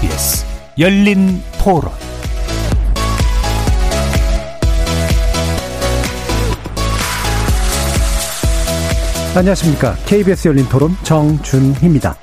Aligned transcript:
KBS 0.00 0.46
열린 0.78 1.42
토론 1.62 1.90
안녕하십니까. 9.36 9.94
KBS 10.06 10.48
열린 10.48 10.64
토론 10.70 10.92
정준희입니다. 11.02 12.14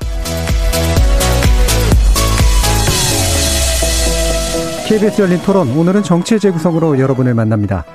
KBS 4.87 5.21
열린 5.21 5.39
토론 5.43 5.69
오늘은 5.69 6.01
정치의 6.01 6.39
재구성으로 6.39 6.97
여러분을 6.99 7.35
만납니다. 7.35 7.85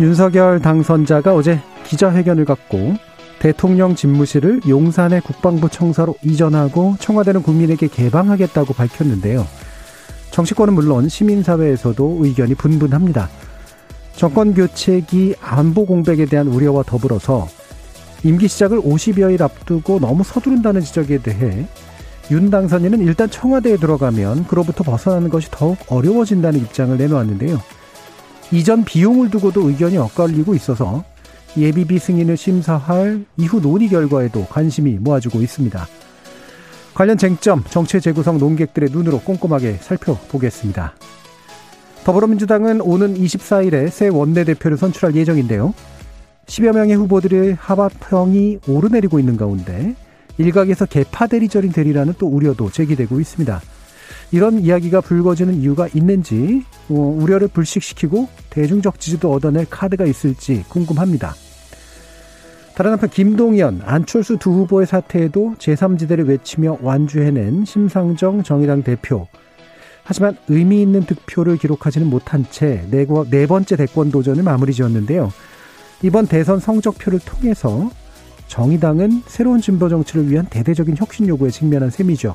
윤석열 0.00 0.58
당선자가 0.58 1.34
어제 1.34 1.60
기자회견을 1.84 2.46
갖고 2.46 2.94
대통령 3.40 3.94
집무실을 3.94 4.60
용산의 4.68 5.22
국방부 5.22 5.70
청사로 5.70 6.14
이전하고 6.22 6.96
청와대는 7.00 7.42
국민에게 7.42 7.88
개방하겠다고 7.88 8.74
밝혔는데요. 8.74 9.46
정치권은 10.30 10.74
물론 10.74 11.08
시민사회에서도 11.08 12.18
의견이 12.20 12.54
분분합니다. 12.54 13.30
정권 14.14 14.52
교체기 14.52 15.36
안보 15.40 15.86
공백에 15.86 16.26
대한 16.26 16.48
우려와 16.48 16.82
더불어서 16.82 17.48
임기 18.24 18.46
시작을 18.46 18.82
50여일 18.82 19.40
앞두고 19.40 20.00
너무 20.00 20.22
서두른다는 20.22 20.82
지적에 20.82 21.18
대해 21.18 21.66
윤 22.30 22.50
당선인은 22.50 23.00
일단 23.00 23.30
청와대에 23.30 23.78
들어가면 23.78 24.48
그로부터 24.48 24.84
벗어나는 24.84 25.30
것이 25.30 25.48
더욱 25.50 25.78
어려워진다는 25.88 26.60
입장을 26.60 26.94
내놓았는데요. 26.98 27.58
이전 28.52 28.84
비용을 28.84 29.30
두고도 29.30 29.70
의견이 29.70 29.96
엇갈리고 29.96 30.54
있어서 30.54 31.04
예비비 31.56 31.98
승인을 31.98 32.36
심사할 32.36 33.24
이후 33.36 33.60
논의 33.60 33.88
결과에도 33.88 34.46
관심이 34.46 34.92
모아지고 34.94 35.40
있습니다. 35.40 35.86
관련 36.94 37.18
쟁점, 37.18 37.64
정치 37.70 38.00
재구성 38.00 38.38
논객들의 38.38 38.90
눈으로 38.92 39.20
꼼꼼하게 39.20 39.74
살펴보겠습니다. 39.80 40.94
더불어민주당은 42.04 42.80
오는 42.80 43.14
24일에 43.14 43.90
새 43.90 44.08
원내대표를 44.08 44.76
선출할 44.76 45.14
예정인데요. 45.16 45.74
10여 46.46 46.74
명의 46.74 46.96
후보들의 46.96 47.56
합합형이 47.60 48.60
오르내리고 48.66 49.18
있는 49.18 49.36
가운데 49.36 49.94
일각에서 50.38 50.86
개파 50.86 51.26
대리절인 51.26 51.72
대리라는 51.72 52.14
또 52.18 52.26
우려도 52.26 52.70
제기되고 52.70 53.20
있습니다. 53.20 53.60
이런 54.32 54.60
이야기가 54.60 55.00
불거지는 55.00 55.60
이유가 55.60 55.88
있는지 55.94 56.64
어, 56.88 56.94
우려를 56.94 57.48
불식시키고 57.48 58.28
대중적 58.50 59.00
지지도 59.00 59.32
얻어낼 59.32 59.66
카드가 59.68 60.04
있을지 60.06 60.64
궁금합니다. 60.68 61.34
다른 62.74 62.92
한편 62.92 63.10
김동연, 63.10 63.82
안철수 63.84 64.38
두 64.38 64.52
후보의 64.52 64.86
사태에도 64.86 65.54
제3지대를 65.58 66.26
외치며 66.26 66.78
완주해낸 66.80 67.64
심상정 67.64 68.42
정의당 68.42 68.82
대표. 68.82 69.28
하지만 70.02 70.36
의미 70.48 70.80
있는 70.80 71.04
득표를 71.04 71.58
기록하지는 71.58 72.06
못한 72.06 72.46
채 72.50 72.84
네, 72.90 73.06
네 73.30 73.46
번째 73.46 73.76
대권 73.76 74.10
도전을 74.10 74.42
마무리 74.42 74.72
지었는데요. 74.72 75.30
이번 76.02 76.26
대선 76.26 76.58
성적표를 76.58 77.20
통해서 77.20 77.90
정의당은 78.48 79.22
새로운 79.26 79.60
진보 79.60 79.88
정치를 79.88 80.28
위한 80.28 80.46
대대적인 80.46 80.96
혁신 80.96 81.28
요구에 81.28 81.50
직면한 81.50 81.90
셈이죠. 81.90 82.34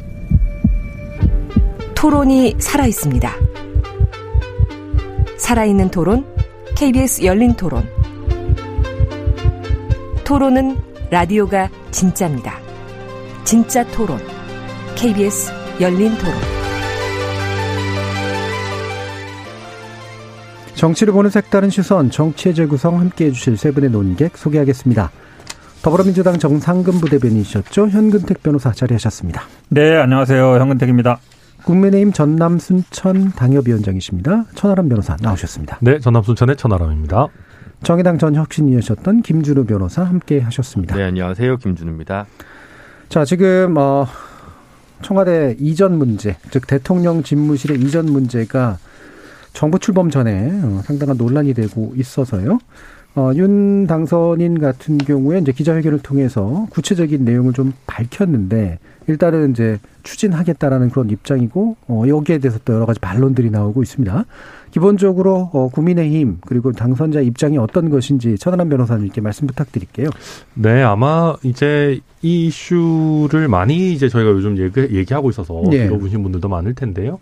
토론이 2.01 2.55
살아 2.57 2.87
있습니다. 2.87 3.31
살아있는 5.37 5.91
토론, 5.91 6.25
KBS 6.75 7.23
열린 7.23 7.53
토론. 7.53 7.87
토론은 10.23 10.77
라디오가 11.11 11.69
진짜입니다. 11.91 12.57
진짜 13.43 13.85
토론, 13.91 14.17
KBS 14.95 15.51
열린 15.79 16.17
토론. 16.17 16.33
정치를 20.73 21.13
보는 21.13 21.29
색다른 21.29 21.69
시선, 21.69 22.09
정치의 22.09 22.55
재구성 22.55 22.99
함께 22.99 23.25
해주실 23.25 23.57
세 23.57 23.69
분의 23.69 23.91
논객 23.91 24.39
소개하겠습니다. 24.39 25.11
더불어민주당 25.83 26.39
정상근 26.39 26.93
부대변인이셨죠. 26.99 27.89
현근택 27.89 28.41
변호사 28.41 28.71
자리하셨습니다. 28.71 29.43
네, 29.69 29.97
안녕하세요. 29.97 30.55
현근택입니다. 30.55 31.19
국민의힘 31.63 32.11
전남 32.11 32.59
순천 32.59 33.31
당협위원장이십니다. 33.31 34.45
천하람 34.55 34.89
변호사 34.89 35.15
나오셨습니다. 35.19 35.79
네, 35.81 35.99
전남 35.99 36.23
순천의 36.23 36.57
천하람입니다. 36.57 37.27
정의당 37.83 38.17
전 38.17 38.35
혁신위이셨던 38.35 39.21
김준우 39.21 39.65
변호사 39.65 40.03
함께 40.03 40.39
하셨습니다. 40.39 40.95
네, 40.95 41.03
안녕하세요. 41.03 41.57
김준우입니다. 41.57 42.25
자, 43.09 43.25
지금 43.25 43.75
어 43.77 44.05
청와대 45.01 45.55
이전 45.59 45.97
문제, 45.97 46.37
즉 46.51 46.67
대통령 46.67 47.23
집무실의 47.23 47.79
이전 47.79 48.05
문제가 48.05 48.77
정부 49.53 49.79
출범 49.79 50.09
전에 50.09 50.51
어, 50.63 50.81
상당한 50.83 51.17
논란이 51.17 51.53
되고 51.53 51.93
있어서요. 51.95 52.59
어, 53.15 53.31
윤 53.35 53.87
당선인 53.87 54.59
같은 54.59 54.97
경우에 54.97 55.39
이제 55.39 55.51
기자회견을 55.51 55.99
통해서 55.99 56.67
구체적인 56.69 57.25
내용을 57.25 57.53
좀 57.53 57.73
밝혔는데 57.85 58.79
일단은 59.11 59.51
이제 59.51 59.79
추진하겠다라는 60.03 60.89
그런 60.89 61.09
입장이고 61.09 61.75
어, 61.87 62.03
여기에 62.07 62.39
대해서 62.39 62.59
또 62.65 62.73
여러 62.73 62.85
가지 62.85 62.99
반론들이 62.99 63.49
나오고 63.51 63.83
있습니다. 63.83 64.25
기본적으로 64.71 65.49
어, 65.53 65.69
국민의힘 65.69 66.39
그리고 66.45 66.71
당선자 66.71 67.21
입장이 67.21 67.57
어떤 67.57 67.89
것인지 67.89 68.37
천하람 68.37 68.69
변호사님께 68.69 69.21
말씀 69.21 69.45
부탁드릴게요. 69.47 70.09
네, 70.55 70.81
아마 70.81 71.35
이제 71.43 71.99
이 72.21 72.47
이슈를 72.47 73.47
많이 73.47 73.93
이제 73.93 74.07
저희가 74.09 74.31
요즘 74.31 74.57
얘기, 74.57 75.13
하고 75.13 75.29
있어서 75.29 75.61
네. 75.69 75.87
들어보신 75.87 76.23
분들도 76.23 76.47
많을 76.47 76.73
텐데요. 76.73 77.19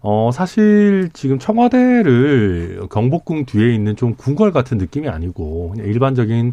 어, 0.00 0.30
사실 0.32 1.08
지금 1.14 1.38
청와대를 1.38 2.82
경복궁 2.90 3.46
뒤에 3.46 3.74
있는 3.74 3.96
좀 3.96 4.14
궁궐 4.14 4.52
같은 4.52 4.76
느낌이 4.76 5.08
아니고 5.08 5.70
그냥 5.70 5.86
일반적인 5.86 6.52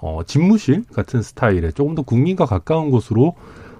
어, 0.00 0.20
집무실 0.26 0.84
같은 0.94 1.20
스타일의 1.22 1.72
조금 1.74 1.94
더 1.94 2.02
국민과 2.02 2.46
가까운 2.46 2.90
곳으로 2.90 3.34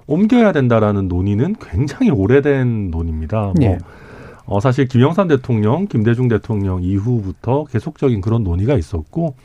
옮겨야 0.07 0.53
된다라는 0.53 1.07
논의는 1.07 1.55
굉장히 1.61 2.09
오래된 2.09 2.89
논의입니다. 2.89 3.41
뭐, 3.41 3.53
네. 3.55 3.77
어, 4.45 4.59
사실 4.59 4.87
김영삼 4.87 5.27
대통령, 5.27 5.87
김대중 5.87 6.29
대통령 6.29 6.81
이후부터 6.81 7.65
계속적인 7.65 8.21
그런 8.21 8.43
논의가 8.43 8.75
있었고, 8.75 9.35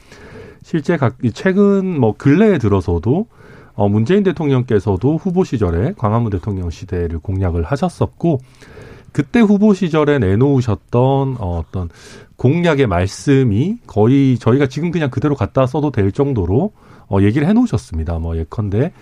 실제 0.62 0.97
각, 0.97 1.17
최근 1.34 1.99
뭐 1.99 2.15
근래에 2.17 2.59
들어서도 2.59 3.27
어, 3.75 3.89
문재인 3.89 4.23
대통령께서도 4.23 5.17
후보 5.17 5.45
시절에 5.45 5.95
광화문 5.97 6.31
대통령 6.31 6.71
시대를 6.71 7.19
공약을 7.19 7.65
하셨었고, 7.65 8.39
그때 9.12 9.41
후보 9.41 9.75
시절에 9.75 10.19
내놓으셨던 10.19 11.37
어, 11.38 11.59
어떤 11.59 11.88
공약의 12.37 12.87
말씀이 12.87 13.79
거의 13.87 14.38
저희가 14.38 14.67
지금 14.67 14.91
그냥 14.91 15.11
그대로 15.11 15.35
갖다 15.35 15.67
써도 15.67 15.91
될 15.91 16.12
정도로 16.12 16.73
어, 17.08 17.19
얘기를 17.20 17.46
해놓으셨습니다. 17.49 18.19
뭐 18.19 18.37
예컨대 18.37 18.93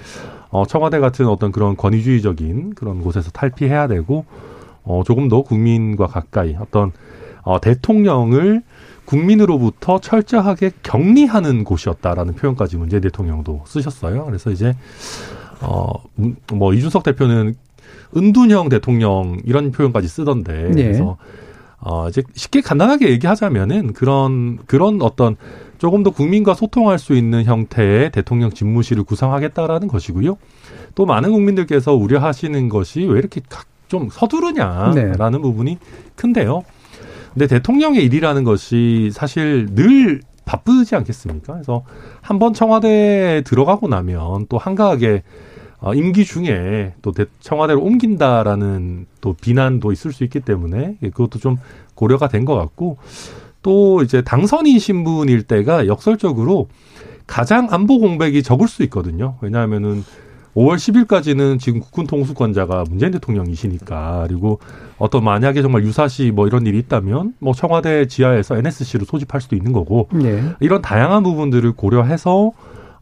어, 0.51 0.67
청와대 0.67 0.99
같은 0.99 1.27
어떤 1.27 1.53
그런 1.53 1.77
권위주의적인 1.77 2.75
그런 2.75 3.03
곳에서 3.03 3.31
탈피해야 3.31 3.87
되고 3.89 4.25
어, 4.83 5.03
조금 5.05 5.29
더 5.29 5.43
국민과 5.43 6.07
가까이 6.07 6.57
어떤 6.59 6.93
어, 7.43 7.61
대통령을 7.61 8.63
국민으로부터 9.05 9.99
철저하게 9.99 10.71
격리하는 10.83 11.65
곳이었다라는 11.65 12.35
표현까지 12.35 12.77
문재인 12.77 13.03
대통령도 13.03 13.65
쓰셨어요. 13.67 14.25
그래서 14.27 14.51
이제 14.51 14.77
어뭐 15.63 16.75
이준석 16.75 17.03
대표는 17.03 17.55
은둔형 18.17 18.69
대통령 18.69 19.39
이런 19.45 19.73
표현까지 19.73 20.07
쓰던데 20.07 20.71
네. 20.71 20.83
그래서 20.85 21.17
어 21.81 22.09
이제 22.09 22.23
쉽게 22.35 22.61
간단하게 22.61 23.11
얘기하자면은 23.11 23.95
그런 23.95 24.59
그런 24.67 25.03
어떤 25.03 25.37
조금 25.81 26.03
더 26.03 26.11
국민과 26.11 26.53
소통할 26.53 26.99
수 26.99 27.15
있는 27.15 27.45
형태의 27.45 28.13
대통령 28.13 28.51
집무실을 28.51 29.03
구성하겠다라는 29.03 29.89
것이고요. 29.89 30.37
또 30.95 31.07
많은 31.07 31.33
국민들께서 31.33 31.95
우려하시는 31.95 32.69
것이 32.69 33.01
왜 33.07 33.19
이렇게 33.19 33.41
좀 33.89 34.11
서두르냐라는 34.11 35.15
네. 35.15 35.39
부분이 35.39 35.79
큰데요. 36.17 36.65
근데 37.33 37.47
대통령의 37.47 38.05
일이라는 38.05 38.45
것이 38.45 39.09
사실 39.15 39.69
늘 39.75 40.21
바쁘지 40.45 40.97
않겠습니까? 40.97 41.55
그래서 41.55 41.83
한 42.21 42.39
번 42.39 42.53
청와대에 42.53 43.41
들어가고 43.41 43.89
나면 43.89 44.47
또 44.51 44.59
한가하게 44.59 45.23
어, 45.79 45.95
임기 45.95 46.27
중에 46.27 46.93
또 47.01 47.15
청와대를 47.41 47.81
옮긴다라는 47.81 49.07
또 49.23 49.33
비난도 49.33 49.93
있을 49.93 50.13
수 50.13 50.25
있기 50.25 50.41
때문에 50.41 50.97
그것도 51.01 51.39
좀 51.39 51.57
고려가 51.95 52.29
된 52.29 52.45
것 52.45 52.55
같고 52.55 52.99
또 53.63 54.03
이제 54.03 54.23
당선인 54.23 54.79
신 54.79 55.05
분일 55.05 55.43
때가 55.43 55.87
역설적으로 55.87 56.69
가장 57.27 57.69
안보 57.71 57.99
공백이 57.99 58.43
적을 58.43 58.67
수 58.69 58.83
있거든요. 58.85 59.37
왜냐하면은 59.41 60.03
5월 60.57 60.77
10일까지는 60.77 61.61
지금 61.61 61.79
국군 61.79 62.07
통수권자가 62.09 62.85
문재인 62.89 63.13
대통령이시니까 63.13 64.25
그리고 64.27 64.59
어떤 64.99 65.23
만약에 65.23 65.63
정말 65.63 65.85
유사시 65.85 66.33
뭐 66.33 66.49
이런 66.49 66.67
일이 66.67 66.79
있다면 66.79 67.35
뭐 67.39 67.55
청와대 67.55 68.07
지하에서 68.07 68.57
NSC를 68.57 69.07
소집할 69.07 69.41
수도 69.41 69.55
있는 69.55 69.73
거고 69.73 70.09
네. 70.13 70.43
이런 70.59 70.83
다양한 70.83 71.23
부분들을 71.23 71.73
고려해서 71.73 72.53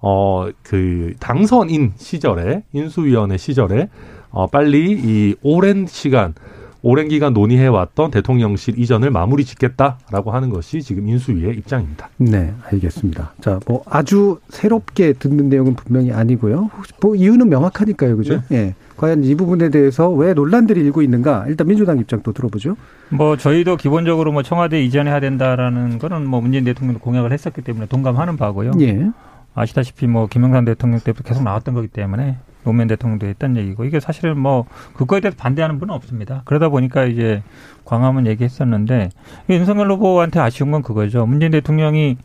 어 0.00 0.48
그 0.62 1.14
당선인 1.18 1.92
시절에 1.96 2.62
인수위원회 2.72 3.36
시절에 3.36 3.88
어 4.30 4.46
빨리 4.46 4.92
이 4.92 5.34
오랜 5.42 5.86
시간 5.86 6.34
오랜 6.82 7.08
기간 7.08 7.32
논의해왔던 7.32 8.12
대통령실 8.12 8.78
이전을 8.78 9.10
마무리 9.10 9.44
짓겠다라고 9.44 10.30
하는 10.30 10.50
것이 10.50 10.80
지금 10.80 11.08
인수위의 11.08 11.56
입장입니다. 11.56 12.08
네, 12.18 12.54
알겠습니다. 12.70 13.32
자, 13.40 13.58
뭐 13.66 13.82
아주 13.88 14.38
새롭게 14.48 15.14
듣는 15.14 15.48
내용은 15.48 15.74
분명히 15.74 16.12
아니고요. 16.12 16.70
혹시 16.76 16.92
뭐 17.00 17.16
이유는 17.16 17.48
명확하니까요, 17.48 18.16
그죠? 18.16 18.42
네. 18.48 18.56
예. 18.56 18.74
과연 18.96 19.22
이 19.22 19.34
부분에 19.36 19.70
대해서 19.70 20.10
왜 20.10 20.34
논란들이 20.34 20.80
일고 20.80 21.02
있는가? 21.02 21.46
일단 21.48 21.68
민주당 21.68 21.98
입장 21.98 22.22
도 22.22 22.32
들어보죠. 22.32 22.76
뭐 23.10 23.36
저희도 23.36 23.76
기본적으로 23.76 24.32
뭐 24.32 24.42
청와대 24.42 24.82
이전해야 24.82 25.20
된다라는 25.20 25.98
거는 25.98 26.26
뭐 26.26 26.40
문재인 26.40 26.64
대통령도 26.64 27.00
공약을 27.00 27.32
했었기 27.32 27.62
때문에 27.62 27.86
동감하는 27.86 28.36
바고요. 28.36 28.72
예. 28.80 29.10
아시다시피 29.54 30.06
뭐 30.06 30.26
김영삼 30.26 30.64
대통령 30.64 31.00
때부터 31.00 31.28
계속 31.28 31.42
나왔던 31.42 31.74
거기 31.74 31.88
때문에 31.88 32.38
노무현 32.68 32.86
대통령도 32.88 33.26
했던 33.26 33.56
얘기고 33.56 33.84
이게 33.86 33.98
사실은 33.98 34.38
뭐 34.38 34.66
그거에 34.92 35.20
대해서 35.20 35.36
반대하는 35.38 35.78
분은 35.78 35.94
없습니다. 35.94 36.42
그러다 36.44 36.68
보니까 36.68 37.04
이제 37.04 37.42
광화문 37.86 38.26
얘기했었는데 38.26 39.08
윤석열 39.48 39.90
후보한테 39.90 40.38
아쉬운 40.38 40.70
건 40.70 40.82
그거죠. 40.82 41.24
문재인 41.24 41.50
대통령이 41.52 42.18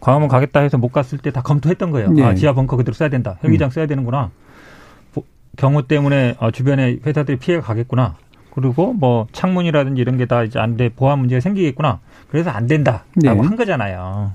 광화문 0.00 0.28
가겠다 0.28 0.60
해서 0.60 0.78
못 0.78 0.92
갔을 0.92 1.18
때 1.18 1.30
다 1.32 1.42
검토했던 1.42 1.90
거예요. 1.90 2.10
네. 2.12 2.22
아 2.24 2.34
지하 2.34 2.52
벙커 2.52 2.76
그대로 2.76 2.94
써야 2.94 3.08
된다. 3.08 3.36
헬기장 3.42 3.68
음. 3.68 3.70
써야 3.70 3.86
되는구나. 3.86 4.30
경우 5.56 5.82
때문에 5.86 6.36
어, 6.38 6.52
주변에 6.52 6.98
회사들이 7.04 7.38
피해가 7.38 7.62
가겠구나. 7.66 8.14
그리고 8.54 8.92
뭐 8.92 9.26
창문이라든지 9.32 10.00
이런 10.00 10.16
게 10.16 10.26
다 10.26 10.44
이제 10.44 10.58
안 10.60 10.76
돼. 10.76 10.88
보안 10.88 11.18
문제가 11.18 11.40
생기겠구나. 11.40 11.98
그래서 12.30 12.50
안 12.50 12.66
된다라고 12.68 13.04
네. 13.16 13.30
한 13.30 13.56
거잖아요. 13.56 14.32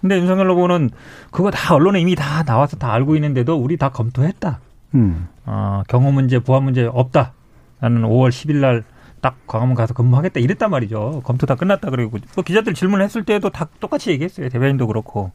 근데 0.00 0.18
윤석열 0.18 0.50
후보는 0.50 0.90
그거 1.30 1.52
다 1.52 1.76
언론에 1.76 2.00
이미 2.00 2.16
다 2.16 2.42
나와서 2.42 2.76
다 2.76 2.92
알고 2.92 3.14
있는데도 3.14 3.56
우리 3.56 3.76
다 3.76 3.90
검토했다. 3.90 4.58
음. 4.94 5.28
어, 5.46 5.82
경호 5.88 6.12
문제, 6.12 6.38
보안 6.38 6.64
문제 6.64 6.84
없다. 6.84 7.32
나는 7.80 8.02
5월 8.02 8.30
10일 8.30 8.56
날 8.56 8.84
딱 9.22 9.36
광화문 9.46 9.76
가서 9.76 9.94
근무하겠다 9.94 10.40
이랬단 10.40 10.68
말이죠. 10.68 11.22
검토 11.24 11.46
다 11.46 11.54
끝났다 11.54 11.90
그러고 11.90 12.18
또 12.34 12.42
기자들 12.42 12.74
질문했을 12.74 13.24
때도 13.24 13.50
다 13.50 13.68
똑같이 13.78 14.10
얘기했어요. 14.10 14.48
대변인도 14.48 14.88
그렇고. 14.88 15.30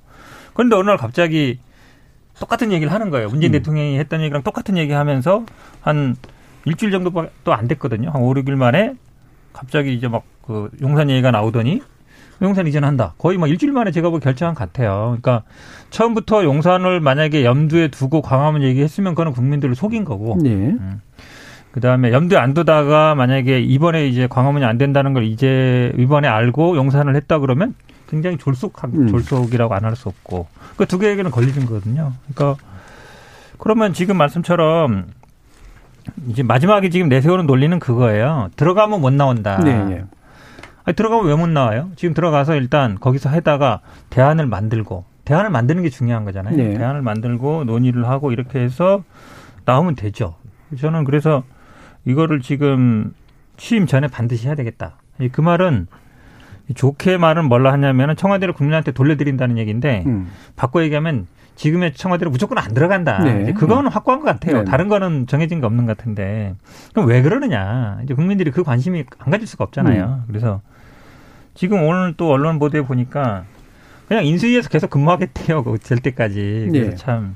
그런데 0.54 0.76
어느 0.76 0.90
날 0.90 0.98
갑자기 0.98 1.60
똑같은 2.38 2.74
얘기를 2.74 2.92
하는 2.92 3.10
거예요. 3.10 3.30
문재인 3.30 3.52
음. 3.52 3.60
대통령이 3.60 3.98
했던 3.98 4.22
얘기랑 4.22 4.44
똑같은 4.44 4.78
얘기 4.78 4.92
하면서 4.92 5.46
한 5.80 6.18
일주일 6.66 6.92
정도도 6.92 7.54
안 7.54 7.68
됐거든요. 7.70 8.10
한 8.10 8.22
5, 8.22 8.34
6일 8.34 8.56
만에 8.56 8.94
갑자기 9.54 9.96
이제 9.96 10.08
막 10.08 10.24
그 10.48 10.72
용산 10.82 11.10
얘기가 11.10 11.30
나오더니 11.30 11.82
용산 12.42 12.68
이전한다. 12.68 13.14
거의 13.18 13.38
뭐 13.38 13.48
일주일 13.48 13.72
만에 13.72 13.92
제가 13.92 14.10
보 14.10 14.20
결정한 14.20 14.54
것 14.56 14.60
같아요. 14.60 15.18
그러니까 15.22 15.44
처음부터 15.90 16.44
용산을 16.44 17.00
만약에 17.00 17.44
염두에 17.44 17.88
두고 17.90 18.22
광화문 18.22 18.62
얘기했으면 18.64 19.14
그거는 19.14 19.32
국민들을 19.34 19.76
속인 19.76 20.06
거고. 20.06 20.38
네. 20.42 20.50
음. 20.52 21.02
그 21.72 21.80
다음에 21.82 22.12
염두에 22.12 22.38
안 22.38 22.54
두다가 22.54 23.14
만약에 23.16 23.60
이번에 23.62 24.08
이제 24.08 24.26
광화문이 24.28 24.66
안 24.66 24.78
된다는 24.78 25.14
걸 25.14 25.24
이제 25.26 25.92
이번에 25.98 26.28
알고 26.28 26.76
용산을 26.76 27.16
했다 27.16 27.38
그러면 27.40 27.76
굉장히 28.10 28.38
졸속한 28.38 28.92
음. 28.96 29.08
졸속이라고 29.10 29.74
안 29.76 29.84
할 29.86 29.96
수 29.96 30.10
없고 30.10 30.48
그 30.78 30.86
두 30.86 30.98
개에게는 30.98 31.30
걸리는 31.32 31.66
거거든요. 31.66 32.14
그러니까 32.34 32.64
그러면 33.60 33.94
지금 33.94 34.18
말씀처럼 34.18 35.06
이제 36.30 36.42
마지막에 36.42 36.90
지금 36.90 37.10
내세우는 37.10 37.46
논리는 37.48 37.78
그거예요. 37.80 38.50
들어가면 38.56 39.02
못 39.02 39.12
나온다. 39.14 39.58
네. 39.64 40.04
네. 40.88 40.92
아니, 40.92 40.96
들어가면 40.96 41.26
왜 41.28 41.36
못 41.36 41.48
나와요? 41.50 41.90
지금 41.96 42.14
들어가서 42.14 42.56
일단 42.56 42.96
거기서 43.00 43.30
해다가 43.30 43.82
대안을 44.10 44.46
만들고 44.48 45.04
대안을 45.26 45.50
만드는 45.50 45.84
게 45.84 45.90
중요한 45.90 46.24
거잖아요. 46.24 46.56
네. 46.56 46.78
대안을 46.78 47.02
만들고 47.02 47.66
논의를 47.66 48.08
하고 48.08 48.32
이렇게 48.32 48.60
해서 48.60 49.04
나오면 49.66 49.96
되죠. 49.96 50.36
저는 50.80 51.04
그래서 51.04 51.44
이거를 52.06 52.40
지금 52.42 53.14
취임 53.58 53.86
전에 53.86 54.08
반드시 54.08 54.48
해야 54.48 54.56
되겠다. 54.56 54.96
그 55.32 55.42
말은 55.42 55.88
좋게 56.76 57.18
말은 57.18 57.46
뭘로 57.46 57.70
하냐면은 57.72 58.16
청와대를 58.16 58.54
국민한테 58.54 58.92
돌려드린다는 58.92 59.58
얘기인데 59.58 60.04
음. 60.06 60.30
바꿔 60.56 60.82
얘기하면 60.84 61.28
지금의 61.56 61.94
청와대로 61.96 62.30
무조건 62.32 62.58
안 62.60 62.74
들어간다. 62.74 63.20
네. 63.24 63.52
그거는 63.54 63.90
확고한 63.92 64.22
것 64.22 64.26
같아요. 64.28 64.60
네. 64.60 64.64
다른 64.66 64.88
거는 64.88 65.28
정해진 65.28 65.60
게 65.60 65.66
없는 65.66 65.86
것 65.86 65.98
같은데 65.98 66.56
그럼 66.94 67.10
왜 67.10 67.22
그러느냐? 67.22 68.00
이제 68.04 68.14
국민들이 68.14 68.52
그 68.52 68.64
관심이 68.64 69.04
안 69.20 69.32
가질 69.32 69.48
수가 69.48 69.64
없잖아요. 69.66 70.06
음. 70.06 70.24
그래서 70.28 70.62
지금 71.58 71.82
오늘 71.84 72.14
또 72.16 72.32
언론 72.32 72.60
보도에 72.60 72.82
보니까 72.82 73.44
그냥 74.08 74.26
인수위에서 74.26 74.70
계속 74.70 74.90
근무하겠대요. 74.92 75.64
그될 75.64 75.98
때까지. 76.00 76.68
그래서 76.72 76.92
네. 76.92 76.96
참 76.96 77.36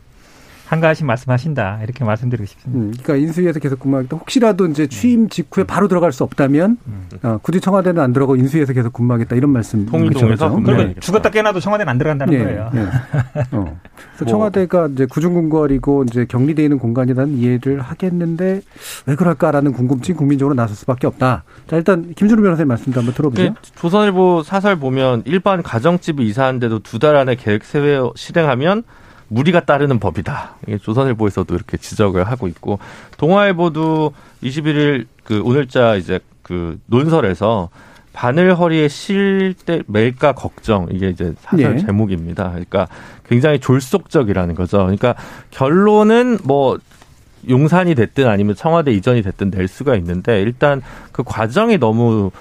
한가하신 0.72 1.06
말씀하신다 1.06 1.80
이렇게 1.84 2.06
말씀드리고 2.06 2.46
싶습니다. 2.48 2.80
음, 2.82 2.92
그러니까 3.04 3.16
인수위에서 3.28 3.60
계속 3.60 3.82
근무하겠다. 3.82 4.16
혹시라도 4.16 4.68
이제 4.68 4.88
취임 4.88 5.28
직후에 5.28 5.66
바로 5.66 5.90
들어갈 5.90 6.14
수 6.14 6.24
없다면 6.24 6.78
음. 6.88 7.10
어, 7.24 7.40
굳이 7.42 7.60
청와대는 7.60 8.02
안 8.02 8.14
들어가고 8.14 8.38
인수위에서 8.38 8.72
계속 8.72 8.94
근무하겠다 8.94 9.36
이런 9.36 9.50
말씀. 9.52 9.86
통일동에서 9.86 10.50
그렇죠? 10.50 10.64
그러면 10.64 10.96
죽었다 11.02 11.30
깨나도 11.30 11.60
청와대는 11.60 11.92
안 11.92 11.98
들어간다는 11.98 12.38
네, 12.38 12.44
거예요. 12.46 12.70
네. 12.74 12.82
어. 13.52 13.80
그래서 14.16 14.24
뭐. 14.24 14.28
청와대가 14.28 14.88
이제 14.94 15.06
구중궁궐이고 15.08 16.06
이제 16.06 16.26
격리돼 16.26 16.64
있는 16.64 16.80
공간이라는 16.80 17.38
이해를 17.38 17.82
하겠는데 17.82 18.62
왜 19.08 19.16
그럴까라는 19.18 19.74
궁금증 19.74 20.16
국민적으로 20.16 20.56
나설 20.56 20.78
수밖에 20.78 21.06
없다. 21.06 21.44
자 21.68 21.76
일단 21.76 22.14
김준우 22.16 22.42
변호사님 22.42 22.70
말씀도 22.70 22.98
한번 23.02 23.14
들어보죠. 23.14 23.44
네, 23.44 23.54
조선일보 23.76 24.44
사설 24.44 24.78
보면 24.78 25.24
일반 25.26 25.62
가정집을 25.62 26.24
이사하는데도 26.24 26.80
두 26.80 26.98
달 27.02 27.18
안에 27.18 27.36
계획 27.36 27.66
세회 27.66 28.00
실행하면 28.16 28.84
무리가 29.32 29.62
따르는 29.62 30.00
법이다. 30.00 30.56
이게 30.68 30.78
조선일보에서도 30.78 31.56
이렇게 31.56 31.78
지적을 31.78 32.26
하고 32.26 32.48
있고 32.50 32.80
동아일보도 33.18 34.14
21일 34.44 35.06
그 35.24 35.42
오늘자 35.42 35.96
이제 35.96 36.20
그 36.44 36.78
논설에서 36.88 37.70
바늘 38.12 38.54
허리에 38.60 38.90
실 38.90 39.56
때 39.66 39.84
멜까 39.88 40.34
걱정 40.34 40.88
이게 40.92 41.10
이제 41.10 41.34
사설 41.40 41.78
네. 41.78 41.86
제목입니다. 41.86 42.50
그러니까 42.50 42.88
굉장히 43.28 43.60
졸속적이라는 43.60 44.54
거죠. 44.54 44.80
그러니까 44.80 45.16
결론은 45.50 46.38
뭐 46.44 46.78
용산이 47.50 47.96
됐든 47.96 48.28
아니면 48.28 48.56
청와대 48.56 48.92
이전이 48.92 49.22
됐든 49.22 49.50
낼 49.52 49.70
수가 49.70 49.96
있는데 49.96 50.42
일단 50.42 50.82
그 51.14 51.24
과정이 51.24 51.78
너무 51.78 52.32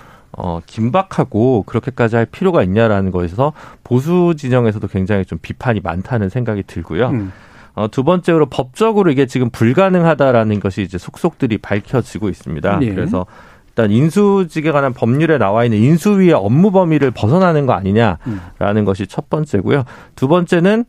어, 0.43 0.61
긴박하고 0.67 1.65
그렇게까지 1.65 2.17
할 2.17 2.27
필요가 2.27 2.63
있냐라는 2.63 3.11
거에서 3.11 3.53
보수 3.85 4.35
진영에서도 4.37 4.87
굉장히 4.89 5.25
좀 5.25 5.39
비판이 5.41 5.81
많다는 5.81 6.29
생각이 6.29 6.63
들고요. 6.67 7.09
음. 7.09 7.33
어, 7.75 7.89
두 7.89 8.05
번째로 8.05 8.47
법적으로 8.47 9.11
이게 9.11 9.27
지금 9.27 9.51
불가능하다라는 9.51 10.61
것이 10.61 10.83
이제 10.83 10.99
속속들이 10.99 11.59
밝혀지고 11.59 12.29
있습니다. 12.29 12.79
네. 12.79 12.95
그래서 12.95 13.27
일단 13.69 13.91
인수직에 13.91 14.73
관한 14.73 14.93
법률에 14.93 15.39
나와 15.39 15.65
있는 15.65 15.79
인수위의 15.79 16.33
업무 16.33 16.71
범위를 16.71 17.11
벗어나는 17.13 17.67
거 17.67 17.73
아니냐라는 17.75 18.19
음. 18.29 18.85
것이 18.85 19.07
첫 19.07 19.31
번째고요. 19.31 19.85
두 20.17 20.27
번째는 20.27 20.85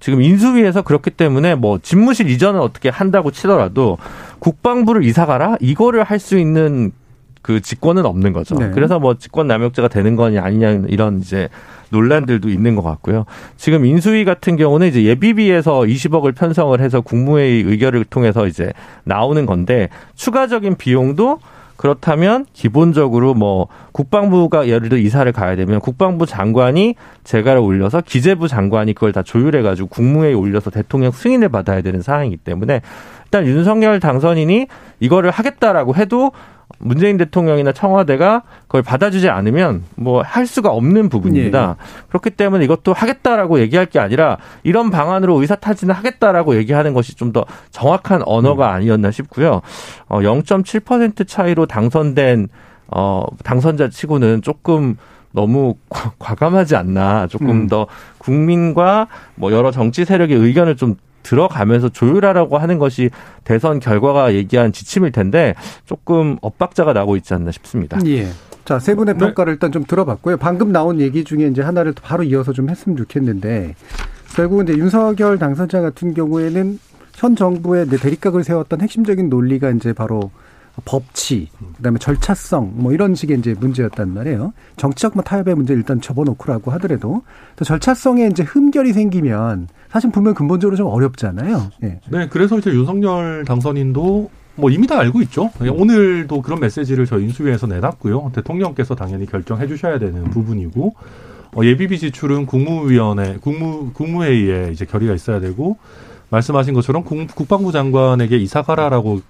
지금 0.00 0.22
인수위에서 0.22 0.82
그렇기 0.82 1.10
때문에 1.10 1.54
뭐 1.54 1.78
집무실 1.78 2.30
이전을 2.30 2.60
어떻게 2.60 2.88
한다고 2.88 3.30
치더라도 3.30 3.98
국방부를 4.38 5.04
이사 5.04 5.26
가라 5.26 5.56
이거를 5.60 6.02
할 6.04 6.18
수 6.18 6.38
있는 6.38 6.92
그 7.44 7.60
직권은 7.60 8.06
없는 8.06 8.32
거죠. 8.32 8.54
네. 8.54 8.70
그래서 8.70 8.98
뭐 8.98 9.18
직권 9.18 9.46
남용죄가 9.46 9.88
되는 9.88 10.16
거냐 10.16 10.42
아니냐 10.42 10.84
이런 10.88 11.20
이제 11.20 11.50
논란들도 11.90 12.48
있는 12.48 12.74
것 12.74 12.82
같고요. 12.82 13.26
지금 13.58 13.84
인수위 13.84 14.24
같은 14.24 14.56
경우는 14.56 14.88
이제 14.88 15.04
예비비에서 15.04 15.80
20억을 15.80 16.34
편성을 16.34 16.80
해서 16.80 17.02
국무회의 17.02 17.62
의결을 17.64 18.06
통해서 18.06 18.46
이제 18.46 18.72
나오는 19.04 19.44
건데 19.44 19.90
추가적인 20.14 20.76
비용도 20.76 21.38
그렇다면 21.76 22.46
기본적으로 22.54 23.34
뭐 23.34 23.66
국방부가 23.92 24.66
예를 24.66 24.88
들어 24.88 24.98
이사를 24.98 25.30
가야 25.32 25.54
되면 25.54 25.80
국방부 25.80 26.24
장관이 26.24 26.94
재가를 27.24 27.60
올려서 27.60 28.00
기재부 28.00 28.48
장관이 28.48 28.94
그걸 28.94 29.12
다 29.12 29.22
조율해 29.22 29.60
가지고 29.60 29.88
국무회의에 29.88 30.34
올려서 30.34 30.70
대통령 30.70 31.10
승인을 31.10 31.50
받아야 31.50 31.82
되는 31.82 32.00
사항이기 32.00 32.38
때문에 32.38 32.80
일단 33.24 33.46
윤석열 33.46 34.00
당선인이 34.00 34.68
이거를 35.00 35.30
하겠다라고 35.30 35.96
해도 35.96 36.32
문재인 36.78 37.16
대통령이나 37.16 37.72
청와대가 37.72 38.42
그걸 38.62 38.82
받아주지 38.82 39.28
않으면 39.28 39.84
뭐 39.94 40.22
할 40.22 40.46
수가 40.46 40.70
없는 40.70 41.08
부분입니다. 41.08 41.76
예. 41.78 42.04
그렇기 42.08 42.30
때문에 42.30 42.64
이것도 42.64 42.92
하겠다라고 42.92 43.60
얘기할 43.60 43.86
게 43.86 43.98
아니라 43.98 44.38
이런 44.62 44.90
방안으로 44.90 45.40
의사 45.40 45.54
타진을 45.54 45.94
하겠다라고 45.94 46.56
얘기하는 46.56 46.94
것이 46.94 47.14
좀 47.14 47.32
더 47.34 47.44
정확한 47.70 48.22
언어가 48.26 48.68
음. 48.68 48.74
아니었나 48.74 49.10
싶고요. 49.10 49.60
어 50.08 50.20
0.7% 50.20 51.26
차이로 51.26 51.66
당선된 51.66 52.48
어 52.88 53.24
당선자 53.42 53.88
치고는 53.88 54.42
조금 54.42 54.96
너무 55.32 55.74
과감하지 56.18 56.76
않나. 56.76 57.26
조금 57.26 57.50
음. 57.50 57.66
더 57.66 57.86
국민과 58.18 59.08
뭐 59.34 59.50
여러 59.52 59.70
정치 59.72 60.04
세력의 60.04 60.36
의견을 60.36 60.76
좀 60.76 60.96
들어가면서 61.24 61.88
조율하라고 61.88 62.58
하는 62.58 62.78
것이 62.78 63.10
대선 63.42 63.80
결과가 63.80 64.34
얘기한 64.34 64.70
지침일 64.70 65.10
텐데 65.10 65.54
조금 65.86 66.38
엇박자가 66.40 66.92
나고 66.92 67.16
있지 67.16 67.34
않나 67.34 67.50
싶습니다. 67.50 67.98
예. 68.06 68.28
자, 68.64 68.78
세 68.78 68.94
분의 68.94 69.14
네. 69.14 69.18
평가를 69.18 69.54
일단 69.54 69.72
좀 69.72 69.84
들어봤고요. 69.84 70.36
방금 70.36 70.70
나온 70.70 71.00
얘기 71.00 71.24
중에 71.24 71.48
이제 71.48 71.60
하나를 71.60 71.94
바로 72.00 72.22
이어서 72.22 72.52
좀 72.52 72.70
했으면 72.70 72.96
좋겠는데 72.96 73.74
결국은 74.36 74.68
이제 74.68 74.78
윤석열 74.78 75.38
당선자 75.38 75.80
같은 75.80 76.14
경우에는 76.14 76.78
현 77.14 77.36
정부의 77.36 77.86
대립각을 77.86 78.42
세웠던 78.42 78.80
핵심적인 78.80 79.28
논리가 79.28 79.70
이제 79.70 79.92
바로 79.92 80.30
법치, 80.84 81.48
그다음에 81.76 81.98
절차성 81.98 82.72
뭐 82.74 82.92
이런 82.92 83.14
식의 83.14 83.38
이제 83.38 83.54
문제였단 83.58 84.12
말이에요. 84.12 84.52
정치적 84.76 85.12
뭐 85.14 85.22
타협의 85.22 85.54
문제 85.54 85.72
일단 85.72 86.00
접어놓고라고 86.00 86.70
하더라도 86.72 87.22
또 87.56 87.64
절차성에 87.64 88.26
이제 88.26 88.42
흠결이 88.42 88.92
생기면 88.92 89.68
사실 89.90 90.10
분명 90.10 90.34
근본적으로 90.34 90.76
좀 90.76 90.88
어렵잖아요. 90.88 91.70
네. 91.80 92.00
네, 92.10 92.28
그래서 92.28 92.58
이제 92.58 92.70
윤석열 92.70 93.44
당선인도 93.44 94.30
뭐 94.56 94.70
이미 94.70 94.86
다 94.86 94.98
알고 94.98 95.20
있죠. 95.22 95.50
오늘도 95.60 96.42
그런 96.42 96.60
메시지를 96.60 97.06
저희 97.06 97.24
인수위에서 97.24 97.66
내놨고요. 97.66 98.32
대통령께서 98.34 98.94
당연히 98.94 99.26
결정해 99.26 99.66
주셔야 99.66 99.98
되는 99.98 100.24
부분이고 100.24 100.94
어, 101.56 101.64
예비비 101.64 101.98
지출은 101.98 102.46
국무위원회, 102.46 103.38
국무 103.40 103.92
국무회의에 103.92 104.70
이제 104.72 104.84
결의가 104.84 105.14
있어야 105.14 105.40
되고 105.40 105.78
말씀하신 106.30 106.74
것처럼 106.74 107.04
국, 107.04 107.26
국방부 107.34 107.70
장관에게 107.70 108.38
이사 108.38 108.62
가라라고 108.62 109.20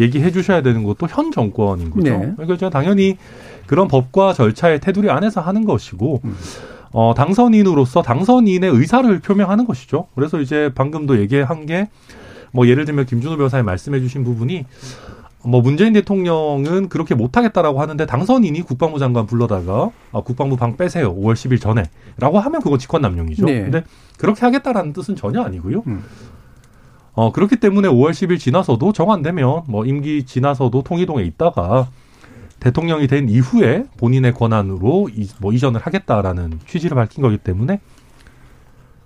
얘기해 0.00 0.30
주셔야 0.30 0.62
되는 0.62 0.84
것도 0.84 1.06
현 1.08 1.30
정권인 1.32 1.90
거죠. 1.90 2.10
네. 2.10 2.32
그러니까 2.36 2.70
당연히 2.70 3.16
그런 3.66 3.88
법과 3.88 4.32
절차의 4.32 4.80
테두리 4.80 5.10
안에서 5.10 5.40
하는 5.40 5.64
것이고 5.64 6.20
음. 6.24 6.36
어, 6.92 7.12
당선인으로서 7.16 8.02
당선인의 8.02 8.70
의사를 8.70 9.18
표명하는 9.20 9.66
것이죠. 9.66 10.06
그래서 10.14 10.40
이제 10.40 10.70
방금도 10.74 11.20
얘기한 11.20 11.66
게 11.66 11.88
뭐 12.52 12.66
예를 12.66 12.84
들면 12.84 13.06
김준호 13.06 13.36
변호사님 13.36 13.66
말씀해 13.66 14.00
주신 14.00 14.24
부분이 14.24 14.64
뭐 15.44 15.60
문재인 15.60 15.92
대통령은 15.92 16.88
그렇게 16.88 17.14
못하겠다라고 17.14 17.80
하는데 17.80 18.04
당선인이 18.06 18.60
국방부 18.62 18.98
장관 18.98 19.26
불러다가 19.26 19.90
아, 20.12 20.20
국방부 20.20 20.56
방 20.56 20.76
빼세요. 20.76 21.14
5월 21.14 21.34
10일 21.34 21.60
전에라고 21.60 22.40
하면 22.40 22.60
그거 22.60 22.76
직권남용이죠. 22.76 23.46
네. 23.46 23.62
근데 23.62 23.84
그렇게 24.18 24.40
하겠다라는 24.40 24.92
뜻은 24.92 25.16
전혀 25.16 25.42
아니고요. 25.42 25.84
음. 25.86 26.04
어, 27.18 27.32
그렇기 27.32 27.56
때문에 27.56 27.88
5월 27.88 28.12
10일 28.12 28.38
지나서도 28.38 28.92
정 28.92 29.10
안 29.10 29.22
되면 29.22 29.62
뭐 29.66 29.84
임기 29.84 30.24
지나서도 30.24 30.82
통일동에 30.84 31.24
있다가 31.24 31.88
대통령이 32.60 33.08
된 33.08 33.28
이후에 33.28 33.86
본인의 33.96 34.34
권한으로 34.34 35.08
이, 35.12 35.26
뭐 35.40 35.52
이전을 35.52 35.80
하겠다라는 35.80 36.60
취지를 36.68 36.94
밝힌 36.94 37.22
거기 37.22 37.36
때문에 37.36 37.80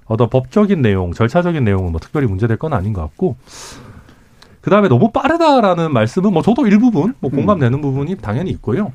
어떤 0.05 0.29
법적인 0.29 0.83
내용, 0.83 1.15
절차적인 1.15 1.65
내용은 1.65 1.91
뭐 1.91 2.01
특별히 2.01 2.27
문제될 2.27 2.59
건 2.59 2.75
아닌 2.75 2.93
것 2.93 3.01
같고 3.01 3.37
그 4.61 4.69
다음에 4.69 4.89
너무 4.89 5.11
빠르다라는 5.11 5.91
말씀은 5.95 6.35
뭐 6.35 6.43
저도 6.43 6.67
일부분 6.67 7.15
뭐 7.19 7.31
음. 7.31 7.37
공감되는 7.37 7.79
음. 7.79 7.81
부분이 7.81 8.17
당연히 8.17 8.51
있고요. 8.51 8.93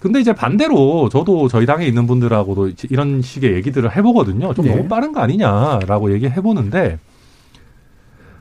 근데 0.00 0.18
이제 0.18 0.32
반대로 0.32 1.08
저도 1.08 1.46
저희 1.46 1.66
당에 1.66 1.86
있는 1.86 2.08
분들하고도 2.08 2.72
이런 2.90 3.22
식의 3.22 3.52
얘기들을 3.54 3.94
해보거든요. 3.96 4.54
좀 4.54 4.64
네. 4.64 4.74
너무 4.74 4.88
빠른 4.88 5.12
거 5.12 5.20
아니냐라고 5.20 6.12
얘기해보는데 6.14 6.98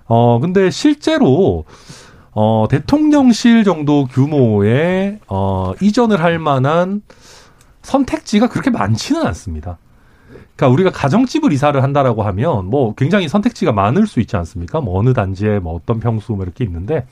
어, 0.08 0.40
근데 0.40 0.70
실제로 0.70 1.66
어, 2.32 2.68
대통령실 2.70 3.64
정도 3.64 4.06
규모의 4.06 5.20
어, 5.28 5.74
이전을 5.82 6.22
할 6.22 6.40
만한 6.40 7.02
선택지가 7.82 8.48
그렇게 8.50 8.70
많지는 8.70 9.26
않습니다. 9.28 9.78
그러니까 10.56 10.74
우리가 10.74 10.92
가정집을 10.92 11.54
이사를 11.54 11.82
한다라고 11.82 12.24
하면 12.24 12.66
뭐 12.66 12.94
굉장히 12.96 13.28
선택지가 13.28 13.72
많을 13.72 14.08
수 14.08 14.20
있지 14.20 14.36
않습니까? 14.36 14.82
뭐 14.82 15.00
어느 15.00 15.14
단지에 15.14 15.60
뭐 15.60 15.76
어떤 15.76 16.00
평수 16.00 16.34
뭐 16.34 16.44
이렇게 16.44 16.64
있는데 16.64 17.06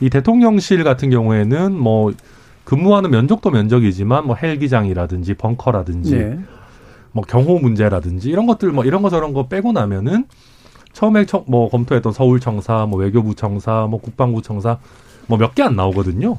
이 0.00 0.10
대통령실 0.10 0.84
같은 0.84 1.10
경우에는 1.10 1.72
뭐 1.78 2.12
근무하는 2.64 3.10
면적도 3.10 3.50
면적이지만 3.50 4.26
뭐 4.26 4.36
헬기장이라든지 4.36 5.34
벙커라든지 5.34 6.16
네. 6.16 6.38
뭐 7.12 7.22
경호 7.24 7.58
문제라든지 7.60 8.30
이런 8.30 8.46
것들 8.46 8.72
뭐 8.72 8.84
이런 8.84 9.02
거 9.02 9.10
저런 9.10 9.32
거 9.32 9.46
빼고 9.46 9.72
나면은 9.72 10.24
처음에 10.94 11.26
청, 11.26 11.44
뭐 11.46 11.68
검토했던 11.68 12.12
서울청사, 12.14 12.86
뭐 12.86 12.98
외교부청사, 13.00 13.86
뭐 13.90 14.00
국방부청사 14.00 14.78
뭐 15.26 15.38
몇 15.38 15.54
개 15.54 15.62
안 15.62 15.76
나오거든요. 15.76 16.38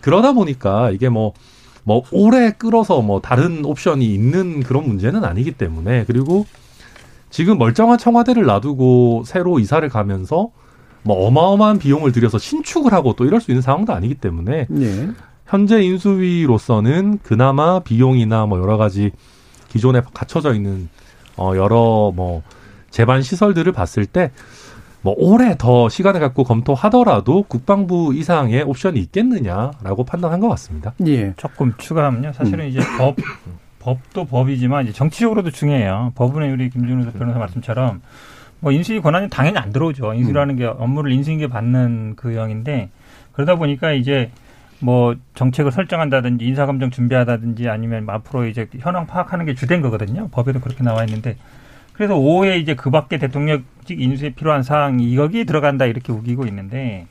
그러다 0.00 0.32
보니까 0.32 0.90
이게 0.90 1.08
뭐뭐 1.08 1.32
뭐 1.84 2.02
오래 2.12 2.52
끌어서 2.52 3.02
뭐 3.02 3.20
다른 3.20 3.64
옵션이 3.64 4.06
있는 4.14 4.62
그런 4.62 4.86
문제는 4.86 5.24
아니기 5.24 5.52
때문에 5.52 6.04
그리고 6.06 6.46
지금 7.30 7.58
멀쩡한 7.58 7.98
청와대를 7.98 8.44
놔두고 8.44 9.22
새로 9.26 9.58
이사를 9.58 9.88
가면서 9.88 10.50
뭐 11.04 11.26
어마어마한 11.26 11.78
비용을 11.78 12.12
들여서 12.12 12.38
신축을 12.38 12.92
하고 12.92 13.14
또 13.14 13.24
이럴 13.24 13.40
수 13.40 13.50
있는 13.50 13.62
상황도 13.62 13.92
아니기 13.92 14.14
때문에 14.16 14.66
네. 14.68 15.08
현재 15.46 15.82
인수위로서는 15.82 17.18
그나마 17.22 17.80
비용이나 17.80 18.46
뭐 18.46 18.60
여러 18.60 18.76
가지 18.76 19.10
기존에 19.68 20.02
갖춰져 20.14 20.54
있는 20.54 20.88
어 21.36 21.54
여러 21.56 22.12
뭐 22.14 22.42
재반 22.92 23.22
시설들을 23.22 23.72
봤을 23.72 24.06
때뭐 24.06 25.14
오래 25.16 25.56
더 25.58 25.88
시간을 25.88 26.20
갖고 26.20 26.44
검토하더라도 26.44 27.42
국방부 27.48 28.14
이상의 28.14 28.62
옵션이 28.62 29.00
있겠느냐라고 29.00 30.04
판단한 30.04 30.38
것 30.38 30.48
같습니다. 30.50 30.94
예. 31.06 31.32
조금 31.36 31.72
추가하면요. 31.78 32.32
사실은 32.34 32.66
음. 32.66 32.68
이제 32.68 32.80
법 32.98 33.16
법도 33.80 34.26
법이지만 34.26 34.84
이제 34.84 34.92
정치적으로도 34.92 35.50
중요해요. 35.50 36.12
법원의 36.14 36.52
우리 36.52 36.70
김준호 36.70 37.10
변호사 37.12 37.38
말씀처럼 37.40 38.00
뭐 38.60 38.70
인수위 38.70 39.00
권한이 39.00 39.28
당연히 39.28 39.58
안 39.58 39.72
들어오죠. 39.72 40.14
인수라는 40.14 40.54
게 40.54 40.66
업무를 40.66 41.10
인수인계 41.10 41.48
받는 41.48 42.14
그 42.14 42.34
형인데 42.34 42.90
그러다 43.32 43.56
보니까 43.56 43.92
이제 43.92 44.30
뭐 44.78 45.16
정책을 45.34 45.72
설정한다든지 45.72 46.44
인사검증 46.44 46.90
준비하다든지 46.90 47.68
아니면 47.68 48.08
앞으로 48.08 48.46
이제 48.46 48.68
현황 48.78 49.06
파악하는 49.06 49.46
게 49.46 49.54
주된 49.54 49.80
거거든요. 49.80 50.28
법에도 50.28 50.60
그렇게 50.60 50.84
나와 50.84 51.04
있는데 51.04 51.36
그래서 51.92 52.16
오후에 52.16 52.58
이제 52.58 52.74
그 52.74 52.90
밖에 52.90 53.18
대통령직 53.18 54.00
인수에 54.00 54.30
필요한 54.30 54.62
사항이 54.62 55.16
여기 55.16 55.44
들어간다 55.44 55.86
이렇게 55.86 56.12
우기고 56.12 56.46
있는데 56.46 57.06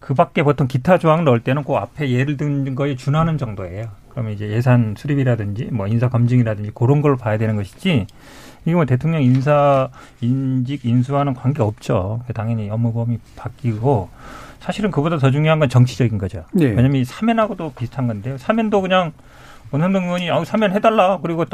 그 0.00 0.14
밖에 0.14 0.42
보통 0.42 0.66
기타 0.66 0.98
조항 0.98 1.24
넣을 1.24 1.40
때는 1.40 1.64
그 1.64 1.74
앞에 1.74 2.10
예를 2.10 2.36
든 2.36 2.74
거에 2.74 2.96
준하는 2.96 3.38
정도예요. 3.38 3.86
그러면 4.10 4.32
이제 4.32 4.48
예산 4.50 4.94
수립이라든지 4.96 5.70
뭐 5.72 5.86
인사 5.86 6.08
검증이라든지 6.08 6.72
그런 6.74 7.02
걸 7.02 7.16
봐야 7.16 7.38
되는 7.38 7.56
것이지 7.56 8.06
이게 8.64 8.74
뭐 8.74 8.84
대통령 8.84 9.22
인사 9.22 9.88
인직 10.20 10.84
인수와는 10.84 11.34
관계 11.34 11.62
없죠. 11.62 12.22
당연히 12.34 12.70
업무 12.70 12.92
범위 12.92 13.18
바뀌고 13.36 14.10
사실은 14.60 14.90
그보다 14.90 15.18
더 15.18 15.30
중요한 15.30 15.58
건 15.58 15.68
정치적인 15.68 16.16
거죠. 16.18 16.44
네. 16.52 16.66
왜냐하면 16.66 16.96
이 16.96 17.04
사면하고도 17.04 17.72
비슷한 17.76 18.06
건데요. 18.06 18.38
사면도 18.38 18.80
그냥 18.80 19.12
원현동 19.70 20.04
의원이 20.04 20.30
아 20.30 20.44
사면 20.44 20.72
해달라 20.72 21.18
그리고 21.20 21.44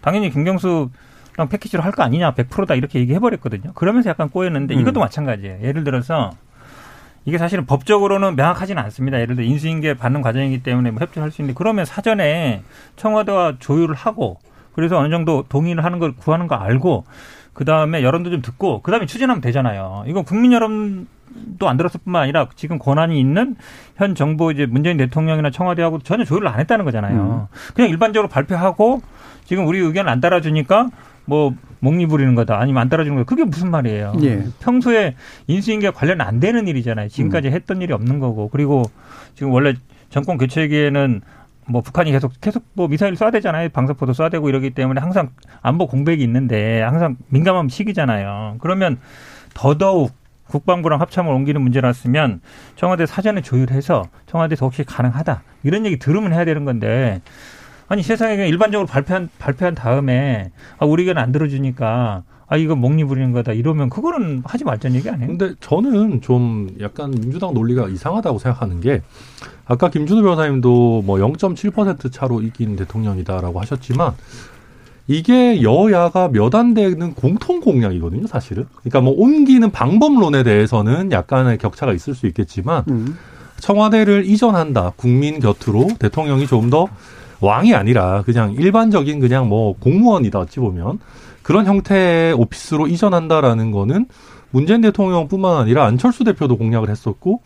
당연히 0.00 0.30
김경수 0.30 0.90
그냥 1.38 1.48
패키지로 1.48 1.84
할 1.84 1.92
거 1.92 2.02
아니냐, 2.02 2.34
100%다 2.34 2.74
이렇게 2.74 2.98
얘기해버렸거든요. 2.98 3.72
그러면서 3.74 4.10
약간 4.10 4.28
꼬였는데 4.28 4.74
음. 4.74 4.80
이것도 4.80 4.98
마찬가지예요. 4.98 5.58
예를 5.62 5.84
들어서 5.84 6.32
이게 7.24 7.38
사실은 7.38 7.64
법적으로는 7.64 8.34
명확하지는 8.34 8.82
않습니다. 8.84 9.20
예를 9.20 9.36
들어 9.36 9.46
인수인계 9.46 9.94
받는 9.94 10.20
과정이기 10.22 10.64
때문에 10.64 10.90
뭐 10.90 11.00
협조할 11.00 11.30
수 11.30 11.40
있는데 11.42 11.56
그러면 11.56 11.84
사전에 11.84 12.62
청와대와 12.96 13.54
조율을 13.60 13.94
하고 13.94 14.38
그래서 14.74 14.98
어느 14.98 15.10
정도 15.10 15.44
동의를 15.48 15.84
하는 15.84 16.00
걸 16.00 16.16
구하는 16.16 16.48
거 16.48 16.56
알고 16.56 17.04
그 17.52 17.64
다음에 17.64 18.02
여론도 18.02 18.30
좀 18.30 18.42
듣고 18.42 18.82
그 18.82 18.90
다음에 18.90 19.06
추진하면 19.06 19.40
되잖아요. 19.40 20.04
이건 20.08 20.24
국민 20.24 20.52
여론도 20.52 21.68
안 21.68 21.76
들었을 21.76 22.00
뿐만 22.04 22.22
아니라 22.22 22.48
지금 22.56 22.78
권한이 22.80 23.18
있는 23.18 23.54
현 23.96 24.14
정부 24.16 24.52
이제 24.52 24.66
문재인 24.66 24.96
대통령이나 24.96 25.50
청와대하고 25.50 26.00
전혀 26.00 26.24
조율을 26.24 26.48
안 26.48 26.58
했다는 26.60 26.84
거잖아요. 26.84 27.48
음. 27.52 27.56
그냥 27.74 27.90
일반적으로 27.90 28.28
발표하고 28.28 29.02
지금 29.44 29.66
우리 29.66 29.78
의견을 29.78 30.10
안 30.10 30.20
따라주니까 30.20 30.90
뭐 31.28 31.54
목리 31.80 32.06
부리는 32.06 32.34
거다 32.34 32.58
아니면 32.58 32.80
안 32.80 32.88
따라주는 32.88 33.16
거다 33.18 33.28
그게 33.28 33.44
무슨 33.44 33.70
말이에요. 33.70 34.14
예. 34.22 34.44
평소에 34.60 35.14
인수인계 35.46 35.90
관련 35.90 36.22
안 36.22 36.40
되는 36.40 36.66
일이잖아요. 36.66 37.08
지금까지 37.08 37.48
음. 37.48 37.52
했던 37.52 37.82
일이 37.82 37.92
없는 37.92 38.18
거고 38.18 38.48
그리고 38.48 38.82
지금 39.34 39.52
원래 39.52 39.74
정권 40.08 40.38
교체기에는 40.38 41.20
뭐 41.68 41.82
북한이 41.82 42.10
계속 42.12 42.32
계속 42.40 42.64
뭐 42.72 42.88
미사일 42.88 43.12
쏴야 43.12 43.30
되잖아요. 43.30 43.68
방사포도 43.68 44.12
쏴야 44.12 44.30
되고 44.30 44.48
이러기 44.48 44.70
때문에 44.70 45.02
항상 45.02 45.28
안보 45.60 45.86
공백이 45.86 46.24
있는데 46.24 46.80
항상 46.80 47.16
민감한 47.28 47.68
시기잖아요. 47.68 48.56
그러면 48.60 48.98
더더욱 49.52 50.10
국방부랑 50.46 51.02
합참을 51.02 51.30
옮기는 51.30 51.60
문제라으면 51.60 52.40
청와대 52.74 53.04
사전에 53.04 53.42
조율해서 53.42 54.04
청와대에서 54.26 54.64
혹시 54.64 54.82
가능하다 54.82 55.42
이런 55.62 55.84
얘기 55.84 55.98
들으면 55.98 56.32
해야 56.32 56.46
되는 56.46 56.64
건데 56.64 57.20
아니 57.88 58.02
세상에 58.02 58.36
그냥 58.36 58.48
일반적으로 58.48 58.86
발표한 58.86 59.28
발표한 59.38 59.74
다음에 59.74 60.50
아 60.78 60.86
우리 60.86 61.02
의견 61.02 61.18
안 61.18 61.32
들어주니까 61.32 62.22
아 62.50 62.56
이거 62.56 62.74
목리 62.76 63.04
부리는 63.04 63.32
거다 63.32 63.52
이러면 63.52 63.90
그거는 63.90 64.42
하지 64.44 64.64
말자는 64.64 64.96
얘기 64.96 65.10
아니에요? 65.10 65.26
근데 65.28 65.54
저는 65.60 66.20
좀 66.22 66.70
약간 66.80 67.10
민주당 67.10 67.52
논리가 67.54 67.88
이상하다고 67.88 68.38
생각하는 68.38 68.80
게 68.80 69.02
아까 69.66 69.90
김준우 69.90 70.22
변호사님도 70.22 71.02
뭐 71.04 71.18
0.7% 71.18 72.10
차로 72.12 72.40
이긴 72.42 72.76
대통령이다라고 72.76 73.60
하셨지만 73.60 74.12
이게 75.06 75.62
여야가 75.62 76.28
몇 76.28 76.54
안 76.54 76.74
되는 76.74 77.14
공통 77.14 77.60
공약이거든요, 77.60 78.26
사실은. 78.26 78.66
그러니까 78.76 79.00
뭐 79.00 79.14
옮기는 79.16 79.70
방법론에 79.70 80.42
대해서는 80.42 81.12
약간의 81.12 81.56
격차가 81.58 81.92
있을 81.94 82.14
수 82.14 82.26
있겠지만 82.26 82.84
음. 82.90 83.16
청와대를 83.60 84.26
이전한다 84.26 84.92
국민 84.96 85.40
곁으로 85.40 85.88
대통령이 85.98 86.46
좀더 86.46 86.88
왕이 87.40 87.74
아니라 87.74 88.22
그냥 88.22 88.52
일반적인 88.52 89.20
그냥 89.20 89.48
뭐 89.48 89.74
공무원이다 89.78 90.38
어찌 90.40 90.60
보면 90.60 90.98
그런 91.42 91.66
형태의 91.66 92.34
오피스로 92.34 92.88
이전한다라는 92.88 93.70
거는 93.70 94.06
문재인 94.50 94.80
대통령뿐만 94.80 95.56
아니라 95.56 95.84
안철수 95.84 96.24
대표도 96.24 96.56
공약을 96.56 96.88
했었고 96.88 97.42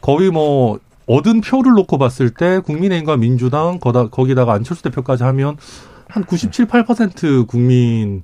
거의 0.00 0.30
뭐 0.30 0.78
얻은 1.06 1.40
표를 1.40 1.72
놓고 1.72 1.98
봤을 1.98 2.30
때 2.30 2.60
국민의힘과 2.60 3.16
민주당 3.16 3.78
거기다가 3.78 4.52
안철수 4.54 4.82
대표까지 4.82 5.24
하면 5.24 5.56
한 6.08 6.24
97, 6.24 6.66
8% 6.66 7.46
국민은 7.46 8.22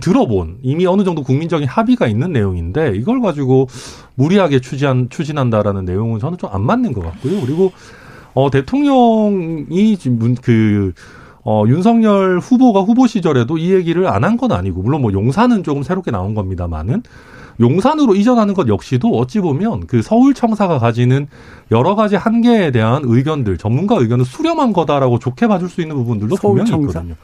들어본 0.00 0.58
이미 0.62 0.86
어느 0.86 1.04
정도 1.04 1.22
국민적인 1.22 1.68
합의가 1.68 2.06
있는 2.06 2.32
내용인데 2.32 2.92
이걸 2.96 3.20
가지고 3.20 3.68
무리하게 4.14 4.60
추진 4.60 5.08
추진한다라는 5.10 5.84
내용은 5.84 6.20
저는 6.20 6.38
좀 6.38 6.50
안 6.52 6.62
맞는 6.62 6.92
것 6.92 7.02
같고요. 7.02 7.40
그리고 7.40 7.72
어 8.36 8.50
대통령이 8.50 9.96
지금 9.96 10.34
그 10.36 10.92
어, 11.48 11.64
윤석열 11.68 12.38
후보가 12.40 12.80
후보 12.82 13.06
시절에도 13.06 13.56
이 13.56 13.72
얘기를 13.72 14.06
안 14.08 14.24
한 14.24 14.36
건 14.36 14.50
아니고, 14.52 14.82
물론 14.82 15.00
뭐 15.02 15.12
용산은 15.12 15.62
조금 15.62 15.82
새롭게 15.84 16.10
나온 16.10 16.34
겁니다만은, 16.34 17.02
용산으로 17.60 18.16
이전하는 18.16 18.52
것 18.52 18.66
역시도 18.68 19.08
어찌 19.16 19.38
보면 19.40 19.86
그 19.86 20.02
서울청사가 20.02 20.78
가지는 20.80 21.28
여러 21.70 21.94
가지 21.94 22.16
한계에 22.16 22.72
대한 22.72 23.02
의견들, 23.04 23.58
전문가 23.58 23.94
의견을 23.96 24.24
수렴한 24.24 24.72
거다라고 24.72 25.18
좋게 25.20 25.46
봐줄 25.46 25.68
수 25.68 25.80
있는 25.80 25.94
부분들도 25.96 26.36
분명히 26.36 26.74
있거든요. 26.74 27.14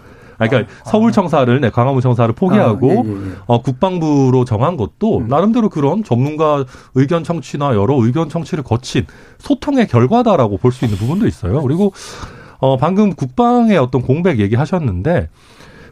아, 0.45 0.49
그러니까 0.49 0.73
아, 0.85 0.91
서울청사를 0.91 1.61
네, 1.61 1.71
강화문 1.71 2.01
청사를 2.01 2.35
포기하고 2.35 2.91
아, 2.91 2.95
예, 2.95 3.09
예, 3.09 3.13
예. 3.13 3.33
어, 3.47 3.63
국방부로 3.63 4.45
정한 4.45 4.77
것도 4.77 5.19
음. 5.19 5.29
나름대로 5.29 5.69
그런 5.69 6.03
전문가 6.05 6.65
의견 6.95 7.25
청취나 7.25 7.75
여러 7.75 7.95
의견 8.03 8.29
청취를 8.29 8.65
거친 8.65 9.07
소통의 9.39 9.87
결과다라고 9.89 10.59
볼 10.59 10.73
수 10.73 10.85
있는 10.85 10.99
부분도 10.99 11.27
있어요. 11.27 11.61
그리고 11.63 11.93
어, 12.59 12.77
방금 12.77 13.13
국방의 13.15 13.77
어떤 13.77 14.03
공백 14.03 14.39
얘기하셨는데 14.41 15.29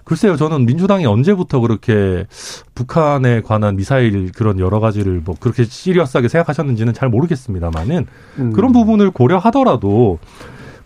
글쎄요, 0.04 0.36
저는 0.36 0.66
민주당이 0.66 1.06
언제부터 1.06 1.60
그렇게 1.60 2.26
북한에 2.74 3.42
관한 3.42 3.76
미사일 3.76 4.32
그런 4.32 4.58
여러 4.58 4.80
가지를 4.80 5.20
뭐 5.24 5.36
그렇게 5.38 5.62
시리어스하게 5.64 6.26
생각하셨는지는 6.28 6.94
잘 6.94 7.08
모르겠습니다만은 7.10 8.06
음. 8.38 8.52
그런 8.52 8.72
부분을 8.72 9.10
고려하더라도 9.12 10.18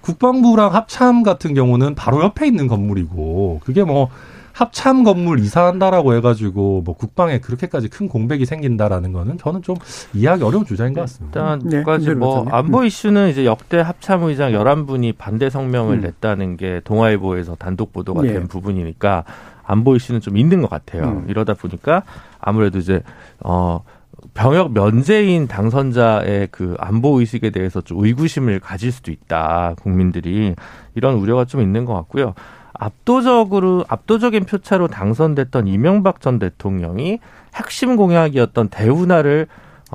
국방부랑 0.04 0.75
합참 0.75 1.23
같은 1.23 1.54
경우는 1.54 1.94
바로 1.94 2.23
옆에 2.23 2.46
있는 2.46 2.66
건물이고 2.66 3.61
그게 3.64 3.84
뭐 3.84 4.11
합참 4.52 5.02
건물 5.02 5.40
이사한다라고 5.40 6.14
해가지고 6.14 6.82
뭐 6.84 6.94
국방에 6.94 7.40
그렇게까지 7.40 7.88
큰 7.88 8.08
공백이 8.08 8.46
생긴다라는 8.46 9.12
거는 9.12 9.38
저는 9.38 9.62
좀 9.62 9.75
이해하기 10.12 10.44
어려운 10.44 10.64
주장인 10.64 10.92
것 10.94 11.00
같습니다. 11.00 11.54
일단 11.54 11.68
네, 11.68 11.82
까지 11.82 12.14
뭐 12.14 12.46
안보 12.50 12.84
이슈는 12.84 13.30
이제 13.30 13.44
역대 13.46 13.78
합참 13.80 14.23
의장 14.23 14.52
11분이 14.52 15.16
반대 15.18 15.50
성명을 15.50 15.96
음. 15.96 16.00
냈다는 16.02 16.57
게 16.57 16.83
동아일보에서 16.85 17.57
단독 17.57 17.92
보도가 17.92 18.22
네. 18.22 18.33
된 18.33 18.46
부분이니까 18.46 19.24
안보 19.64 19.96
이슈는 19.96 20.20
좀 20.20 20.37
있는 20.37 20.61
것 20.61 20.70
같아요. 20.70 21.05
음. 21.05 21.26
이러다 21.28 21.55
보니까 21.55 22.02
아무래도 22.38 22.78
이제 22.78 23.02
어 23.40 23.83
병역 24.32 24.72
면제인 24.72 25.46
당선자의 25.46 26.48
그 26.50 26.76
안보 26.78 27.20
의식에 27.20 27.50
대해서 27.50 27.80
좀 27.80 28.04
의구심을 28.04 28.60
가질 28.60 28.90
수도 28.92 29.12
있다 29.12 29.74
국민들이 29.82 30.54
이런 30.94 31.14
우려가 31.16 31.44
좀 31.44 31.60
있는 31.60 31.84
것 31.84 31.94
같고요. 31.94 32.34
압도적으로 32.72 33.84
압도적인 33.88 34.44
표차로 34.44 34.88
당선됐던 34.88 35.68
이명박 35.68 36.20
전 36.20 36.38
대통령이 36.38 37.20
핵심 37.54 37.96
공약이었던 37.96 38.68
대운하를 38.68 39.46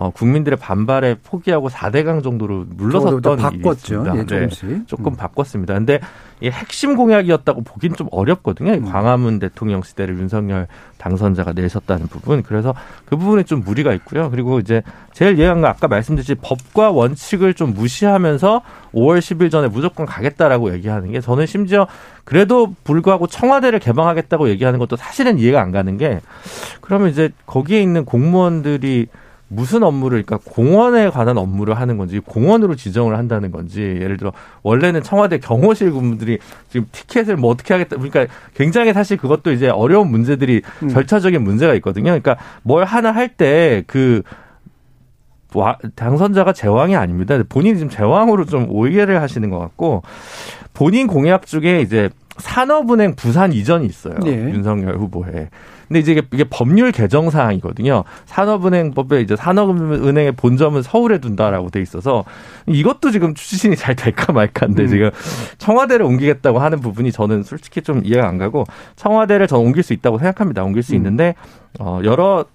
어, 0.02 0.12
국민들의 0.12 0.58
반발에 0.58 1.16
포기하고 1.22 1.68
4대강 1.68 2.24
정도로 2.24 2.64
물러섰던 2.70 3.36
바꿨죠. 3.36 4.06
예, 4.16 4.26
네, 4.26 4.48
조금 4.86 5.08
음. 5.08 5.16
바꿨습니다. 5.18 5.74
근데 5.74 6.00
이 6.40 6.48
핵심 6.48 6.96
공약이었다고 6.96 7.64
보긴 7.66 7.94
좀 7.96 8.08
어렵거든요. 8.10 8.72
음. 8.72 8.86
광화문 8.86 9.40
대통령 9.40 9.82
시대를 9.82 10.18
윤석열 10.18 10.68
당선자가 11.00 11.52
내셨다는 11.52 12.08
부분. 12.08 12.44
그래서 12.44 12.74
그 13.04 13.18
부분에 13.18 13.44
좀 13.44 13.60
무리가 13.60 13.92
있고요. 13.96 14.30
그리고 14.30 14.60
이제 14.60 14.84
제일 15.12 15.38
예한 15.38 15.60
거 15.60 15.68
아까 15.68 15.90
말씀드렸듯이 15.90 16.36
법과 16.36 16.92
원칙을 16.92 17.54
좀 17.54 17.74
무시하면서 17.74 18.62
5월 18.94 19.20
10일 19.20 19.52
전에 19.52 19.68
무조건 19.68 20.06
가겠다라고 20.06 20.72
얘기하는 20.76 21.12
게 21.12 21.20
저는 21.20 21.46
심지어 21.46 21.88
그래도 22.24 22.74
불구하고 22.86 23.28
청와대를 23.28 23.80
개방하겠다고 23.80 24.48
얘기하는 24.48 24.80
것도 24.80 24.96
사실은 24.96 25.38
이해가 25.40 25.62
안 25.62 25.74
가는 25.74 25.98
게 25.98 26.22
그러면 26.80 27.10
이제 27.10 27.32
거기에 27.46 27.82
있는 27.82 28.06
공무원들이 28.06 29.08
무슨 29.50 29.84
업무를 29.84 30.24
그러니까 30.24 30.50
공원에 30.50 31.10
관한 31.10 31.38
업무를 31.38 31.74
하는 31.74 31.98
건지 31.98 32.20
공원으로 32.20 32.76
지정을 32.76 33.18
한다는 33.18 33.52
건지 33.52 33.82
예를 33.82 34.18
들어 34.18 34.32
원래는 34.62 35.04
청와대 35.04 35.40
경호실 35.40 35.92
근무들이 35.92 36.38
지금 36.70 36.88
티켓을 36.92 37.36
뭐 37.36 37.52
어떻게 37.52 37.74
하겠다 37.74 37.98
그러니까 37.98 38.28
굉장히 38.54 38.94
사실 38.94 39.18
그것도 39.18 39.52
이제 39.52 39.68
어려운 39.68 40.10
문제들이 40.10 40.62
음. 40.84 40.90
절차적인 40.90 41.44
문제가 41.44 41.74
있거든요. 41.76 42.06
그러니까 42.06 42.38
뭘 42.62 42.86
하나 42.86 43.12
할 43.12 43.30
때그 43.30 44.22
당선자가 45.96 46.54
제왕이 46.54 46.96
아닙니다. 46.96 47.42
본인이 47.50 47.76
지금 47.78 47.90
제왕으로 47.90 48.46
좀 48.46 48.68
오해를 48.70 49.22
하시는 49.22 49.50
것 49.50 49.58
같고 49.58 50.04
본인 50.74 51.08
공약 51.08 51.48
중에 51.48 51.82
이제 51.82 52.10
산업은행 52.38 53.16
부산 53.16 53.52
이전이 53.52 53.86
있어요. 53.86 54.16
네. 54.24 54.32
윤석열 54.32 54.98
후보에. 54.98 55.50
근데 55.90 56.00
이제 56.00 56.22
이게, 56.32 56.44
법률 56.44 56.92
개정 56.92 57.30
사항이거든요. 57.32 58.04
산업은행법에 58.28 59.22
이제 59.22 59.36
산업은행의 59.36 60.34
본점은 60.34 60.84
서울에 60.84 61.18
둔다라고 61.18 61.72
돼 61.72 61.82
있어서 61.82 62.24
이것도 62.68 63.10
지금 63.12 63.34
추진이 63.34 63.76
잘 63.76 63.96
될까 63.96 64.32
말까인데 64.32 64.84
음. 64.84 64.88
지금 64.88 65.10
청와대를 65.58 66.06
옮기겠다고 66.06 66.60
하는 66.60 66.80
부분이 66.80 67.12
저는 67.12 67.42
솔직히 67.42 67.82
좀 67.82 68.02
이해가 68.06 68.28
안 68.28 68.38
가고 68.38 68.66
청와대를 68.96 69.48
저는 69.48 69.66
옮길 69.66 69.82
수 69.84 69.94
있다고 69.94 70.20
생각합니다. 70.20 70.64
옮길 70.64 70.84
수 70.84 70.94
음. 70.94 70.98
있는데 70.98 71.34
어 71.80 72.02
여러 72.04 72.46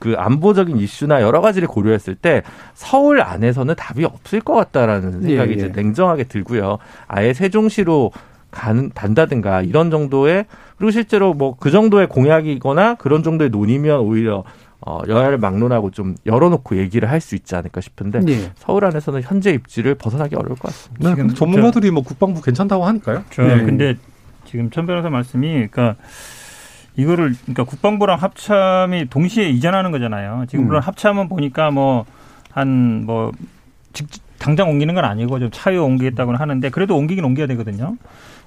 그 0.00 0.14
안보적인 0.16 0.78
이슈나 0.78 1.22
여러 1.22 1.40
가지를 1.40 1.68
고려했을 1.68 2.16
때 2.16 2.42
서울 2.74 3.20
안에서는 3.20 3.74
답이 3.76 4.04
없을 4.04 4.40
것 4.40 4.54
같다라는 4.54 5.22
생각이 5.22 5.32
예, 5.32 5.38
예. 5.48 5.52
이제 5.52 5.68
냉정하게 5.68 6.24
들고요. 6.24 6.78
아예 7.06 7.32
세종시로 7.32 8.10
가는 8.50 8.90
단다든가 8.94 9.62
이런 9.62 9.90
정도의 9.90 10.46
그리고 10.76 10.90
실제로 10.90 11.34
뭐 11.34 11.56
그 11.60 11.70
정도의 11.70 12.06
공약이거나 12.08 12.94
그런 12.94 13.22
정도의 13.22 13.50
논의면 13.50 14.00
오히려 14.00 14.44
어, 14.80 15.00
여야를 15.06 15.36
막론하고 15.38 15.90
좀 15.90 16.14
열어놓고 16.24 16.76
얘기를 16.78 17.10
할 17.10 17.20
수 17.20 17.34
있지 17.34 17.54
않을까 17.54 17.82
싶은데 17.82 18.20
네. 18.20 18.50
서울 18.56 18.86
안에서는 18.86 19.20
현재 19.22 19.50
입지를 19.50 19.94
벗어나기 19.94 20.36
어려울 20.36 20.56
것 20.56 20.68
같습니다. 20.68 21.10
네, 21.10 21.14
지금 21.16 21.34
전문가들이 21.34 21.90
뭐 21.90 22.02
국방부 22.02 22.40
괜찮다고 22.40 22.86
하니까요. 22.86 23.24
저, 23.30 23.42
네. 23.42 23.62
근데 23.62 23.96
지금 24.46 24.70
천 24.70 24.86
변호사 24.86 25.10
말씀이 25.10 25.68
그러니까 25.70 25.96
이거를 26.96 27.34
그러니까 27.42 27.64
국방부랑 27.64 28.18
합참이 28.18 29.06
동시에 29.10 29.50
이전하는 29.50 29.90
거잖아요. 29.90 30.44
지금 30.48 30.64
물론 30.64 30.82
음. 30.82 30.86
합참은 30.86 31.28
보니까 31.28 31.70
뭐 31.70 32.06
한뭐 32.52 33.04
뭐 33.04 33.32
당장 34.38 34.70
옮기는 34.70 34.94
건 34.94 35.04
아니고 35.04 35.38
좀 35.38 35.50
차후에 35.52 35.78
옮기겠다고는 35.78 36.40
하는데 36.40 36.70
그래도 36.70 36.96
옮기긴 36.96 37.24
옮겨야 37.24 37.46
되거든요. 37.48 37.96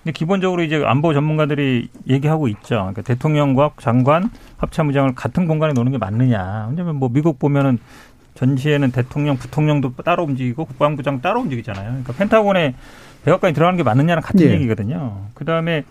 근데 0.03 0.11
기본적으로 0.11 0.63
이제 0.63 0.83
안보 0.85 1.13
전문가들이 1.13 1.87
얘기하고 2.09 2.49
있죠. 2.49 2.75
그러니까 2.75 3.01
대통령과 3.03 3.71
장관, 3.79 4.29
합참의장을 4.57 5.15
같은 5.15 5.47
공간에 5.47 5.71
놓는 5.73 5.93
게 5.93 5.97
맞느냐. 5.97 6.67
왜냐면 6.69 6.97
뭐 6.97 7.09
미국 7.09 7.39
보면은 7.39 7.79
전시에는 8.35 8.91
대통령, 8.91 9.37
부통령도 9.37 9.93
따로 10.03 10.23
움직이고 10.23 10.65
국방부장 10.65 11.21
따로 11.21 11.39
움직이잖아요. 11.41 11.85
그러니까 11.85 12.13
펜타곤에 12.13 12.75
백악관이 13.23 13.53
들어가는 13.53 13.77
게 13.77 13.83
맞느냐는 13.83 14.21
같은 14.21 14.45
네. 14.45 14.53
얘기거든요. 14.53 15.27
그 15.33 15.45
다음에 15.45 15.83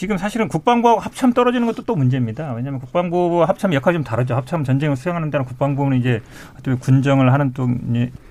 지금 0.00 0.16
사실은 0.16 0.48
국방부하고 0.48 0.98
합참 0.98 1.34
떨어지는 1.34 1.66
것도 1.66 1.82
또 1.82 1.94
문제입니다. 1.94 2.54
왜냐하면 2.54 2.80
국방부 2.80 3.44
합참 3.44 3.74
역할이 3.74 3.96
좀 3.96 4.02
다르죠. 4.02 4.34
합참 4.34 4.64
전쟁을 4.64 4.96
수행하는 4.96 5.30
데는 5.30 5.44
국방부는 5.44 5.98
이제 5.98 6.22
어떻게 6.54 6.74
군정을 6.74 7.34
하는 7.34 7.52
또 7.52 7.68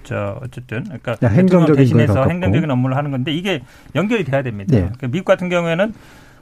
저 0.02 0.40
어쨌든 0.42 0.84
그러니까 0.86 1.16
행정적인 1.28 1.76
대신해서 1.76 2.26
행정적인 2.28 2.72
업무를 2.72 2.98
하는 2.98 3.12
건데 3.12 3.32
이게 3.32 3.62
연결이 3.94 4.24
돼야 4.24 4.42
됩니다. 4.42 4.72
네. 4.72 4.82
그러니까 4.82 5.10
미국 5.10 5.26
같은 5.26 5.48
경우에는 5.48 5.94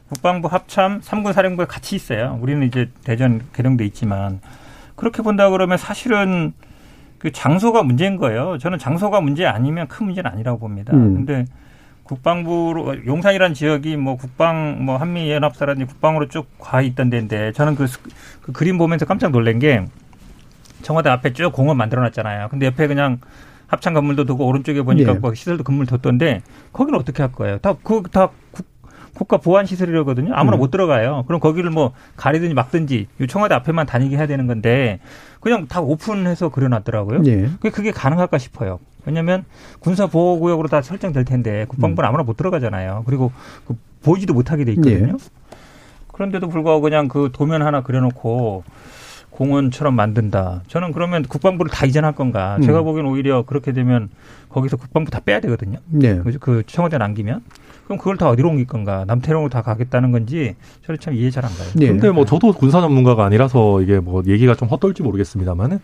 국방부 0.08 0.48
합참 0.48 1.02
삼군 1.02 1.34
사령부에 1.34 1.66
같이 1.66 1.98
있어요. 1.98 2.40
우리는 2.42 2.66
이제 2.66 2.90
대전 3.04 3.42
개령돼 3.52 3.84
있지만 3.88 4.40
그렇게 4.96 5.24
본다 5.24 5.50
그러면 5.50 5.78
사실은 5.78 6.54
그 7.18 7.34
장소가 7.34 7.84
문제인 7.84 8.16
거예요. 8.16 8.58
저는 8.60 8.80
장소가 8.80 9.20
문제 9.20 9.46
아니면 9.46 9.90
큰 9.90 10.06
문제는 10.06 10.32
아니라고 10.32 10.58
봅니다. 10.58 10.94
음. 10.96 11.16
근데 11.16 11.44
국방부로 12.08 13.06
용산이라는 13.06 13.54
지역이 13.54 13.98
뭐 13.98 14.18
국방 14.18 14.84
뭐 14.86 14.98
한미 14.98 15.30
연합사라든지 15.32 15.86
국방으로 15.86 16.28
쭉 16.28 16.48
가 16.60 16.82
있던 16.82 17.10
데인데 17.10 17.52
저는 17.54 17.76
그, 17.76 17.86
그 18.42 18.52
그림 18.52 18.78
보면서 18.78 19.06
깜짝 19.06 19.32
놀란 19.32 19.60
게 19.60 19.86
청와대 20.82 21.10
앞에 21.10 21.34
쭉 21.34 21.52
공원 21.54 21.78
만들어 21.78 22.02
놨잖아요. 22.04 22.50
근데 22.50 22.66
옆에 22.68 22.88
그냥 22.88 23.20
합창 23.68 23.94
건물도 23.94 24.26
두고 24.26 24.46
오른쪽에 24.48 24.82
보니까 24.82 25.14
네. 25.14 25.20
뭐 25.20 25.34
시설도 25.34 25.64
건물 25.64 25.86
뒀던데 25.86 26.42
거기는 26.74 26.98
어떻게 27.00 27.22
할 27.22 27.32
거예요? 27.32 27.58
다 27.60 27.74
그다 27.84 28.30
그, 28.52 28.64
국가 29.18 29.38
보안 29.38 29.66
시설이라거든요. 29.66 30.32
아무나 30.36 30.58
음. 30.58 30.60
못 30.60 30.70
들어가요. 30.70 31.24
그럼 31.26 31.40
거기를 31.40 31.72
뭐 31.72 31.94
가리든지 32.18 32.54
막든지 32.54 33.08
청와대 33.28 33.56
앞에만 33.56 33.88
다니게 33.88 34.16
해야 34.16 34.28
되는 34.28 34.46
건데 34.46 35.00
그냥 35.40 35.68
다 35.68 35.82
오픈해서 35.82 36.50
그려놨더라고요. 36.50 37.24
네. 37.24 37.50
그게 37.60 37.90
가능할까 37.90 38.38
싶어요. 38.38 38.80
왜냐하면 39.06 39.44
군사 39.80 40.06
보호 40.06 40.40
구역으로 40.40 40.68
다 40.68 40.84
설정될 40.84 41.26
텐데 41.26 41.66
국방부는 41.68 42.06
음. 42.06 42.10
아무나 42.10 42.24
못 42.24 42.38
들어가잖아요. 42.38 43.04
그리고 43.08 43.32
그 43.66 43.76
보이지도 44.04 44.36
못하게 44.36 44.66
돼 44.66 44.74
있거든요. 44.74 45.14
네. 45.14 45.30
그런데도 46.14 46.48
불구하고 46.48 46.82
그냥 46.82 47.08
그 47.08 47.32
도면 47.34 47.64
하나 47.64 47.82
그려놓고 47.82 48.64
공원처럼 49.32 49.96
만든다. 49.96 50.62
저는 50.68 50.92
그러면 50.92 51.24
국방부를 51.24 51.72
다 51.72 51.88
이전할 51.88 52.14
건가? 52.14 52.58
음. 52.58 52.62
제가 52.62 52.84
보기엔 52.84 53.08
오히려 53.08 53.44
그렇게 53.44 53.72
되면 53.72 54.10
거기서 54.50 54.78
국방부 54.78 55.10
다 55.10 55.22
빼야 55.26 55.40
되거든요. 55.40 55.80
네. 55.88 56.22
그 56.40 56.62
청와대 56.68 57.00
남기면. 57.00 57.42
그럼 57.88 57.98
그걸 57.98 58.18
다 58.18 58.30
어디로 58.30 58.50
옮길 58.50 58.68
건가? 58.68 59.06
남태령으로 59.08 59.50
다 59.50 59.62
가겠다는 59.62 60.12
건지 60.12 60.56
저는 60.86 61.00
참 61.00 61.14
이해 61.14 61.32
잘 61.32 61.46
안 61.46 61.52
가요. 61.56 61.68
네. 61.76 61.88
근데 61.88 62.12
뭐 62.12 62.26
저도 62.26 62.52
군사 62.52 62.82
전문가가 62.82 63.24
아니라서 63.24 63.82
이게 63.82 64.00
뭐 64.00 64.22
얘기가 64.28 64.56
좀 64.56 64.68
헛돌지 64.68 65.04
모르겠습니다만은 65.04 65.80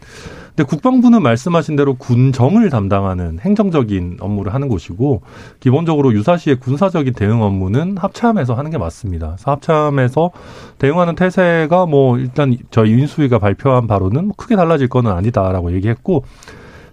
근데 0.50 0.64
국방부는 0.64 1.24
말씀하신 1.24 1.78
대로 1.78 1.94
군정을 1.96 2.70
담당하는 2.70 3.40
행정적인 3.40 4.18
업무를 4.20 4.54
하는 4.54 4.68
곳이고 4.68 5.22
기본적으로 5.62 6.14
유사시의 6.14 6.60
군사적인 6.60 7.14
대응 7.14 7.42
업무는 7.42 7.96
합참에서 7.98 8.54
하는 8.54 8.70
게 8.70 8.78
맞습니다. 8.78 9.38
합참에서 9.42 10.32
대응하는 10.80 11.16
태세가 11.16 11.86
뭐 11.86 12.18
일단 12.18 12.58
저희 12.70 12.92
인수위가 12.92 13.40
발표한 13.40 13.88
바로는 13.88 14.26
뭐 14.26 14.34
크게 14.36 14.58
달라질 14.58 14.90
거는 14.90 15.10
아니다라고 15.12 15.72
얘기했고 15.74 16.26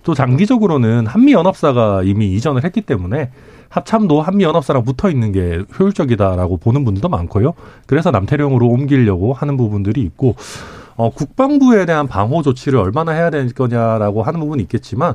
또 0.02 0.14
장기적으로는 0.14 1.06
한미 1.06 1.32
연합사가 1.32 2.02
이미 2.04 2.32
이전을 2.34 2.64
했기 2.64 2.80
때문에 2.80 3.30
합참도 3.70 4.20
한미 4.20 4.44
연합사랑 4.44 4.84
붙어 4.84 5.08
있는 5.08 5.32
게 5.32 5.62
효율적이다라고 5.78 6.58
보는 6.58 6.84
분들도 6.84 7.08
많고요. 7.08 7.54
그래서 7.86 8.10
남태령으로 8.10 8.66
옮기려고 8.66 9.32
하는 9.32 9.56
부분들이 9.56 10.02
있고 10.02 10.34
어, 10.96 11.10
국방부에 11.10 11.86
대한 11.86 12.06
방호 12.06 12.42
조치를 12.42 12.78
얼마나 12.78 13.12
해야 13.12 13.30
될 13.30 13.48
거냐라고 13.54 14.22
하는 14.22 14.40
부분이 14.40 14.62
있겠지만 14.64 15.14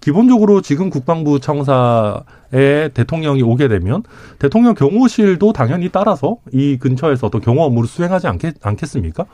기본적으로 0.00 0.60
지금 0.60 0.90
국방부 0.90 1.40
청사에 1.40 2.88
대통령이 2.94 3.42
오게 3.42 3.68
되면 3.68 4.02
대통령 4.38 4.74
경호실도 4.74 5.52
당연히 5.52 5.88
따라서 5.88 6.36
이 6.52 6.78
근처에서 6.78 7.26
어떤 7.26 7.40
경호 7.40 7.62
업무를 7.62 7.88
수행하지 7.88 8.28
않겠, 8.28 8.54
않겠습니까? 8.62 9.26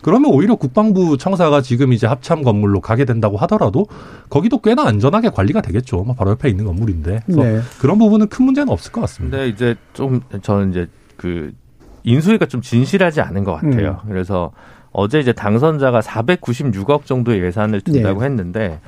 그러면 0.00 0.32
오히려 0.32 0.54
국방부 0.54 1.18
청사가 1.18 1.60
지금 1.60 1.92
이제 1.92 2.06
합참 2.06 2.42
건물로 2.42 2.80
가게 2.80 3.04
된다고 3.04 3.36
하더라도 3.38 3.86
거기도 4.30 4.58
꽤나 4.60 4.84
안전하게 4.84 5.30
관리가 5.30 5.60
되겠죠. 5.60 6.04
뭐 6.04 6.14
바로 6.14 6.30
옆에 6.30 6.48
있는 6.48 6.64
건물인데. 6.66 7.22
그래서 7.26 7.42
네. 7.42 7.60
그런 7.80 7.98
부분은 7.98 8.28
큰 8.28 8.44
문제는 8.44 8.72
없을 8.72 8.92
것 8.92 9.00
같습니다. 9.02 9.38
근데 9.38 9.50
이제 9.50 9.74
좀 9.92 10.20
저는 10.42 10.70
이제 10.70 10.88
그 11.16 11.52
인수위가 12.04 12.46
좀 12.46 12.60
진실하지 12.60 13.20
않은 13.20 13.44
것 13.44 13.54
같아요. 13.54 14.00
음. 14.04 14.08
그래서 14.08 14.52
어제 14.92 15.18
이제 15.20 15.32
당선자가 15.32 16.00
496억 16.00 17.06
정도의 17.06 17.42
예산을 17.42 17.80
든다고 17.80 18.20
네. 18.20 18.26
했는데 18.26 18.60
예, 18.60 18.78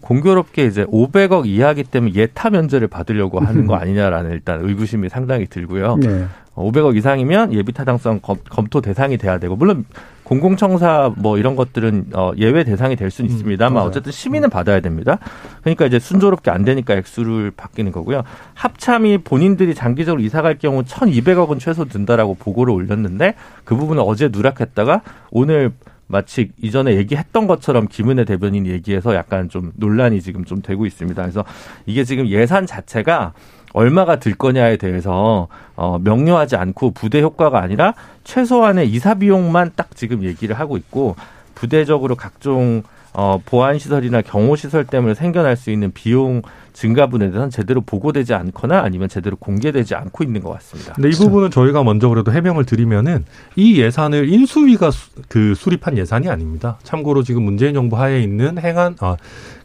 공교롭게 0.00 0.66
이제 0.66 0.84
500억 0.86 1.46
이하기 1.46 1.84
때문에 1.84 2.14
예타 2.14 2.50
면제를 2.50 2.88
받으려고 2.88 3.40
하는 3.40 3.66
거 3.66 3.76
아니냐라는 3.76 4.32
일단 4.32 4.60
의구심이 4.62 5.08
상당히 5.08 5.46
들고요. 5.46 5.96
네. 5.96 6.26
500억 6.58 6.96
이상이면 6.96 7.52
예비 7.52 7.72
타당성 7.72 8.20
검, 8.20 8.66
토 8.68 8.80
대상이 8.80 9.16
돼야 9.16 9.38
되고 9.38 9.54
물론 9.54 9.84
공공청사 10.24 11.12
뭐 11.16 11.38
이런 11.38 11.56
것들은 11.56 12.08
어, 12.12 12.32
예외 12.36 12.64
대상이 12.64 12.96
될 12.96 13.10
수는 13.10 13.30
음, 13.30 13.34
있습니다만 13.34 13.82
음, 13.82 13.88
어쨌든 13.88 14.12
시민은 14.12 14.50
받아야 14.50 14.80
됩니다. 14.80 15.18
그러니까 15.62 15.86
이제 15.86 15.98
순조롭게 15.98 16.50
안 16.50 16.64
되니까 16.64 16.94
액수를 16.94 17.52
바뀌는 17.52 17.92
거고요. 17.92 18.24
합참이 18.54 19.18
본인들이 19.18 19.74
장기적으로 19.74 20.20
이사 20.20 20.42
갈 20.42 20.58
경우 20.58 20.82
1,200억은 20.82 21.60
최소 21.60 21.86
든다라고 21.86 22.34
보고를 22.34 22.74
올렸는데 22.74 23.36
그 23.64 23.76
부분을 23.76 24.02
어제 24.04 24.28
누락했다가 24.30 25.02
오늘 25.30 25.72
마치 26.08 26.50
이전에 26.60 26.96
얘기했던 26.96 27.46
것처럼 27.46 27.86
김은혜 27.86 28.24
대변인 28.24 28.66
얘기해서 28.66 29.14
약간 29.14 29.48
좀 29.48 29.72
논란이 29.76 30.20
지금 30.22 30.44
좀 30.44 30.62
되고 30.62 30.86
있습니다. 30.86 31.22
그래서 31.22 31.44
이게 31.86 32.02
지금 32.04 32.26
예산 32.28 32.66
자체가 32.66 33.34
얼마가 33.74 34.16
들 34.18 34.34
거냐에 34.34 34.78
대해서 34.78 35.48
어 35.76 35.98
명료하지 35.98 36.56
않고 36.56 36.92
부대 36.92 37.20
효과가 37.20 37.60
아니라 37.60 37.94
최소한의 38.24 38.88
이사 38.90 39.14
비용만 39.14 39.72
딱 39.76 39.94
지금 39.94 40.24
얘기를 40.24 40.58
하고 40.58 40.78
있고 40.78 41.14
부대적으로 41.54 42.14
각종 42.14 42.82
어 43.12 43.40
보안 43.44 43.78
시설이나 43.78 44.22
경호 44.22 44.56
시설 44.56 44.84
때문에 44.84 45.14
생겨날 45.14 45.56
수 45.56 45.70
있는 45.70 45.92
비용 45.92 46.42
증가분에 46.78 47.26
대해서는 47.26 47.50
제대로 47.50 47.80
보고되지 47.80 48.34
않거나 48.34 48.82
아니면 48.82 49.08
제대로 49.08 49.36
공개되지 49.36 49.96
않고 49.96 50.22
있는 50.22 50.40
것 50.40 50.50
같습니다. 50.50 50.92
근데 50.92 51.08
이 51.08 51.12
부분은 51.12 51.50
저희가 51.50 51.82
먼저 51.82 52.08
그래도 52.08 52.30
해명을 52.30 52.64
드리면은 52.66 53.24
이 53.56 53.80
예산을 53.80 54.28
인수위가 54.32 54.92
수, 54.92 55.10
그 55.28 55.56
수립한 55.56 55.98
예산이 55.98 56.28
아닙니다. 56.28 56.78
참고로 56.84 57.24
지금 57.24 57.42
문재인 57.42 57.74
정부 57.74 57.98
하에 57.98 58.22
있는 58.22 58.58
행안 58.58 58.94
아, 59.00 59.16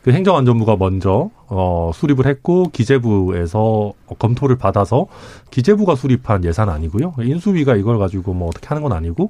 그 0.02 0.12
행정안전부가 0.12 0.76
먼저 0.78 1.30
어, 1.48 1.92
수립을 1.94 2.26
했고 2.26 2.70
기재부에서 2.74 3.94
검토를 4.18 4.58
받아서 4.58 5.06
기재부가 5.52 5.96
수립한 5.96 6.44
예산 6.46 6.70
아니고요. 6.70 7.14
인수위가 7.20 7.76
이걸 7.76 8.00
가지고 8.00 8.34
뭐 8.34 8.48
어떻게 8.48 8.68
하는 8.68 8.82
건 8.82 8.92
아니고 8.92 9.30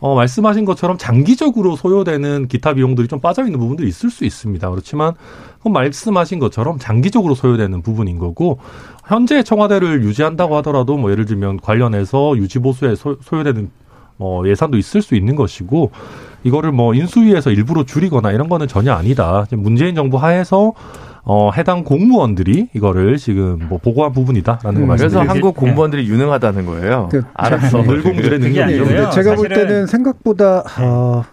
어, 0.00 0.14
말씀하신 0.14 0.64
것처럼 0.64 0.96
장기적으로 0.96 1.76
소요되는 1.76 2.48
기타 2.48 2.72
비용들이 2.72 3.08
좀 3.08 3.20
빠져 3.20 3.44
있는 3.44 3.58
부분도 3.58 3.84
있을 3.84 4.10
수 4.10 4.24
있습니다. 4.24 4.70
그렇지만 4.70 5.14
말씀하신 5.64 6.38
것처럼 6.38 6.78
장기적으로 6.78 7.34
소요되는 7.34 7.82
부분인 7.82 8.18
거고 8.18 8.58
현재 9.06 9.42
청와대를 9.42 10.02
유지한다고 10.02 10.56
하더라도 10.58 10.96
뭐 10.96 11.10
예를 11.10 11.24
들면 11.24 11.60
관련해서 11.60 12.36
유지 12.36 12.58
보수에 12.58 12.94
소, 12.94 13.16
소요되는 13.20 13.70
뭐 14.16 14.48
예산도 14.48 14.76
있을 14.76 15.00
수 15.02 15.14
있는 15.14 15.36
것이고 15.36 15.90
이거를 16.44 16.72
뭐 16.72 16.94
인수위에서 16.94 17.50
일부러 17.50 17.84
줄이거나 17.84 18.32
이런 18.32 18.48
거는 18.48 18.68
전혀 18.68 18.92
아니다. 18.92 19.46
문재인 19.52 19.94
정부 19.94 20.18
하에서 20.18 20.72
어, 21.30 21.50
해당 21.54 21.84
공무원들이 21.84 22.68
이거를 22.72 23.18
지금 23.18 23.58
뭐 23.68 23.76
보고한 23.76 24.12
부분이다라는 24.12 24.80
음, 24.82 24.88
거. 24.88 24.96
그래서 24.96 25.20
한국 25.20 25.54
공무원들이 25.54 26.04
네. 26.04 26.08
유능하다는 26.08 26.64
거예요. 26.64 27.10
그, 27.12 27.22
알았어. 27.34 27.82
물공들의 27.82 28.38
능력이요. 28.38 29.10
제가 29.10 29.34
볼 29.34 29.50
때는 29.50 29.86
생각보다 29.86 30.64
어, 30.80 31.24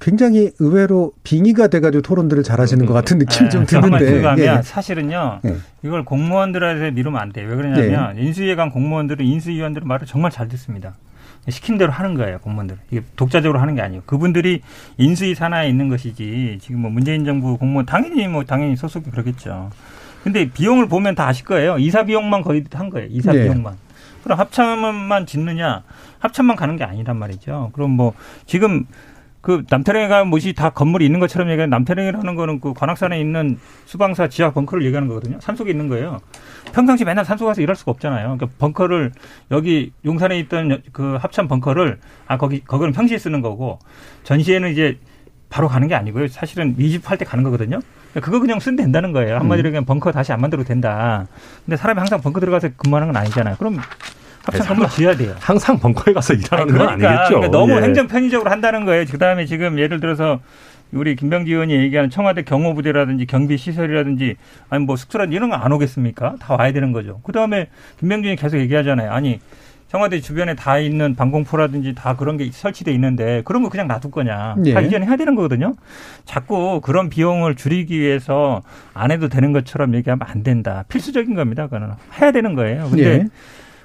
굉장히 0.00 0.50
의외로 0.58 1.12
빙의가 1.24 1.66
돼가지고 1.66 2.00
토론들을 2.00 2.42
잘하시는 2.42 2.86
것 2.86 2.94
같은 2.94 3.18
느낌이 3.18 3.50
네, 3.50 3.50
좀 3.50 3.66
드는데. 3.66 4.22
하면 4.24 4.38
예. 4.38 4.62
사실은요. 4.62 5.40
예. 5.44 5.56
이걸 5.82 6.06
공무원들한테 6.06 6.92
미루면 6.92 7.20
안 7.20 7.30
돼요. 7.30 7.46
왜 7.50 7.56
그러냐면 7.56 8.16
예. 8.16 8.22
인수위에 8.22 8.54
간 8.54 8.70
공무원들은 8.70 9.26
인수위원들은 9.26 9.86
말을 9.86 10.06
정말 10.06 10.30
잘 10.30 10.48
듣습니다. 10.48 10.94
시킨 11.48 11.78
대로 11.78 11.92
하는 11.92 12.14
거예요, 12.14 12.38
공무원들. 12.38 12.78
이게 12.90 13.02
독자적으로 13.16 13.60
하는 13.60 13.74
게 13.74 13.82
아니고 13.82 14.04
그분들이 14.06 14.62
인수위 14.96 15.34
산하에 15.34 15.68
있는 15.68 15.88
것이지 15.88 16.58
지금 16.60 16.80
뭐 16.80 16.90
문재인 16.90 17.24
정부 17.24 17.56
공무원 17.58 17.86
당연히 17.86 18.26
뭐 18.28 18.44
당연히 18.44 18.76
소속이 18.76 19.10
그렇겠죠. 19.10 19.70
근데 20.22 20.50
비용을 20.50 20.88
보면 20.88 21.14
다 21.14 21.26
아실 21.28 21.44
거예요. 21.44 21.78
이사 21.78 22.04
비용만 22.04 22.42
거의 22.42 22.64
한 22.72 22.88
거예요. 22.88 23.08
이사 23.10 23.32
네. 23.32 23.42
비용만. 23.42 23.76
그럼 24.22 24.38
합참만 24.38 25.26
짓느냐? 25.26 25.82
합참만 26.18 26.56
가는 26.56 26.76
게 26.76 26.84
아니란 26.84 27.18
말이죠. 27.18 27.70
그럼 27.74 27.90
뭐 27.90 28.14
지금 28.46 28.86
그 29.44 29.62
남태령에 29.68 30.08
가면 30.08 30.28
뭐지 30.28 30.54
다 30.54 30.70
건물이 30.70 31.04
있는 31.04 31.20
것처럼 31.20 31.50
얘기하는 31.50 31.68
남태령이라는 31.68 32.34
거는 32.34 32.60
그 32.60 32.72
관악산에 32.72 33.20
있는 33.20 33.58
수방사 33.84 34.26
지하 34.26 34.50
벙커를 34.52 34.86
얘기하는 34.86 35.06
거거든요. 35.06 35.38
산속에 35.38 35.70
있는 35.70 35.88
거예요. 35.88 36.18
평상시 36.72 37.04
맨날 37.04 37.26
산속 37.26 37.44
가서 37.44 37.60
일할 37.60 37.76
수가 37.76 37.90
없잖아요. 37.92 38.38
그러니까 38.38 38.46
벙커를 38.58 39.12
여기 39.50 39.92
용산에 40.06 40.38
있던 40.40 40.80
그 40.92 41.16
합참 41.20 41.46
벙커를 41.46 41.98
아 42.26 42.38
거기 42.38 42.64
거기는 42.64 42.94
평시에 42.94 43.18
쓰는 43.18 43.42
거고 43.42 43.80
전시에는 44.22 44.72
이제 44.72 44.98
바로 45.50 45.68
가는 45.68 45.88
게 45.88 45.94
아니고요. 45.94 46.28
사실은 46.28 46.74
미집할 46.78 47.18
때 47.18 47.26
가는 47.26 47.44
거거든요. 47.44 47.80
그러니까 48.12 48.20
그거 48.24 48.40
그냥 48.40 48.60
쓰면 48.60 48.76
된다는 48.76 49.12
거예요. 49.12 49.36
한마디로 49.36 49.68
음. 49.68 49.72
그냥 49.72 49.84
벙커 49.84 50.10
다시 50.10 50.32
안 50.32 50.40
만들어도 50.40 50.66
된다. 50.66 51.26
근데 51.66 51.76
사람이 51.76 51.98
항상 51.98 52.22
벙커 52.22 52.40
들어가서 52.40 52.70
근무하는 52.78 53.12
건 53.12 53.16
아니잖아요. 53.18 53.56
그럼 53.58 53.76
합참 54.44 54.66
건물 54.66 54.88
지어야 54.88 55.16
돼요. 55.16 55.34
항상 55.40 55.78
벙커에 55.78 56.12
가서 56.14 56.34
일하는 56.34 56.62
아니, 56.64 56.72
그러니까, 56.72 56.96
건 57.00 57.06
아니겠죠. 57.06 57.28
그러니까 57.40 57.50
너무 57.58 57.76
예. 57.78 57.82
행정 57.82 58.06
편의적으로 58.08 58.50
한다는 58.50 58.84
거예요. 58.84 59.04
그다음에 59.06 59.46
지금 59.46 59.78
예를 59.78 60.00
들어서 60.00 60.40
우리 60.92 61.16
김병지 61.16 61.50
의원이 61.50 61.72
얘기하는 61.74 62.10
청와대 62.10 62.42
경호부대라든지 62.42 63.26
경비 63.26 63.56
시설이라든지 63.56 64.36
아니 64.70 64.84
뭐 64.84 64.96
숙소라든지 64.96 65.36
이런 65.36 65.50
거 65.50 65.56
안 65.56 65.72
오겠습니까? 65.72 66.36
다 66.40 66.54
와야 66.56 66.72
되는 66.72 66.92
거죠. 66.92 67.20
그다음에 67.22 67.68
김병지 68.00 68.26
의원이 68.28 68.40
계속 68.40 68.58
얘기하잖아요. 68.58 69.10
아니 69.10 69.40
청와대 69.88 70.20
주변에 70.20 70.54
다 70.56 70.78
있는 70.78 71.14
방공포라든지 71.14 71.94
다 71.94 72.16
그런 72.16 72.36
게 72.36 72.50
설치돼 72.52 72.92
있는데 72.92 73.42
그런 73.44 73.62
거 73.62 73.68
그냥 73.70 73.86
놔둘 73.88 74.10
거냐. 74.10 74.56
예. 74.66 74.74
다 74.74 74.80
이전해야 74.80 75.16
되는 75.16 75.34
거거든요. 75.36 75.74
자꾸 76.24 76.80
그런 76.82 77.08
비용을 77.08 77.54
줄이기 77.54 77.98
위해서 78.00 78.62
안 78.92 79.10
해도 79.10 79.28
되는 79.28 79.52
것처럼 79.52 79.94
얘기하면 79.94 80.26
안 80.28 80.42
된다. 80.42 80.84
필수적인 80.88 81.34
겁니다. 81.34 81.64
그거는 81.64 81.90
해야 82.20 82.30
되는 82.32 82.54
거예요. 82.54 82.88
근데 82.90 83.04
예. 83.04 83.24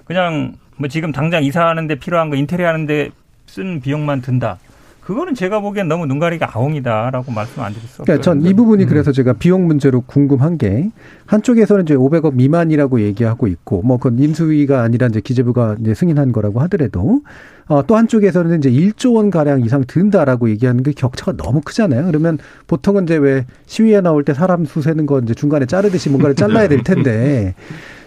그냥 0.10 0.54
뭐 0.78 0.88
지금 0.90 1.12
당장 1.12 1.44
이사하는데 1.44 1.94
필요한 2.00 2.32
거 2.32 2.36
인테리어 2.36 2.68
하는데 2.68 3.12
쓴 3.46 3.80
비용만 3.80 4.22
든다. 4.24 4.58
그거는 5.02 5.36
제가 5.36 5.60
보기엔 5.60 5.88
너무 5.88 6.08
눈 6.08 6.18
가리가 6.18 6.50
아웅이다라고 6.52 7.32
말씀 7.32 7.62
안 7.62 7.74
드릴 7.74 7.88
수 7.88 8.02
그러니까 8.02 8.02
없어요. 8.02 8.06
그러니까 8.06 8.24
전 8.24 8.42
이 8.52 8.54
부분이 8.56 8.84
음. 8.86 8.90
그래서 8.90 9.12
제가 9.12 9.34
비용 9.34 9.68
문제로 9.68 10.02
궁금한 10.02 10.58
게 10.58 10.90
한쪽에서는 11.28 11.84
이제 11.84 11.96
500억 11.96 12.34
미만이라고 12.34 13.02
얘기하고 13.02 13.46
있고 13.48 13.84
뭐 13.84 13.98
그건 13.98 14.18
인수위가 14.18 14.82
아니라 14.82 15.08
이제 15.08 15.22
기재부가 15.22 15.76
이제 15.80 15.94
승인한 15.94 16.32
거라고 16.32 16.60
하더라도 16.62 17.22
어, 17.68 17.86
또 17.86 17.96
한쪽에서는 17.96 18.58
이제 18.58 18.72
1조 18.72 19.14
원 19.16 19.30
가량 19.30 19.62
이상 19.62 19.84
든다라고 19.86 20.50
얘기하는 20.50 20.82
게 20.82 20.92
격차가 20.92 21.34
너무 21.38 21.62
크잖아요. 21.62 22.06
그러면 22.08 22.40
보통은 22.66 23.04
이제 23.04 23.16
왜 23.18 23.46
시위에 23.68 24.02
나올 24.02 24.24
때 24.24 24.34
사람 24.34 24.66
수 24.66 24.82
세는 24.82 25.06
건 25.06 25.24
이제 25.26 25.36
중간에 25.36 25.68
자르듯이 25.68 26.10
뭔가를 26.10 26.36
잘라야 26.36 26.68
될 26.68 26.82
텐데 26.84 27.54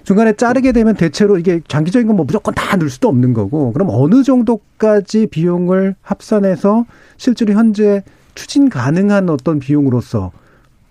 중간에 0.05 0.33
자르게 0.35 0.73
되면 0.73 0.95
대체로 0.95 1.38
이게 1.38 1.61
장기적인 1.69 2.07
건 2.09 2.17
뭐 2.17 2.27
무조건 2.27 2.55
다 2.55 2.77
넣을 2.77 2.91
수도 2.91 3.09
없는 3.09 3.33
거고 3.33 3.73
그럼 3.73 3.88
어느 3.91 4.23
정도까지 4.23 5.29
비용을 5.29 5.95
합산해서 6.03 6.85
실제로 7.17 7.55
현재 7.55 8.03
추진 8.35 8.69
가능한 8.69 9.31
어떤 9.31 9.59
비용으로서 9.59 10.33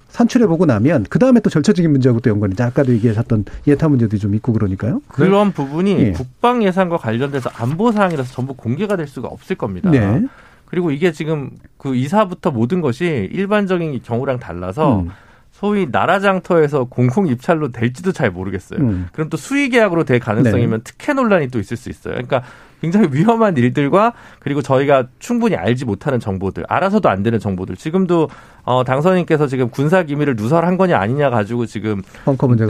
산출해 0.10 0.48
보고 0.48 0.66
나면 0.66 1.06
그 1.10 1.20
다음에 1.20 1.40
또 1.40 1.50
절차적인 1.50 1.90
문제하고 1.92 2.20
또 2.20 2.30
연관이 2.30 2.54
아까도 2.60 2.92
얘기하셨던 2.94 3.46
예타 3.68 3.88
문제도 3.88 4.18
좀 4.18 4.36
있고 4.36 4.52
그러니까요. 4.52 5.02
그런 5.08 5.48
네. 5.50 5.54
부분이 5.54 5.92
예. 6.00 6.12
국방 6.12 6.64
예산과 6.64 6.98
관련돼서 6.98 7.50
안보 7.54 7.92
사항이라서 7.92 8.34
전부 8.34 8.54
공개가 8.54 8.96
될 8.98 9.08
수가 9.08 9.28
없을 9.30 9.56
겁니다. 9.56 9.90
네. 9.90 10.26
그리고 10.66 10.92
이게 10.92 11.12
지금 11.12 11.52
그 11.78 11.96
이사부터 11.96 12.52
모든 12.52 12.82
것이 12.82 13.30
일반적인 13.32 14.02
경우랑 14.04 14.40
달라서 14.40 15.02
음. 15.02 15.10
소위 15.62 15.86
나라장터에서 15.92 16.86
공공 16.86 17.28
입찰로 17.28 17.72
될지도 17.72 18.12
잘 18.12 18.32
모르겠어요. 18.32 18.80
음. 18.80 19.08
그럼 19.12 19.30
또 19.30 19.38
수의 19.38 19.70
계약으로 19.70 20.06
될 20.06 20.20
가능성이면 20.20 20.80
네. 20.80 20.84
특혜 20.84 21.14
논란이 21.14 21.50
또 21.50 21.60
있을 21.60 21.78
수 21.78 21.92
있어요. 21.92 22.16
그러니까 22.16 22.42
굉장히 22.82 23.10
위험한 23.12 23.56
일들과 23.58 24.14
그리고 24.40 24.64
저희가 24.64 25.10
충분히 25.20 25.56
알지 25.56 25.86
못하는 25.86 26.20
정보들, 26.20 26.66
알아서도 26.68 27.10
안 27.10 27.22
되는 27.22 27.38
정보들. 27.38 27.76
지금도 27.76 28.28
어 28.64 28.84
당선인께서 28.84 29.46
지금 29.46 29.70
군사 29.70 30.02
기밀을 30.02 30.36
누설한 30.36 30.78
거냐 30.78 30.98
아니냐 30.98 31.30
가지고 31.30 31.68
지금 31.68 32.02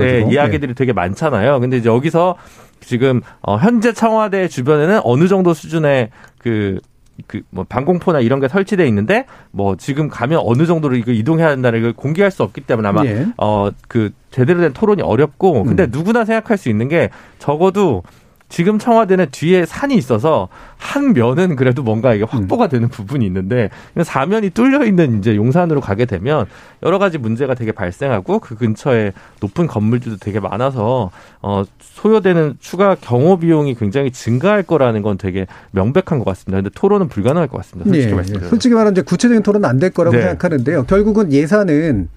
네, 0.04 0.28
이야기들이 0.30 0.74
네. 0.74 0.76
되게 0.76 0.92
많잖아요. 0.92 1.62
근데 1.62 1.78
이제 1.78 1.88
여기서 1.88 2.36
지금 2.82 3.22
어 3.42 3.56
현재 3.56 3.94
청와대 3.94 4.50
주변에는 4.50 5.00
어느 5.06 5.30
정도 5.30 5.54
수준의 5.54 6.10
그 6.40 6.82
그 7.28 7.42
뭐 7.52 7.66
방공포나 7.68 8.20
이런 8.22 8.40
게 8.40 8.48
설치돼 8.48 8.88
있는데 8.88 9.26
뭐 9.52 9.76
지금 9.76 10.08
가면 10.08 10.42
어느 10.44 10.66
정도로 10.66 10.96
이거 10.96 11.12
이동해야 11.12 11.50
된다는 11.50 11.82
걸 11.82 11.94
공개할 11.94 12.32
수 12.32 12.44
없기 12.44 12.62
때문에 12.62 12.88
아마 12.88 13.06
예. 13.06 13.28
어그 13.38 14.12
제대로 14.32 14.62
된 14.62 14.74
토론이 14.74 15.02
어렵고 15.02 15.64
근데 15.64 15.84
음. 15.84 15.90
누구나 15.92 16.26
생각할 16.26 16.58
수 16.58 16.70
있는 16.70 16.88
게 16.88 17.10
적어도 17.40 18.04
지금 18.52 18.78
청와대는 18.78 19.28
뒤에 19.32 19.66
산이 19.66 19.96
있어서 19.96 20.50
한 20.78 21.14
면은 21.14 21.56
그래도 21.56 21.84
뭔가 21.84 22.14
이게 22.14 22.26
확보가 22.26 22.68
되는 22.68 22.90
부분이 22.90 23.26
있는데 23.26 23.70
사면이 24.04 24.50
뚫려 24.50 24.86
있는 24.86 25.18
이제 25.20 25.36
용산으로 25.38 25.80
가게 25.80 26.06
되면 26.06 26.46
여러 26.84 27.00
가지 27.00 27.18
문제가 27.18 27.56
되게 27.56 27.72
발생하고 27.72 28.40
그 28.40 28.56
근처에 28.56 29.14
높은 29.40 29.68
건물들도 29.68 30.18
되게 30.18 30.42
많아서 30.42 31.12
어 31.42 31.64
소요되는 31.80 32.58
추가 32.60 32.96
경호 32.96 33.40
비용이 33.40 33.76
굉장히 33.76 34.12
증가할 34.12 34.64
거라는 34.64 35.02
건 35.02 35.18
되게 35.18 35.48
명백한 35.72 36.20
것 36.20 36.26
같습니다. 36.26 36.58
근데 36.58 36.70
토론은 36.76 37.08
불가능할 37.08 37.48
것 37.48 37.58
같습니다. 37.58 37.90
솔직히 37.90 38.08
네, 38.08 38.14
말씀드려 38.16 38.48
솔직히 38.50 38.74
말하면 38.76 38.92
이제 38.94 39.02
구체적인 39.02 39.44
토론은 39.44 39.68
안 39.68 39.80
될 39.80 39.90
거라고 39.92 40.16
네. 40.16 40.24
생각하는데요. 40.24 40.84
결국은 40.84 41.32
예산은 41.32 42.10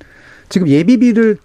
지금 0.48 0.68
예비비를 0.68 1.38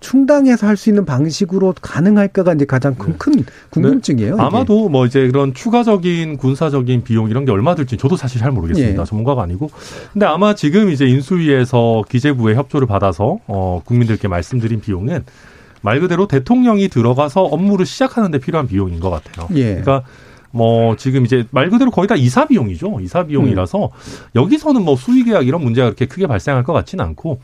충당해서 0.00 0.66
할 0.66 0.76
수 0.76 0.90
있는 0.90 1.04
방식으로 1.04 1.74
가능할까가 1.80 2.52
이제 2.52 2.64
가장 2.66 2.94
큰, 2.94 3.12
네. 3.12 3.18
큰 3.18 3.44
궁금증이에요. 3.70 4.36
네. 4.36 4.42
아마도 4.42 4.88
뭐 4.88 5.06
이제 5.06 5.26
그런 5.28 5.54
추가적인 5.54 6.36
군사적인 6.36 7.02
비용 7.02 7.30
이런 7.30 7.44
게 7.44 7.52
얼마 7.52 7.74
들지 7.74 7.96
저도 7.96 8.16
사실 8.16 8.40
잘 8.40 8.50
모르겠습니다. 8.52 9.00
예. 9.00 9.04
전문가가 9.06 9.42
아니고. 9.42 9.70
근데 10.12 10.26
아마 10.26 10.54
지금 10.54 10.90
이제 10.90 11.06
인수위에서 11.06 12.04
기재부의 12.10 12.56
협조를 12.56 12.86
받아서 12.86 13.38
어 13.46 13.80
국민들께 13.84 14.28
말씀드린 14.28 14.80
비용은 14.80 15.24
말 15.80 16.00
그대로 16.00 16.28
대통령이 16.28 16.88
들어가서 16.88 17.42
업무를 17.44 17.86
시작하는 17.86 18.30
데 18.30 18.38
필요한 18.38 18.66
비용인 18.68 19.00
것 19.00 19.08
같아요. 19.10 19.48
예. 19.54 19.76
그러니까 19.76 20.02
뭐 20.50 20.96
지금 20.96 21.24
이제 21.24 21.46
말 21.50 21.70
그대로 21.70 21.90
거의 21.90 22.06
다 22.06 22.16
이사 22.16 22.46
비용이죠. 22.46 22.98
이사 23.00 23.24
비용이라서 23.24 23.84
음. 23.84 23.90
여기서는 24.34 24.82
뭐 24.82 24.96
수의 24.96 25.24
계약 25.24 25.46
이런 25.46 25.62
문제가 25.62 25.86
그렇게 25.86 26.06
크게 26.06 26.26
발생할 26.26 26.64
것 26.64 26.72
같지는 26.72 27.04
않고 27.04 27.40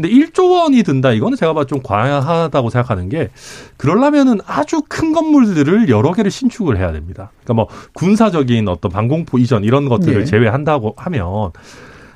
근데 0.00 0.08
1조 0.08 0.50
원이 0.50 0.82
든다 0.82 1.12
이거는 1.12 1.36
제가 1.36 1.52
봐좀 1.52 1.80
과하다고 1.82 2.70
생각하는 2.70 3.10
게 3.10 3.28
그러려면은 3.76 4.38
아주 4.46 4.80
큰 4.88 5.12
건물들을 5.12 5.90
여러 5.90 6.12
개를 6.12 6.30
신축을 6.30 6.78
해야 6.78 6.90
됩니다. 6.90 7.32
그러니까 7.44 7.54
뭐 7.54 7.68
군사적인 7.92 8.66
어떤 8.68 8.90
방공포 8.90 9.36
이전 9.38 9.62
이런 9.62 9.90
것들을 9.90 10.20
네. 10.20 10.24
제외한다고 10.24 10.94
하면 10.96 11.50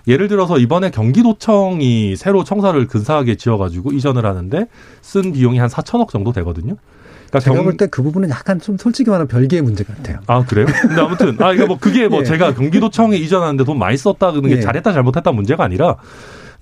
예를 0.07 0.29
들어서 0.29 0.59
이번에 0.59 0.91
경기도청이 0.91 2.17
새로 2.17 2.43
청사를 2.43 2.87
근사하게 2.87 3.35
지어가지고 3.35 3.93
이전을 3.93 4.25
하는데 4.25 4.67
쓴 5.03 5.33
비용이 5.33 5.59
한 5.59 5.69
4천억 5.69 6.09
정도 6.09 6.33
되거든요. 6.33 6.77
그러니까 7.29 7.41
제가 7.41 7.57
경... 7.57 7.65
볼때 7.65 7.87
그 7.89 8.03
부분은 8.03 8.31
약간 8.31 8.61
좀 8.61 8.79
솔직히 8.79 9.11
말하면 9.11 9.29
별개의 9.29 9.61
문제 9.61 9.85
같아요. 9.85 10.21
아 10.27 10.43
그래요? 10.43 10.65
근데 10.81 11.03
아무튼 11.03 11.37
아 11.43 11.53
이거 11.53 11.67
뭐 11.67 11.77
그게 11.79 12.09
뭐 12.09 12.21
예. 12.21 12.25
제가 12.25 12.55
경기도청에 12.55 13.19
이전하는데 13.19 13.63
돈 13.65 13.79
많이 13.79 13.99
썼다 13.99 14.33
그런 14.33 14.49
게 14.49 14.57
예. 14.57 14.61
잘했다 14.61 14.91
잘못했다 14.91 15.33
문제가 15.33 15.65
아니라 15.65 15.97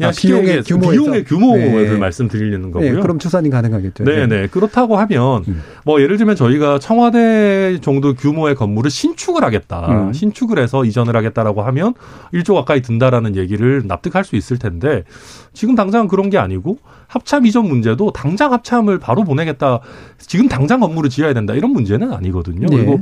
아, 0.00 0.10
비용의 0.16 0.62
규모 0.62 0.90
비용의 0.90 1.24
규모를 1.24 1.90
네. 1.90 1.96
말씀드리는 1.98 2.70
거고요. 2.70 2.94
네, 2.94 3.00
그럼 3.00 3.18
추산이 3.18 3.50
가능하겠죠. 3.50 4.04
네, 4.04 4.26
네. 4.26 4.46
그렇다고 4.46 4.96
하면 4.96 5.44
음. 5.48 5.62
뭐 5.84 6.00
예를 6.00 6.16
들면 6.16 6.36
저희가 6.36 6.78
청와대 6.78 7.78
정도 7.80 8.14
규모의 8.14 8.54
건물을 8.54 8.90
신축을 8.90 9.44
하겠다. 9.44 9.86
음. 9.88 10.12
신축을 10.12 10.58
해서 10.58 10.84
이전을 10.84 11.16
하겠다라고 11.16 11.62
하면 11.62 11.94
1조 12.32 12.54
가까이 12.54 12.82
든다라는 12.82 13.36
얘기를 13.36 13.82
납득할 13.86 14.24
수 14.24 14.36
있을 14.36 14.58
텐데 14.58 15.04
지금 15.52 15.74
당장 15.74 16.08
그런 16.08 16.30
게 16.30 16.38
아니고 16.38 16.78
합참 17.06 17.44
이전 17.44 17.68
문제도 17.68 18.10
당장 18.10 18.52
합참을 18.54 18.98
바로 18.98 19.22
보내겠다. 19.22 19.80
지금 20.18 20.48
당장 20.48 20.80
건물을 20.80 21.10
지어야 21.10 21.34
된다. 21.34 21.52
이런 21.52 21.72
문제는 21.72 22.10
아니거든요. 22.10 22.66
네. 22.68 22.76
그리고 22.76 23.00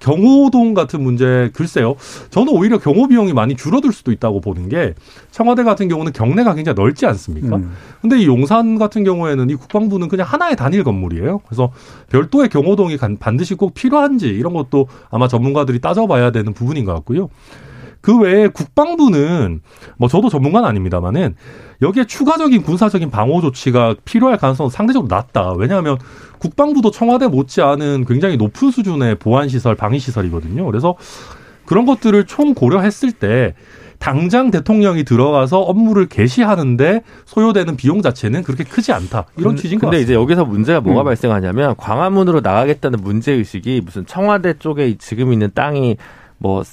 경호동 0.00 0.74
같은 0.74 1.00
문제 1.00 1.50
글쎄요. 1.54 1.94
저는 2.30 2.52
오히려 2.52 2.78
경호 2.78 3.06
비용이 3.06 3.32
많이 3.32 3.54
줄어들 3.54 3.92
수도 3.92 4.10
있다고 4.10 4.40
보는 4.40 4.68
게 4.68 4.94
청와대 5.30 5.62
같은 5.62 5.86
경우는 5.86 6.12
경내가 6.12 6.54
굉장히 6.54 6.74
넓지 6.74 7.06
않습니까? 7.06 7.56
음. 7.56 7.72
근데 8.00 8.20
이 8.20 8.26
용산 8.26 8.78
같은 8.78 9.04
경우에는 9.04 9.48
이 9.50 9.54
국방부는 9.54 10.08
그냥 10.08 10.26
하나의 10.26 10.56
단일 10.56 10.82
건물이에요. 10.82 11.38
그래서 11.46 11.70
별도의 12.10 12.48
경호동이 12.48 12.96
반드시 13.20 13.54
꼭 13.54 13.74
필요한지 13.74 14.26
이런 14.26 14.54
것도 14.54 14.88
아마 15.08 15.28
전문가들이 15.28 15.78
따져봐야 15.80 16.32
되는 16.32 16.52
부분인 16.52 16.84
것 16.84 16.94
같고요. 16.94 17.28
그 18.02 18.18
외에 18.18 18.48
국방부는 18.48 19.62
뭐 19.96 20.08
저도 20.08 20.28
전문가는 20.28 20.68
아닙니다만은 20.68 21.36
여기에 21.80 22.04
추가적인 22.04 22.62
군사적인 22.62 23.10
방어 23.10 23.40
조치가 23.40 23.94
필요할 24.04 24.36
가능성은 24.36 24.70
상대적으로 24.70 25.08
낮다. 25.08 25.52
왜냐하면 25.52 25.98
국방부도 26.38 26.90
청와대 26.90 27.28
못지않은 27.28 28.04
굉장히 28.04 28.36
높은 28.36 28.70
수준의 28.70 29.16
보안 29.16 29.48
시설, 29.48 29.74
방위 29.76 29.98
시설이거든요. 29.98 30.66
그래서 30.66 30.96
그런 31.64 31.86
것들을 31.86 32.24
총 32.26 32.54
고려했을 32.54 33.12
때 33.12 33.54
당장 34.00 34.50
대통령이 34.50 35.04
들어가서 35.04 35.60
업무를 35.60 36.06
개시하는데 36.08 37.02
소요되는 37.24 37.76
비용 37.76 38.02
자체는 38.02 38.42
그렇게 38.42 38.64
크지 38.64 38.92
않다. 38.92 39.26
이런 39.36 39.54
취지인 39.54 39.78
것 39.78 39.86
같습니다. 39.86 39.90
근데 39.90 40.00
이제 40.02 40.14
여기서 40.14 40.44
문제가 40.44 40.80
뭐가 40.80 41.02
음. 41.02 41.04
발생하냐면 41.04 41.76
광화문으로 41.76 42.40
나가겠다는 42.40 42.98
문제 43.00 43.30
의식이 43.32 43.82
무슨 43.84 44.04
청와대 44.04 44.54
쪽에 44.58 44.96
지금 44.98 45.32
있는 45.32 45.50
땅이 45.54 45.98
뭐 46.38 46.64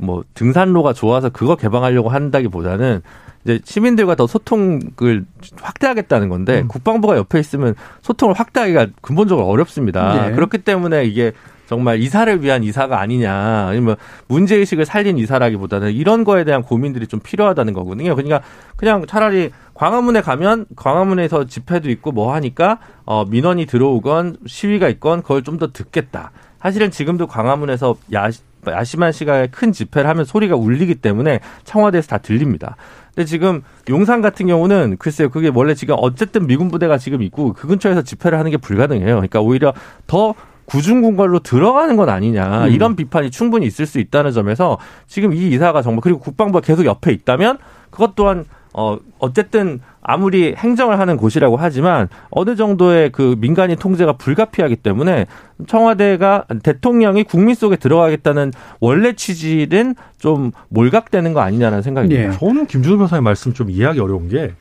뭐 0.00 0.24
등산로가 0.34 0.92
좋아서 0.92 1.30
그거 1.30 1.56
개방하려고 1.56 2.08
한다기보다는 2.08 3.02
이제 3.44 3.60
시민들과 3.64 4.14
더 4.14 4.26
소통을 4.26 5.24
확대하겠다는 5.60 6.28
건데 6.28 6.62
음. 6.62 6.68
국방부가 6.68 7.16
옆에 7.16 7.38
있으면 7.38 7.74
소통을 8.02 8.34
확대하기가 8.34 8.88
근본적으로 9.02 9.46
어렵습니다. 9.46 10.28
네. 10.28 10.34
그렇기 10.34 10.58
때문에 10.58 11.04
이게 11.04 11.32
정말 11.66 11.98
이사를 11.98 12.42
위한 12.42 12.62
이사가 12.62 13.00
아니냐 13.00 13.68
아니면 13.68 13.96
문제 14.28 14.56
의식을 14.56 14.84
살린 14.84 15.16
이사라기보다는 15.18 15.92
이런 15.92 16.24
거에 16.24 16.44
대한 16.44 16.62
고민들이 16.62 17.06
좀 17.06 17.20
필요하다는 17.20 17.72
거거든요. 17.72 18.14
그러니까 18.14 18.42
그냥 18.76 19.06
차라리 19.06 19.50
광화문에 19.72 20.20
가면 20.20 20.66
광화문에서 20.76 21.46
집회도 21.46 21.90
있고 21.90 22.12
뭐 22.12 22.34
하니까 22.34 22.78
어 23.06 23.24
민원이 23.24 23.66
들어오건 23.66 24.38
시위가 24.46 24.88
있건 24.88 25.22
그걸 25.22 25.42
좀 25.42 25.58
더 25.58 25.72
듣겠다. 25.72 26.32
사실은 26.60 26.90
지금도 26.90 27.26
광화문에서 27.26 27.96
야 28.14 28.28
야심한 28.72 29.12
시각에 29.12 29.48
큰 29.48 29.72
집회를 29.72 30.08
하면 30.10 30.24
소리가 30.24 30.56
울리기 30.56 30.96
때문에 30.96 31.40
청와대에서 31.64 32.08
다 32.08 32.18
들립니다. 32.18 32.76
근데 33.14 33.26
지금 33.26 33.62
용산 33.88 34.20
같은 34.22 34.46
경우는 34.46 34.96
글쎄요, 34.98 35.30
그게 35.30 35.50
원래 35.52 35.74
지금 35.74 35.94
어쨌든 35.98 36.46
미군 36.46 36.68
부대가 36.68 36.98
지금 36.98 37.22
있고 37.22 37.52
그 37.52 37.68
근처에서 37.68 38.02
집회를 38.02 38.38
하는 38.38 38.50
게 38.50 38.56
불가능해요. 38.56 39.14
그러니까 39.14 39.40
오히려 39.40 39.72
더 40.06 40.34
구중궁궐로 40.66 41.40
들어가는 41.40 41.94
건 41.96 42.08
아니냐 42.08 42.64
음. 42.64 42.70
이런 42.70 42.96
비판이 42.96 43.30
충분히 43.30 43.66
있을 43.66 43.86
수 43.86 43.98
있다는 43.98 44.32
점에서 44.32 44.78
지금 45.06 45.32
이 45.34 45.48
이사가 45.50 45.82
정말 45.82 46.00
그리고 46.00 46.18
국방부가 46.18 46.64
계속 46.64 46.86
옆에 46.86 47.12
있다면 47.12 47.58
그것 47.90 48.14
또한 48.14 48.46
어 48.74 48.98
어쨌든 49.20 49.80
아무리 50.02 50.54
행정을 50.56 50.98
하는 50.98 51.16
곳이라고 51.16 51.56
하지만 51.56 52.08
어느 52.30 52.56
정도의 52.56 53.12
그 53.12 53.36
민간인 53.38 53.76
통제가 53.76 54.14
불가피하기 54.14 54.76
때문에 54.76 55.26
청와대가 55.68 56.44
대통령이 56.62 57.22
국민 57.22 57.54
속에 57.54 57.76
들어가겠다는 57.76 58.52
원래 58.80 59.14
취지는 59.14 59.94
좀 60.18 60.50
몰각되는 60.68 61.32
거 61.32 61.40
아니냐는 61.40 61.82
생각이 61.82 62.08
듭니다. 62.08 62.32
네. 62.32 62.38
저는 62.38 62.66
김준호 62.66 62.96
변호사의 62.96 63.22
말씀 63.22 63.54
좀 63.54 63.70
이해하기 63.70 64.00
어려운 64.00 64.28
게 64.28 64.54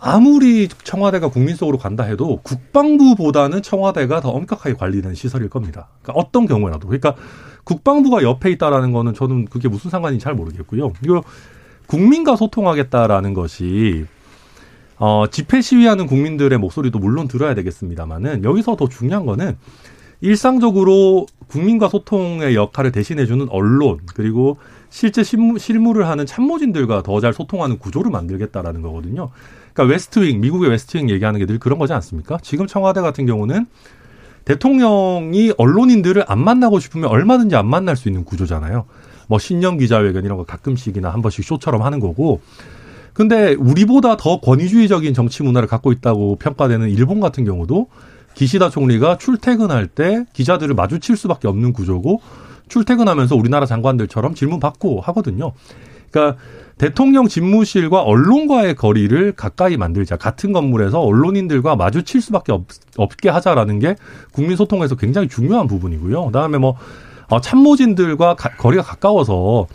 아무리 0.00 0.68
청와대가 0.68 1.28
국민 1.28 1.54
속으로 1.56 1.78
간다 1.78 2.04
해도 2.04 2.40
국방부보다는 2.42 3.62
청와대가 3.62 4.20
더 4.20 4.30
엄격하게 4.30 4.74
관리되는 4.74 5.14
시설일 5.14 5.48
겁니다. 5.48 5.88
그러니까 6.02 6.20
어떤 6.20 6.46
경우라도. 6.46 6.88
그러니까 6.88 7.14
국방부가 7.64 8.22
옆에 8.22 8.50
있다라는 8.50 8.92
거는 8.92 9.14
저는 9.14 9.46
그게 9.46 9.68
무슨 9.68 9.90
상관인지 9.90 10.22
잘 10.22 10.34
모르겠고요. 10.34 10.92
이거 11.02 11.22
국민과 11.86 12.36
소통하겠다라는 12.36 13.34
것이 13.34 14.06
어, 14.98 15.26
집회 15.30 15.60
시위하는 15.60 16.06
국민들의 16.06 16.58
목소리도 16.58 16.98
물론 16.98 17.28
들어야 17.28 17.54
되겠습니다만은 17.54 18.44
여기서 18.44 18.76
더 18.76 18.88
중요한 18.88 19.26
거는 19.26 19.56
일상적으로 20.20 21.26
국민과 21.48 21.88
소통의 21.88 22.54
역할을 22.54 22.90
대신해주는 22.92 23.48
언론 23.50 23.98
그리고 24.14 24.56
실제 24.88 25.22
실무, 25.22 25.58
실무를 25.58 26.08
하는 26.08 26.24
참모진들과 26.24 27.02
더 27.02 27.20
잘 27.20 27.34
소통하는 27.34 27.78
구조를 27.78 28.10
만들겠다라는 28.10 28.80
거거든요. 28.82 29.28
그러니까 29.74 29.92
웨스트윙, 29.92 30.40
미국의 30.40 30.70
웨스트윙 30.70 31.10
얘기하는 31.10 31.38
게 31.38 31.46
늘 31.46 31.58
그런 31.58 31.78
거지 31.78 31.92
않습니까? 31.92 32.38
지금 32.42 32.66
청와대 32.66 33.02
같은 33.02 33.26
경우는 33.26 33.66
대통령이 34.46 35.52
언론인들을 35.58 36.24
안 36.28 36.38
만나고 36.42 36.78
싶으면 36.78 37.10
얼마든지 37.10 37.56
안 37.56 37.66
만날 37.66 37.96
수 37.96 38.08
있는 38.08 38.24
구조잖아요. 38.24 38.86
뭐 39.26 39.38
신년 39.38 39.78
기자회견 39.78 40.24
이런 40.24 40.36
거 40.38 40.44
가끔씩이나 40.44 41.10
한 41.10 41.22
번씩 41.22 41.44
쇼처럼 41.44 41.82
하는 41.82 42.00
거고. 42.00 42.40
근데 43.12 43.54
우리보다 43.54 44.18
더 44.18 44.40
권위주의적인 44.40 45.14
정치 45.14 45.42
문화를 45.42 45.66
갖고 45.66 45.90
있다고 45.90 46.36
평가되는 46.36 46.90
일본 46.90 47.20
같은 47.20 47.46
경우도 47.46 47.88
기시다 48.34 48.68
총리가 48.68 49.16
출퇴근할 49.16 49.86
때 49.86 50.26
기자들을 50.34 50.74
마주칠 50.74 51.16
수밖에 51.16 51.48
없는 51.48 51.72
구조고 51.72 52.20
출퇴근하면서 52.68 53.34
우리나라 53.34 53.64
장관들처럼 53.64 54.34
질문 54.34 54.60
받고 54.60 55.00
하거든요. 55.00 55.52
그러니까 56.10 56.38
대통령 56.76 57.26
집무실과 57.26 58.02
언론과의 58.02 58.74
거리를 58.74 59.32
가까이 59.32 59.78
만들자. 59.78 60.16
같은 60.16 60.52
건물에서 60.52 61.00
언론인들과 61.00 61.74
마주칠 61.74 62.20
수밖에 62.20 62.52
없, 62.52 62.66
없게 62.98 63.30
하자라는 63.30 63.78
게 63.78 63.96
국민 64.32 64.56
소통에서 64.56 64.94
굉장히 64.94 65.28
중요한 65.28 65.66
부분이고요. 65.68 66.26
그다음에 66.26 66.58
뭐 66.58 66.70
어, 66.70 66.76
참모진들과 67.40 68.34
가, 68.36 68.50
거리가 68.56 68.82
가까워서 68.82 69.66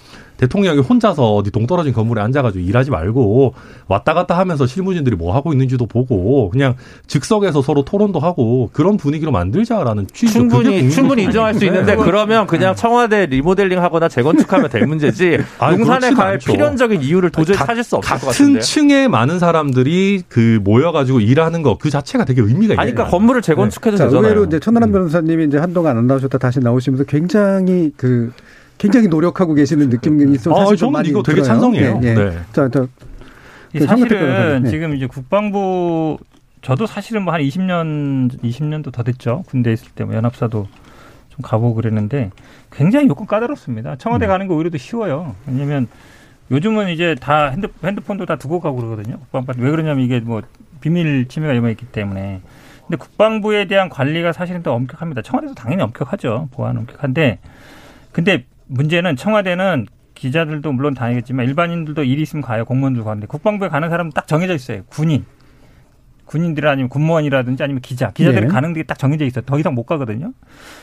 대통령이 0.42 0.80
혼자서 0.80 1.36
어디 1.36 1.52
동떨어진 1.52 1.94
건물에 1.94 2.22
앉아가지고 2.22 2.64
일하지 2.64 2.92
말고 2.92 3.54
왔다 3.88 4.14
갔다 4.14 4.38
하면서 4.38 4.66
실무진들이 4.66 5.16
뭐 5.16 5.36
하고 5.36 5.52
있는지도 5.54 5.86
보고 5.86 6.50
그냥 6.50 6.76
즉석에서 7.08 7.62
서로 7.62 7.84
토론도 7.84 8.20
하고 8.20 8.70
그런 8.74 8.98
분위기로 8.98 9.32
만들자라는 9.32 10.08
취지 10.14 10.34
충분히 10.34 10.90
충분히 10.90 11.24
인정할 11.24 11.54
수 11.54 11.66
있는데 11.66 11.96
네. 11.96 12.04
그러면 12.04 12.48
그냥 12.48 12.76
청와대 12.76 13.26
리모델링하거나 13.28 14.08
재건축하면 14.10 14.70
될 14.70 14.86
문제지 14.88 15.38
용산에 15.62 16.12
갈 16.12 16.34
않죠. 16.34 16.52
필연적인 16.52 17.02
이유를 17.02 17.30
도저히 17.30 17.58
가, 17.58 17.66
찾을 17.66 17.84
수 17.84 17.96
없을 17.98 18.18
것 18.18 18.28
같은데 18.28 18.60
같은 18.60 18.62
층에 18.62 19.08
많은 19.08 19.40
사람들이 19.40 20.24
그 20.30 20.60
모여가지고 20.64 21.20
일하는 21.20 21.62
거 21.62 21.72
그 21.82 21.90
자체가 21.90 22.26
되게 22.26 22.42
의미가. 22.42 22.76
아니 22.78 22.92
그러니까 22.92 23.10
건물을 23.10 23.42
재건축해도 23.42 23.98
네. 23.98 24.04
되잖아요. 24.04 24.24
의외로 24.24 24.46
이제 24.46 24.60
천하람 24.60 24.92
변호사님이 24.92 25.46
이제 25.46 25.58
한동안 25.58 25.98
안 25.98 26.06
나오셨다 26.08 26.38
다시 26.38 26.60
나오시면서 26.60 27.06
굉장히 27.06 27.92
그 27.98 28.32
굉장히 28.82 29.08
노력하고 29.08 29.54
계시는 29.54 29.90
느낌이 29.90 30.34
있어서 30.36 30.72
아, 30.72 30.76
저는 30.76 31.06
이거 31.06 31.22
되게 31.22 31.36
들어요. 31.42 31.44
찬성이에요. 31.48 32.00
네, 32.00 32.16
네. 32.16 32.30
네. 32.32 32.38
자, 32.52 32.68
자, 32.70 32.88
사실은 33.86 34.64
네. 34.64 34.70
지금 34.70 34.96
이제 34.96 35.06
국방부 35.08 36.18
저도 36.62 36.88
사실은 36.88 37.24
뭐 37.24 37.34
한 37.34 37.42
20년 37.42 38.42
20년도 38.42 38.92
더 38.92 39.04
됐죠. 39.04 39.44
군대 39.48 39.72
있을 39.72 39.90
때 39.96 40.04
뭐 40.04 40.16
연합사도 40.16 40.68
좀 41.30 41.40
가보고 41.44 41.76
그랬는데 41.76 42.32
굉장히 42.72 43.08
요건 43.08 43.28
까다롭습니다. 43.28 43.98
청와대 43.98 44.26
음. 44.26 44.30
가는 44.30 44.48
게 44.48 44.54
오히려 44.54 44.70
더 44.72 44.78
쉬워요. 44.78 45.36
왜냐면 45.48 45.88
요즘은 46.50 46.90
이제 46.90 47.16
다 47.22 47.50
핸드, 47.50 47.68
핸드폰도 47.84 48.26
다 48.26 48.36
두고 48.36 48.60
가고 48.60 48.78
그러거든요. 48.78 49.18
국방부 49.20 49.54
왜 49.64 49.72
그러냐면 49.72 50.04
이게 50.04 50.20
뭐 50.20 50.42
비밀 50.82 51.28
침해가 51.28 51.54
임해있기 51.54 51.86
때문에. 51.88 52.42
근데 52.88 52.98
국방부에 52.98 53.68
대한 53.68 53.90
관리가 53.90 54.34
사실은 54.34 54.64
더 54.64 54.74
엄격합니다. 54.74 55.22
청와대도 55.22 55.54
당연히 55.54 55.84
엄격하죠. 55.84 56.50
보안 56.52 56.78
엄격한데 56.78 57.40
근데 58.12 58.46
문제는 58.72 59.18
청와대는 59.18 59.86
기자들도 60.16 60.72
물론 60.72 60.94
다니겠지만 60.94 61.46
일반인들도 61.46 62.04
일이 62.04 62.22
있으면 62.22 62.42
가요. 62.42 62.64
공무원들 62.66 63.04
가는데 63.04 63.28
국방부에 63.28 63.70
가는 63.70 63.90
사람은 63.90 64.12
딱 64.14 64.28
정해져 64.28 64.54
있어요. 64.54 64.84
군인. 64.90 65.26
군인들 66.26 66.66
아니면 66.66 66.88
군무원이라든지 66.88 67.62
아니면 67.62 67.82
기자. 67.82 68.12
기자들이 68.12 68.44
네. 68.44 68.48
가는 68.48 68.72
게 68.72 68.84
딱 68.84 68.98
정해져 68.98 69.26
있어요. 69.26 69.44
더 69.46 69.60
이상 69.60 69.76
못 69.76 69.84
가거든요. 69.84 70.32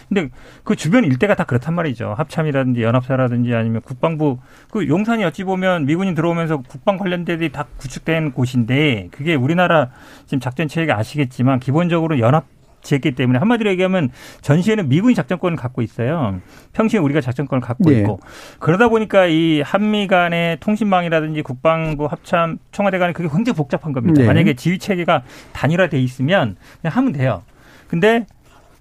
근데 0.07 0.29
그 0.63 0.77
주변 0.77 1.05
일대가 1.05 1.35
다 1.35 1.45
그렇단 1.45 1.75
말이죠. 1.75 2.15
합참이라든지 2.19 2.83
연합사라든지 2.83 3.55
아니면 3.55 3.81
국방부 3.81 4.39
그 4.71 4.87
용산이 4.87 5.25
어찌 5.25 5.45
보면 5.45 5.87
미군이 5.87 6.15
들어오면서 6.15 6.59
국방 6.69 6.99
관련대들이 6.99 7.51
다 7.51 7.65
구축된 7.79 8.33
곳인데 8.33 9.09
그게 9.11 9.35
우리나라 9.35 9.89
지금 10.27 10.41
작전 10.41 10.69
체계 10.69 10.93
아시겠지만 10.93 11.61
기본적으로 11.61 12.19
연합 12.19 12.45
지었기 12.83 13.13
때문에 13.13 13.39
한마디로 13.39 13.71
얘기하면 13.71 14.11
전시에는 14.41 14.89
미군이 14.89 15.15
작전권을 15.15 15.57
갖고 15.57 15.83
있어요. 15.83 16.41
평시에 16.73 17.01
우리가 17.01 17.21
작전권을 17.21 17.61
갖고 17.61 17.91
네. 17.91 17.99
있고 17.99 18.21
그러다 18.59 18.89
보니까 18.89 19.27
이 19.27 19.61
한미 19.61 20.07
간의 20.07 20.59
통신망이라든지 20.61 21.43
국방부 21.43 22.07
합참 22.07 22.59
청와대 22.73 22.99
간에 22.99 23.13
그게 23.13 23.29
굉장히 23.29 23.57
복잡한 23.57 23.93
겁니다. 23.93 24.21
네. 24.21 24.27
만약에 24.27 24.55
지휘 24.55 24.79
체계가 24.79 25.23
단일화돼 25.53 26.01
있으면 26.01 26.57
그냥 26.81 26.97
하면 26.97 27.13
돼요. 27.13 27.43
근데 27.89 28.27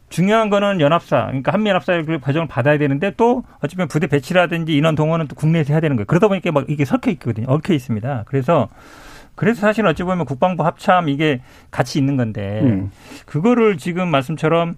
중요한 0.10 0.50
거는 0.50 0.80
연합사, 0.80 1.26
그러니까 1.26 1.52
한미연합사의 1.52 2.06
그 2.06 2.20
과정을 2.20 2.48
받아야 2.48 2.78
되는데 2.78 3.12
또 3.18 3.44
어쩌면 3.60 3.90
부대 3.90 4.08
배치라든지 4.08 4.76
인원 4.76 4.96
동원은 4.96 5.28
또 5.28 5.36
국내에서 5.36 5.74
해야 5.74 5.82
되는 5.82 5.98
거예요. 5.98 6.06
그러다 6.06 6.30
보니까 6.30 6.52
막 6.52 6.70
이게 6.70 6.86
섞여 6.86 7.12
있거든요. 7.12 7.48
얽혀 7.50 7.74
있습니다. 7.74 8.24
그래서 8.28 8.70
그래서 9.38 9.62
사실 9.62 9.86
어찌 9.86 10.02
보면 10.02 10.26
국방부 10.26 10.66
합참 10.66 11.10
이게 11.10 11.42
같이 11.70 12.00
있는 12.00 12.18
건데 12.18 12.60
음. 12.64 12.92
그거를 13.28 13.78
지금 13.78 14.10
말씀처럼 14.10 14.76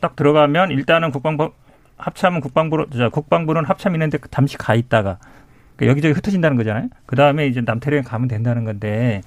딱 0.00 0.14
들어가면 0.16 0.70
일단은 0.70 1.10
국방부 1.10 1.52
합참은 1.96 2.42
국방부로 2.42 2.84
국방부는 3.10 3.64
합참 3.64 3.94
있는데 3.94 4.18
잠시 4.30 4.58
가 4.58 4.74
있다가 4.74 5.16
그러니까 5.76 5.90
여기저기 5.92 6.12
흩어진다는 6.12 6.58
거잖아요. 6.58 6.88
그 7.06 7.16
다음에 7.16 7.46
이제 7.46 7.62
남태령에 7.64 8.02
가면 8.02 8.28
된다는 8.28 8.64
건데 8.64 9.22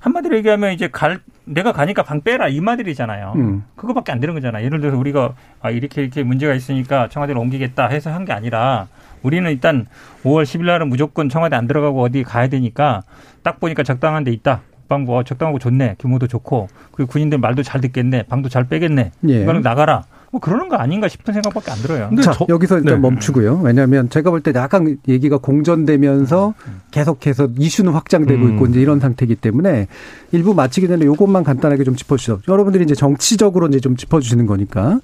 한마디로 0.00 0.36
얘기하면 0.38 0.72
이제 0.72 0.88
갈 0.88 1.20
내가 1.44 1.70
가니까 1.70 2.02
방 2.02 2.20
빼라 2.20 2.48
이 2.48 2.58
말들이잖아요. 2.60 3.32
음. 3.36 3.64
그거밖에 3.76 4.10
안 4.10 4.18
되는 4.18 4.34
거잖아요. 4.34 4.64
예를 4.64 4.80
들어서 4.80 4.98
우리가 4.98 5.34
아 5.60 5.70
이렇게 5.70 6.02
이렇게 6.02 6.24
문제가 6.24 6.52
있으니까 6.54 7.08
청와대로 7.08 7.40
옮기겠다 7.40 7.86
해서 7.86 8.10
한 8.12 8.24
게 8.24 8.32
아니라 8.32 8.88
우리는 9.24 9.50
일단 9.50 9.86
5월 10.22 10.44
10일 10.44 10.66
날은 10.66 10.88
무조건 10.88 11.28
청와대 11.28 11.56
안 11.56 11.66
들어가고 11.66 12.02
어디 12.02 12.22
가야 12.22 12.48
되니까 12.48 13.02
딱 13.42 13.58
보니까 13.58 13.82
적당한 13.82 14.22
데 14.22 14.30
있다. 14.30 14.60
국방부 14.82 15.16
어, 15.16 15.22
적당하고 15.24 15.58
좋네. 15.58 15.96
규모도 15.98 16.26
좋고 16.28 16.68
그리고 16.92 17.10
군인들 17.10 17.38
말도 17.38 17.62
잘 17.62 17.80
듣겠네. 17.80 18.24
방도 18.24 18.48
잘 18.50 18.64
빼겠네. 18.68 19.12
예. 19.30 19.42
이거는 19.42 19.62
나가라. 19.62 20.04
뭐 20.30 20.40
그러는 20.40 20.68
거 20.68 20.76
아닌가 20.76 21.06
싶은 21.08 21.32
생각밖에 21.32 21.70
안 21.70 21.78
들어요. 21.78 22.08
근데 22.08 22.22
자, 22.22 22.32
저, 22.32 22.44
여기서 22.48 22.78
일단 22.78 22.94
네. 22.96 23.00
멈추고요. 23.00 23.60
왜냐하면 23.62 24.10
제가 24.10 24.30
볼 24.30 24.40
때 24.42 24.52
약간 24.56 24.98
얘기가 25.08 25.38
공전되면서 25.38 26.54
계속해서 26.90 27.48
이슈는 27.56 27.92
확장되고 27.92 28.42
음. 28.44 28.54
있고 28.54 28.66
이제 28.66 28.80
이런 28.80 28.98
상태이기 29.00 29.36
때문에 29.36 29.86
일부 30.32 30.52
마치기 30.54 30.88
전에 30.88 31.04
이것만 31.06 31.44
간단하게 31.44 31.84
좀 31.84 31.94
짚어주시죠. 31.96 32.40
여러분들이 32.48 32.82
이제 32.84 32.94
정치적으로 32.94 33.68
이제 33.68 33.80
좀 33.80 33.96
짚어주시는 33.96 34.46
거니까. 34.46 34.98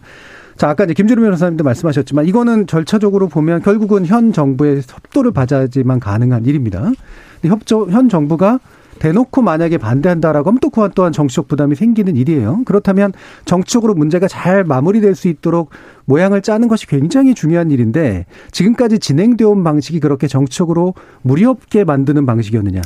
자, 0.61 0.69
아까 0.69 0.85
이제 0.85 0.93
김준우 0.93 1.23
변호사님도 1.23 1.65
말씀하셨지만 1.65 2.27
이거는 2.27 2.67
절차적으로 2.67 3.29
보면 3.29 3.63
결국은 3.63 4.05
현 4.05 4.31
정부의 4.31 4.83
협조를 4.87 5.33
받아야지만 5.33 6.01
가능한 6.01 6.45
일입니다. 6.45 6.83
근데 6.83 7.49
협조, 7.49 7.89
현 7.89 8.11
정부가 8.11 8.61
대놓고 8.99 9.41
만약에 9.41 9.79
반대한다라고 9.79 10.51
하면 10.51 10.61
또 10.61 10.69
그와 10.69 10.89
또한 10.89 11.13
정치적 11.13 11.49
부담이 11.49 11.77
생기는 11.77 12.15
일이에요. 12.15 12.61
그렇다면 12.67 13.15
정치적으로 13.47 13.95
문제가 13.95 14.29
잘 14.29 14.63
마무리될 14.63 15.15
수 15.15 15.29
있도록 15.29 15.71
모양을 16.05 16.43
짜는 16.43 16.69
것이 16.69 16.87
굉장히 16.87 17.35
중요한 17.35 17.71
일인데 17.71 18.27
지금까지 18.51 18.99
진행되어 18.99 19.49
온 19.49 19.65
방식이 19.65 19.99
그렇게 19.99 20.27
정치적으로 20.27 20.93
무리 21.23 21.47
없게 21.47 21.85
만드는 21.85 22.27
방식이었느냐. 22.27 22.83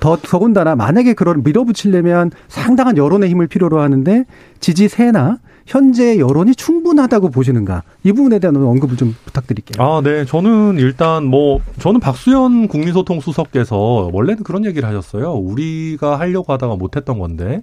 더 0.00 0.16
더군다나 0.16 0.76
만약에 0.76 1.14
그런 1.14 1.42
밀어붙이려면 1.42 2.30
상당한 2.48 2.96
여론의 2.96 3.30
힘을 3.30 3.46
필요로 3.46 3.80
하는데 3.80 4.24
지지세나 4.60 5.38
현재 5.66 6.18
여론이 6.18 6.54
충분하다고 6.54 7.30
보시는가? 7.30 7.82
이 8.04 8.12
부분에 8.12 8.38
대한 8.38 8.54
언급을 8.56 8.96
좀 8.96 9.16
부탁드릴게요. 9.24 9.84
아, 9.84 10.00
네. 10.00 10.24
저는 10.24 10.78
일단 10.78 11.24
뭐 11.24 11.60
저는 11.80 11.98
박수현 11.98 12.68
국민소통 12.68 13.20
수석께서 13.20 14.10
원래는 14.12 14.44
그런 14.44 14.64
얘기를 14.64 14.88
하셨어요. 14.88 15.32
우리가 15.32 16.20
하려고 16.20 16.52
하다가 16.52 16.76
못 16.76 16.96
했던 16.96 17.18
건데 17.18 17.62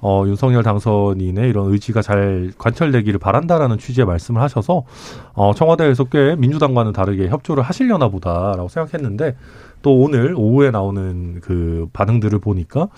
어, 0.00 0.24
윤석열 0.26 0.62
당선인의 0.62 1.48
이런 1.48 1.72
의지가 1.72 2.02
잘 2.02 2.52
관철되기를 2.58 3.18
바란다라는 3.18 3.78
취지의 3.78 4.06
말씀을 4.06 4.42
하셔서 4.42 4.84
어, 5.32 5.54
청와대에서 5.54 6.04
꽤 6.04 6.36
민주당과는 6.36 6.92
다르게 6.92 7.28
협조를 7.28 7.62
하시려나 7.62 8.08
보다라고 8.08 8.68
생각했는데 8.68 9.36
또 9.82 9.98
오늘 10.00 10.34
오후에 10.36 10.70
나오는 10.70 11.40
그 11.40 11.88
반응들을 11.92 12.38
보니까 12.40 12.88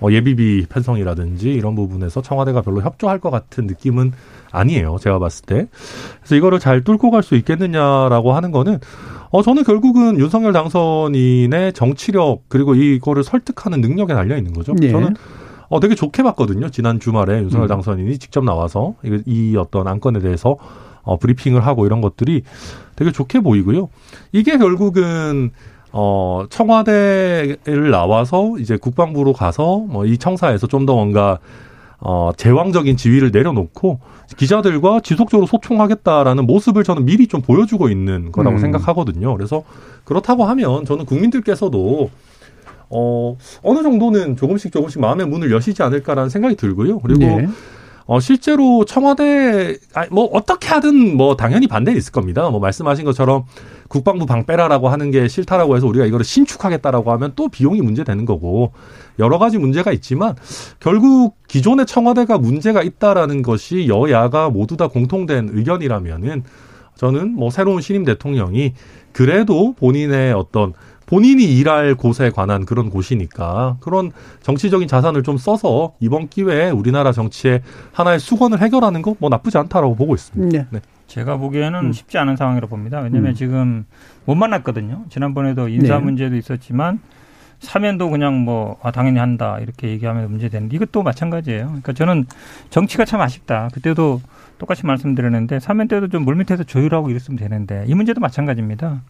어, 0.00 0.08
예비비 0.10 0.66
편성이라든지 0.68 1.50
이런 1.50 1.74
부분에서 1.74 2.22
청와대가 2.22 2.60
별로 2.62 2.82
협조할 2.82 3.18
것 3.20 3.30
같은 3.30 3.66
느낌은 3.66 4.12
아니에요. 4.52 4.96
제가 5.00 5.18
봤을 5.18 5.44
때. 5.46 5.66
그래서 6.20 6.36
이거를 6.36 6.58
잘 6.58 6.82
뚫고 6.84 7.10
갈 7.10 7.22
수 7.22 7.34
있겠느냐라고 7.36 8.32
하는 8.32 8.50
거는 8.52 8.78
어 9.30 9.42
저는 9.42 9.64
결국은 9.64 10.18
윤석열 10.18 10.52
당선인의 10.52 11.72
정치력 11.72 12.44
그리고 12.48 12.74
이거를 12.74 13.24
설득하는 13.24 13.80
능력에 13.80 14.14
달려 14.14 14.36
있는 14.36 14.52
거죠. 14.52 14.74
예. 14.82 14.90
저는 14.90 15.14
어 15.68 15.80
되게 15.80 15.94
좋게 15.96 16.22
봤거든요. 16.22 16.70
지난 16.70 17.00
주말에 17.00 17.40
윤석열 17.42 17.66
음. 17.66 17.68
당선인이 17.68 18.18
직접 18.18 18.44
나와서 18.44 18.94
이, 19.04 19.20
이 19.26 19.56
어떤 19.56 19.88
안건에 19.88 20.20
대해서 20.20 20.56
어 21.02 21.18
브리핑을 21.18 21.66
하고 21.66 21.86
이런 21.86 22.00
것들이 22.00 22.42
되게 22.94 23.10
좋게 23.10 23.40
보이고요. 23.40 23.88
이게 24.32 24.56
결국은 24.58 25.50
어, 25.98 26.44
청와대를 26.50 27.90
나와서 27.90 28.56
이제 28.58 28.76
국방부로 28.76 29.32
가서 29.32 29.78
뭐 29.88 30.04
이 30.04 30.18
청사에서 30.18 30.66
좀 30.66 30.84
더 30.84 30.94
뭔가 30.94 31.38
어, 31.98 32.30
제왕적인 32.36 32.98
지위를 32.98 33.30
내려놓고 33.32 34.00
기자들과 34.36 35.00
지속적으로 35.00 35.46
소통하겠다라는 35.46 36.44
모습을 36.46 36.84
저는 36.84 37.06
미리 37.06 37.26
좀 37.26 37.40
보여주고 37.40 37.88
있는 37.88 38.30
거라고 38.30 38.56
음. 38.56 38.60
생각하거든요. 38.60 39.34
그래서 39.34 39.64
그렇다고 40.04 40.44
하면 40.44 40.84
저는 40.84 41.06
국민들께서도 41.06 42.10
어, 42.90 43.36
어느 43.62 43.82
정도는 43.82 44.36
조금씩 44.36 44.72
조금씩 44.72 45.00
마음의 45.00 45.26
문을 45.26 45.50
여시지 45.50 45.82
않을까라는 45.82 46.28
생각이 46.28 46.56
들고요. 46.56 46.98
그리고 47.00 47.20
네. 47.20 47.48
어, 48.08 48.20
실제로 48.20 48.84
청와대, 48.84 49.76
아, 49.94 50.06
뭐, 50.12 50.26
어떻게 50.26 50.68
하든 50.68 51.16
뭐, 51.16 51.34
당연히 51.36 51.66
반대는 51.66 51.98
있을 51.98 52.12
겁니다. 52.12 52.48
뭐, 52.50 52.60
말씀하신 52.60 53.04
것처럼 53.04 53.46
국방부 53.88 54.26
방 54.26 54.44
빼라라고 54.46 54.88
하는 54.88 55.10
게 55.10 55.28
싫다라고 55.28 55.76
해서 55.76 55.86
우리가 55.86 56.06
이거를 56.06 56.24
신축하겠다라고 56.24 57.12
하면 57.12 57.32
또 57.36 57.48
비용이 57.48 57.80
문제되는 57.80 58.24
거고, 58.24 58.72
여러 59.18 59.38
가지 59.38 59.58
문제가 59.58 59.92
있지만, 59.92 60.34
결국 60.80 61.34
기존의 61.48 61.86
청와대가 61.86 62.38
문제가 62.38 62.82
있다라는 62.82 63.42
것이 63.42 63.88
여야가 63.88 64.50
모두 64.50 64.76
다 64.76 64.88
공통된 64.88 65.50
의견이라면은, 65.52 66.44
저는 66.96 67.34
뭐, 67.34 67.50
새로운 67.50 67.80
신임 67.80 68.04
대통령이 68.04 68.74
그래도 69.12 69.74
본인의 69.74 70.32
어떤 70.32 70.72
본인이 71.06 71.44
일할 71.44 71.94
곳에 71.94 72.30
관한 72.30 72.64
그런 72.66 72.90
곳이니까 72.90 73.76
그런 73.80 74.10
정치적인 74.42 74.88
자산을 74.88 75.22
좀 75.22 75.38
써서 75.38 75.94
이번 76.00 76.28
기회에 76.28 76.70
우리나라 76.70 77.12
정치의 77.12 77.62
하나의 77.92 78.18
수건을 78.18 78.60
해결하는 78.60 79.02
거 79.02 79.14
뭐 79.20 79.30
나쁘지 79.30 79.56
않다라고 79.56 79.94
보고 79.94 80.14
있습니다. 80.16 80.58
네. 80.58 80.66
네. 80.70 80.80
제가 81.06 81.36
보기에는 81.36 81.86
음. 81.86 81.92
쉽지 81.92 82.18
않은 82.18 82.36
상황이라고 82.36 82.68
봅니다. 82.68 83.00
왜냐하면 83.00 83.32
음. 83.32 83.34
지금 83.34 83.84
못 84.24 84.34
만났거든요. 84.34 85.04
지난번에도 85.08 85.68
인사 85.68 85.98
네. 85.98 86.04
문제도 86.04 86.34
있었지만 86.36 87.00
사면도 87.60 88.10
그냥 88.10 88.40
뭐 88.40 88.78
아, 88.82 88.90
당연히 88.90 89.18
한다 89.18 89.58
이렇게 89.60 89.88
얘기하면 89.88 90.30
문제되는데 90.30 90.76
이것도 90.76 91.02
마찬가지예요. 91.02 91.66
그러니까 91.66 91.92
저는 91.92 92.26
정치가 92.70 93.04
참 93.04 93.20
아쉽다. 93.20 93.68
그때도 93.72 94.20
똑같이 94.58 94.86
말씀드렸는데 94.86 95.60
사면 95.60 95.88
때도 95.88 96.08
좀 96.08 96.24
물밑에서 96.24 96.64
조율하고 96.64 97.10
이랬으면 97.10 97.38
되는데 97.38 97.84
이 97.86 97.94
문제도 97.94 98.20
마찬가지입니다. 98.20 99.02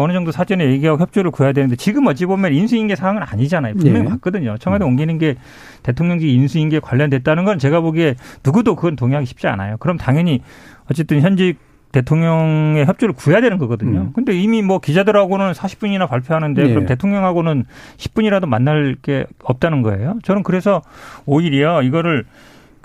어느 0.00 0.12
정도 0.12 0.30
사전에 0.30 0.66
얘기하고 0.72 1.00
협조를 1.00 1.30
구해야 1.30 1.52
되는데 1.52 1.76
지금 1.76 2.06
어찌 2.06 2.26
보면 2.26 2.52
인수인계 2.52 2.96
상황은 2.96 3.22
아니잖아요. 3.22 3.74
분명히 3.74 4.04
네. 4.04 4.10
맞거든요. 4.10 4.56
청와대 4.58 4.84
음. 4.84 4.90
옮기는 4.90 5.18
게 5.18 5.36
대통령직 5.82 6.28
인수인계 6.28 6.80
관련됐다는 6.80 7.44
건 7.44 7.58
제가 7.58 7.80
보기에 7.80 8.14
누구도 8.44 8.76
그건 8.76 8.96
동의하기 8.96 9.26
쉽지 9.26 9.46
않아요. 9.46 9.76
그럼 9.78 9.96
당연히 9.96 10.42
어쨌든 10.90 11.20
현직 11.20 11.56
대통령의 11.92 12.84
협조를 12.84 13.14
구해야 13.14 13.40
되는 13.40 13.56
거거든요. 13.56 14.00
음. 14.00 14.12
근데 14.14 14.38
이미 14.38 14.60
뭐 14.60 14.80
기자들하고는 14.80 15.52
40분이나 15.52 16.06
발표하는데 16.08 16.62
네. 16.62 16.68
그럼 16.68 16.84
대통령하고는 16.86 17.64
10분이라도 17.96 18.46
만날 18.46 18.96
게 19.00 19.24
없다는 19.42 19.80
거예요. 19.82 20.18
저는 20.24 20.42
그래서 20.42 20.82
오히려 21.24 21.82
이거를 21.82 22.24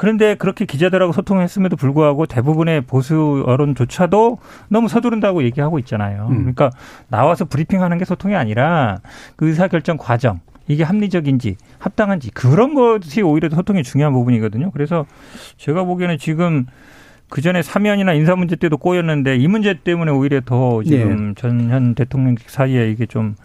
그런데 0.01 0.33
그렇게 0.33 0.65
기자들하고 0.65 1.13
소통했음에도 1.13 1.75
불구하고 1.75 2.25
대부분의 2.25 2.81
보수 2.81 3.43
언론조차도 3.45 4.39
너무 4.67 4.87
서두른다고 4.87 5.43
얘기하고 5.43 5.77
있잖아요. 5.77 6.25
음. 6.31 6.37
그러니까 6.37 6.71
나와서 7.09 7.45
브리핑하는 7.45 7.99
게 7.99 8.05
소통이 8.05 8.35
아니라 8.35 8.97
그 9.35 9.47
의사결정 9.47 9.97
과정 9.97 10.39
이게 10.67 10.83
합리적인지 10.83 11.55
합당한지 11.77 12.31
그런 12.31 12.73
것이 12.73 13.21
오히려 13.21 13.47
소통이 13.51 13.83
중요한 13.83 14.11
부분이거든요. 14.13 14.71
그래서 14.71 15.05
제가 15.57 15.83
보기에는 15.83 16.17
지금 16.17 16.65
그 17.29 17.41
전에 17.41 17.61
사면이나 17.61 18.13
인사 18.13 18.35
문제 18.35 18.55
때도 18.55 18.77
꼬였는데 18.77 19.35
이 19.35 19.47
문제 19.47 19.75
때문에 19.75 20.11
오히려 20.11 20.41
더 20.43 20.81
지금 20.81 21.27
네. 21.27 21.33
전현 21.35 21.93
대통령 21.93 22.37
사이에 22.43 22.89
이게 22.89 23.05
좀 23.05 23.35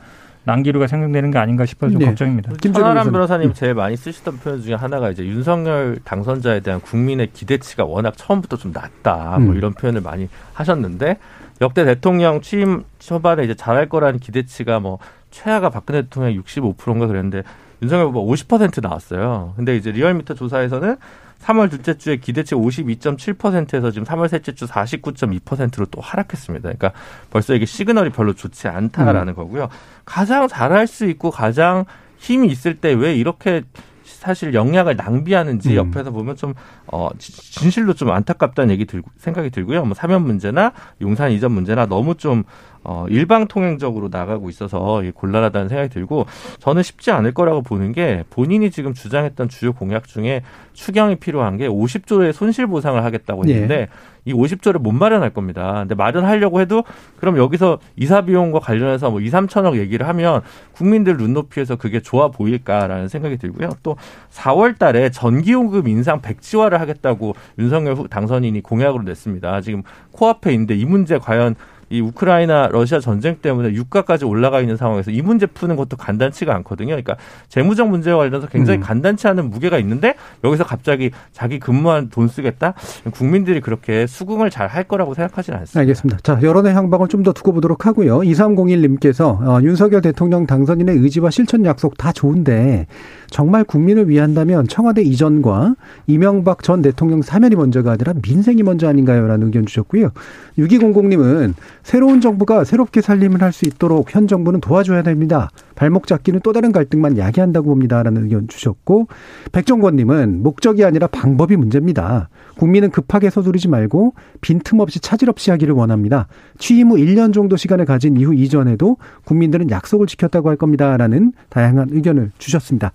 난기류가 0.47 0.87
생성되는 0.87 1.33
게 1.33 1.39
아닌가 1.39 1.67
싶어서 1.67 1.91
좀 1.91 1.99
네. 1.99 2.07
걱정입니다. 2.07 2.53
김천하람 2.61 3.11
변호사님 3.11 3.53
제일 3.53 3.75
많이 3.75 3.97
쓰시던 3.97 4.39
표현 4.39 4.63
중에 4.63 4.75
하나가 4.75 5.11
이제 5.11 5.25
윤석열 5.25 5.99
당선자에 6.05 6.61
대한 6.61 6.81
국민의 6.81 7.31
기대치가 7.33 7.85
워낙 7.85 8.15
처음부터 8.17 8.57
좀 8.57 8.71
낮다. 8.73 9.39
뭐 9.41 9.53
음. 9.53 9.57
이런 9.57 9.75
표현을 9.75 10.01
많이 10.01 10.29
하셨는데 10.55 11.19
역대 11.61 11.85
대통령 11.85 12.41
취임 12.43 12.85
초반에 13.01 13.43
이제 13.43 13.55
잘할 13.55 13.89
거라는 13.89 14.21
기대치가 14.21 14.79
뭐 14.79 14.99
최하가 15.33 15.69
박근혜 15.69 16.03
대통령 16.03 16.41
65%인가 16.41 17.09
그랬는데 17.09 17.43
윤석열 17.83 18.07
후보 18.07 18.27
50% 18.27 18.83
나왔어요. 18.83 19.55
근데 19.57 19.77
이제 19.77 19.91
리얼미터 19.93 20.35
조사에서는 20.35 20.97
3월 21.43 21.71
둘째 21.71 21.97
주에 21.99 22.17
기대치 22.17 22.55
52.7%에서 22.55 23.91
지금 23.91 24.05
3월 24.07 24.29
셋째 24.29 24.53
주 24.55 24.67
49.2%로 24.67 25.87
또 25.87 26.01
하락했습니다. 26.01 26.63
그러니까 26.63 26.93
벌써 27.31 27.55
이게 27.55 27.67
시그널이 27.67 28.11
별로 28.11 28.33
좋지 28.33 28.69
않다라는 28.69 29.35
음. 29.35 29.37
거고요. 29.37 29.69
가장 30.05 30.49
잘할 30.49 30.87
수 30.87 31.05
있고 31.07 31.31
가장 31.31 31.85
힘이 32.19 32.49
있을 32.49 32.77
때 32.77 32.95
왜 32.95 33.15
이렇게 33.15 33.63
사실 34.05 34.55
영약을 34.55 34.97
낭비하는지 34.97 35.71
음. 35.71 35.77
옆에서 35.77 36.11
보면 36.11 36.37
좀 36.37 36.55
어, 36.87 37.11
진실로 37.19 37.93
좀 37.93 38.11
안타깝다는 38.11 38.73
얘기 38.73 38.85
들고 38.87 39.11
생각이 39.19 39.51
들고요. 39.51 39.85
뭐 39.85 39.95
사면 39.95 40.23
문제나 40.23 40.73
용산 41.01 41.31
이전 41.31 41.53
문제나 41.53 41.87
너무 41.87 42.15
좀 42.17 42.45
어, 42.89 43.05
일방통행적으로 43.09 44.09
나가고 44.13 44.49
있어서 44.49 45.03
곤란하다는 45.15 45.69
생각이 45.69 45.89
들고 45.89 46.27
저는 46.61 46.85
쉽지 46.85 47.11
않을 47.11 47.35
거라고 47.35 47.63
보는 47.63 47.91
게 47.91 48.23
본인이 48.31 48.71
지금 48.71 48.95
주장했던 48.95 49.49
주요 49.49 49.73
공약 49.73 50.07
중에 50.07 50.43
추경이 50.73 51.17
필요한 51.17 51.57
게 51.57 51.67
50조의 51.67 52.33
손실 52.33 52.69
보상을 52.69 53.03
하겠다고 53.03 53.45
했는데 53.45 53.77
네. 53.77 53.89
이 54.25 54.33
50조를 54.33 54.79
못 54.79 54.93
마련할 54.93 55.31
겁니다. 55.31 55.73
근데 55.81 55.95
마련하려고 55.95 56.61
해도 56.61 56.85
그럼 57.19 57.39
여기서 57.39 57.79
이사 57.97 58.23
비용과 58.23 58.61
관련해서 58.61 59.11
뭐 59.11 59.21
2, 59.21 59.31
3천억 59.31 59.77
얘기를 59.79 60.07
하면 60.07 60.43
국민들 60.73 61.17
눈높이에서 61.17 61.77
그게 61.77 62.01
좋아 62.01 62.29
보일까라는 62.29 63.09
생각이 63.09 63.37
들고요. 63.37 63.71
또 63.83 63.97
4월 64.31 64.79
달에 64.79 65.11
전기요금 65.11 65.89
인상 65.89 66.21
백지화를 66.21 66.81
하겠다고 66.81 67.35
윤석열 67.59 68.09
당선인이 68.09 68.61
공약으로 68.63 69.03
냈습니다. 69.05 69.61
지금 69.63 69.83
코앞에 70.13 70.53
있는데 70.53 70.77
이 70.77 70.85
문제 70.85 71.19
과연 71.19 71.57
이 71.91 72.01
우크라이나 72.01 72.69
러시아 72.71 73.01
전쟁 73.01 73.37
때문에 73.37 73.73
유가까지 73.73 74.25
올라가 74.25 74.61
있는 74.61 74.77
상황에서 74.77 75.11
이 75.11 75.23
문제 75.23 75.47
푸는 75.47 75.77
것도 75.77 75.97
간단치가 75.97 76.55
않거든요. 76.57 76.89
그러니까 76.89 77.17
재무적 77.49 77.89
문제와 77.89 78.19
관련해서 78.19 78.49
굉장히 78.49 78.79
음. 78.79 78.83
간단치 78.83 79.27
않은 79.29 79.51
무게가 79.51 79.79
있는데 79.79 80.15
여기서 80.45 80.65
갑자기 80.65 81.11
자기 81.33 81.59
근무한 81.59 82.09
돈 82.11 82.29
쓰겠다? 82.29 82.75
국민들이 83.13 83.61
그렇게 83.61 84.07
수긍을 84.07 84.51
잘 84.51 84.67
할 84.67 84.85
거라고 84.85 85.15
생각하지는 85.15 85.61
않습니다. 85.61 85.81
알겠습니다. 85.81 86.19
자, 86.23 86.39
여론의 86.43 86.75
향방을 86.75 87.09
좀 87.09 87.23
더 87.27 87.33
두고 87.33 87.53
보도록 87.53 87.87
하고요. 87.87 88.19
2301님께서 88.21 89.41
어, 89.43 89.61
윤석열 89.63 90.01
대통령 90.01 90.47
당선인의 90.47 90.97
의지와 90.99 91.31
실천 91.31 91.65
약속 91.65 91.97
다 91.97 92.13
좋은데 92.13 92.87
정말 93.31 93.65
국민을 93.65 94.09
위한다면 94.09 94.69
청와대 94.69 95.03
이전과 95.03 95.75
이명박 96.07 96.63
전 96.63 96.83
대통령 96.83 97.23
사면이 97.23 97.57
먼저가 97.57 97.93
아니라 97.93 98.15
민생이 98.23 98.63
먼저 98.63 98.89
아닌가요? 98.89 99.27
라는 99.27 99.47
의견 99.49 99.67
주셨고요. 99.67 100.11
6200님은 100.59 101.55
새로운 101.87 102.21
정부가 102.21 102.65
새롭게 102.65 103.01
살림을 103.01 103.43
할 103.43 103.53
수 103.53 103.65
있도록 103.65 104.13
현 104.13 104.27
정부는 104.27 104.61
도와줘야 104.61 105.03
됩니다. 105.05 105.51
발목 105.77 106.09
잡기는 106.09 106.41
또 106.43 106.53
다른 106.53 106.73
갈등만 106.73 107.17
야기한다고 107.17 107.69
봅니다. 107.69 108.03
라는 108.03 108.25
의견 108.25 108.49
주셨고, 108.49 109.07
백정권님은 109.53 110.43
목적이 110.43 110.85
아니라 110.85 111.07
방법이 111.07 111.57
문제입니다. 111.57 112.29
국민은 112.59 112.91
급하게 112.91 113.31
서두르지 113.31 113.69
말고 113.69 114.15
빈틈없이 114.41 114.99
차질 114.99 115.31
없이 115.31 115.53
하기를 115.53 115.75
원합니다. 115.75 116.27
취임 116.59 116.91
후 116.91 116.97
1년 116.97 117.33
정도 117.33 117.57
시간을 117.57 117.85
가진 117.85 118.17
이후 118.17 118.35
이전에도 118.35 118.97
국민들은 119.25 119.71
약속을 119.71 120.09
지켰다고 120.09 120.49
할 120.49 120.57
겁니다. 120.57 120.97
라는 120.97 121.33
다양한 121.51 121.91
의견을 121.93 122.33
주셨습니다. 122.39 122.93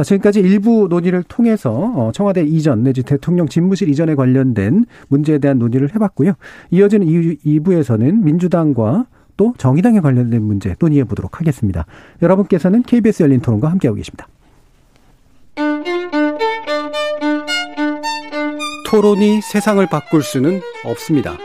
자, 0.00 0.04
지금까지 0.04 0.40
일부 0.40 0.86
논의를 0.88 1.22
통해서 1.24 1.70
어, 1.72 2.10
청와대 2.14 2.42
이전 2.42 2.82
내지 2.82 3.02
대통령 3.02 3.46
집무실 3.46 3.90
이전에 3.90 4.14
관련된 4.14 4.86
문제에 5.08 5.36
대한 5.36 5.58
논의를 5.58 5.94
해봤고요. 5.94 6.32
이어지는 6.70 7.06
2부에서는 7.06 8.22
민주당과 8.22 9.04
또 9.36 9.52
정의당에 9.58 10.00
관련된 10.00 10.40
문제 10.40 10.74
논의해 10.80 11.04
보도록 11.04 11.38
하겠습니다. 11.38 11.84
여러분께서는 12.22 12.82
KBS 12.82 13.24
열린 13.24 13.40
토론과 13.40 13.70
함께하고 13.70 13.96
계십니다. 13.96 14.26
토론이 18.86 19.42
세상을 19.42 19.86
바꿀 19.86 20.22
수는 20.22 20.62
없습니다. 20.86 21.36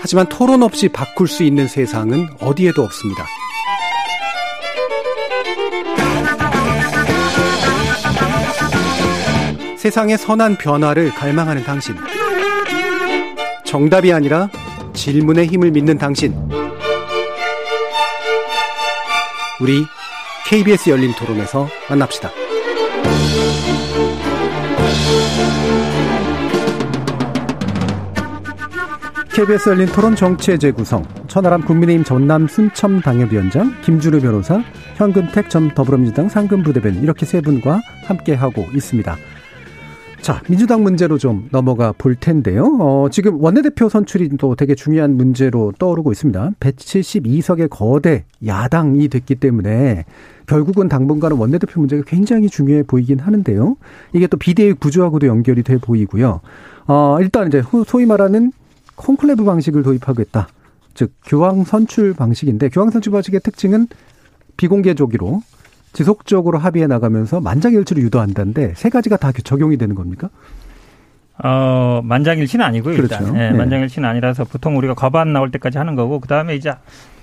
하지만 0.00 0.28
토론 0.28 0.64
없이 0.64 0.88
바꿀 0.88 1.28
수 1.28 1.44
있는 1.44 1.68
세상은 1.68 2.26
어디에도 2.40 2.82
없습니다. 2.82 3.24
세상의 9.88 10.18
선한 10.18 10.58
변화를 10.58 11.08
갈망하는 11.14 11.64
당신. 11.64 11.94
정답이 13.64 14.12
아니라 14.12 14.50
질문의 14.92 15.46
힘을 15.46 15.70
믿는 15.70 15.96
당신. 15.96 16.34
우리 19.58 19.86
KBS 20.46 20.90
열린 20.90 21.14
토론에서 21.14 21.66
만납시다. 21.88 22.30
KBS 29.32 29.70
열린 29.70 29.86
토론 29.86 30.14
정치의 30.14 30.58
재구성 30.58 31.02
천하람 31.28 31.62
국민의힘 31.62 32.04
전남 32.04 32.46
순천 32.46 33.00
당협위원장 33.00 33.74
김주루 33.80 34.20
변호사 34.20 34.62
현근택 34.96 35.48
전 35.48 35.72
더불어민주당 35.74 36.28
상근부대변인 36.28 37.02
이렇게 37.02 37.24
세 37.24 37.40
분과 37.40 37.80
함께하고 38.04 38.66
있습니다. 38.74 39.16
자, 40.20 40.42
민주당 40.48 40.82
문제로 40.82 41.16
좀 41.16 41.48
넘어가 41.50 41.92
볼 41.96 42.14
텐데요. 42.14 42.76
어, 42.80 43.08
지금 43.10 43.42
원내대표 43.42 43.88
선출이 43.88 44.30
또 44.38 44.54
되게 44.56 44.74
중요한 44.74 45.16
문제로 45.16 45.72
떠오르고 45.78 46.12
있습니다. 46.12 46.50
172석의 46.60 47.68
거대 47.70 48.24
야당이 48.44 49.08
됐기 49.08 49.36
때문에 49.36 50.04
결국은 50.46 50.88
당분간은 50.88 51.36
원내대표 51.36 51.80
문제가 51.80 52.02
굉장히 52.06 52.48
중요해 52.48 52.82
보이긴 52.84 53.20
하는데요. 53.20 53.76
이게 54.12 54.26
또 54.26 54.36
비대위 54.36 54.74
구조하고도 54.74 55.26
연결이 55.26 55.62
돼 55.62 55.78
보이고요. 55.78 56.40
어, 56.88 57.18
일단 57.20 57.48
이제 57.48 57.62
소위 57.86 58.06
말하는 58.06 58.52
콘클레브 58.96 59.44
방식을 59.44 59.82
도입하겠다. 59.82 60.48
즉, 60.94 61.12
교황 61.24 61.62
선출 61.62 62.12
방식인데, 62.12 62.70
교황 62.70 62.90
선출 62.90 63.12
방식의 63.12 63.40
특징은 63.40 63.86
비공개 64.56 64.94
조기로 64.94 65.42
지속적으로 65.98 66.58
합의해 66.58 66.86
나가면서 66.86 67.40
만장일치를 67.40 68.04
유도한다는데 68.04 68.74
세 68.76 68.88
가지가 68.88 69.16
다 69.16 69.32
적용이 69.32 69.78
되는 69.78 69.96
겁니까? 69.96 70.30
어, 71.42 72.02
만장일치는 72.04 72.64
아니고요. 72.64 72.94
일단. 72.94 73.18
그렇죠. 73.18 73.32
네, 73.32 73.50
네. 73.50 73.58
만장일치는 73.58 74.08
아니라서 74.08 74.44
보통 74.44 74.76
우리가 74.76 74.94
과반 74.94 75.32
나올 75.32 75.50
때까지 75.50 75.76
하는 75.76 75.96
거고 75.96 76.20
그다음에 76.20 76.54
이제 76.54 76.72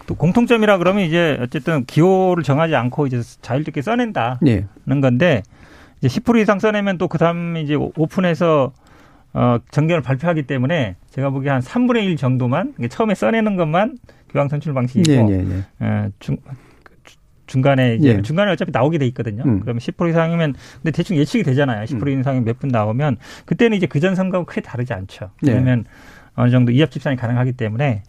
또 0.08 0.16
공통점이라 0.16 0.78
그러면 0.78 1.06
이제 1.06 1.38
어쨌든 1.40 1.86
기호를 1.86 2.44
정하지 2.44 2.76
않고 2.76 3.08
이제 3.08 3.22
자율적게 3.42 3.82
써낸다는 3.82 4.40
네. 4.42 4.66
건데 4.86 5.42
이제 6.02 6.10
10% 6.10 6.42
이상 6.42 6.60
써내면 6.60 6.98
또 6.98 7.08
그다음 7.08 7.56
이제 7.56 7.76
오픈해서 7.76 8.74
어, 9.32 9.58
정견을 9.72 10.02
발표하기 10.02 10.44
때문에 10.44 10.98
제가 11.12 11.30
보기에 11.30 11.50
한 11.50 11.62
3분의 11.62 12.04
1 12.04 12.18
정도만 12.18 12.74
처음에 12.90 13.16
써내는 13.16 13.56
것만 13.56 14.00
교황 14.34 14.50
선출 14.50 14.74
방식이고 14.74 15.30
네, 15.30 15.38
네, 15.38 15.44
네. 15.46 15.64
어, 15.80 16.10
중, 16.20 16.36
중간에 17.48 17.96
이제 17.96 18.10
예. 18.10 18.22
중간에 18.22 18.52
어차피 18.52 18.72
나오게 18.72 18.98
돼 18.98 19.06
있거든요. 19.08 19.44
음. 19.46 19.60
그러면 19.60 19.80
10% 19.80 20.10
이상이면 20.10 20.56
근데 20.82 20.92
대충 20.92 21.18
예측이 21.18 21.44
되잖아요. 21.44 21.86
10% 21.86 22.08
음. 22.08 22.20
이상이 22.22 22.42
몇 22.42 22.60
분 22.60 22.70
나오면 22.70 23.18
그때는 23.46 23.78
이제 23.78 23.86
그 23.88 24.00
전 24.00 24.16
선거하고 24.16 24.46
크게 24.46 24.62
다르지 24.62 24.94
않죠. 24.94 25.30
예. 25.46 25.52
왜냐면 25.52 25.86
예. 25.88 25.92
어느 26.38 26.50
정도 26.52 26.72
이합 26.72 26.92
집산이 26.92 27.16
가능하기 27.16 27.54
때문에 27.54 28.04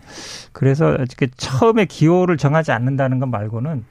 그래서 0.52 0.88
어떻게 0.98 1.28
처음에 1.36 1.84
기호를 1.84 2.36
정하지 2.36 2.72
않는다는 2.72 3.18
것 3.20 3.26
말고는 3.26 3.84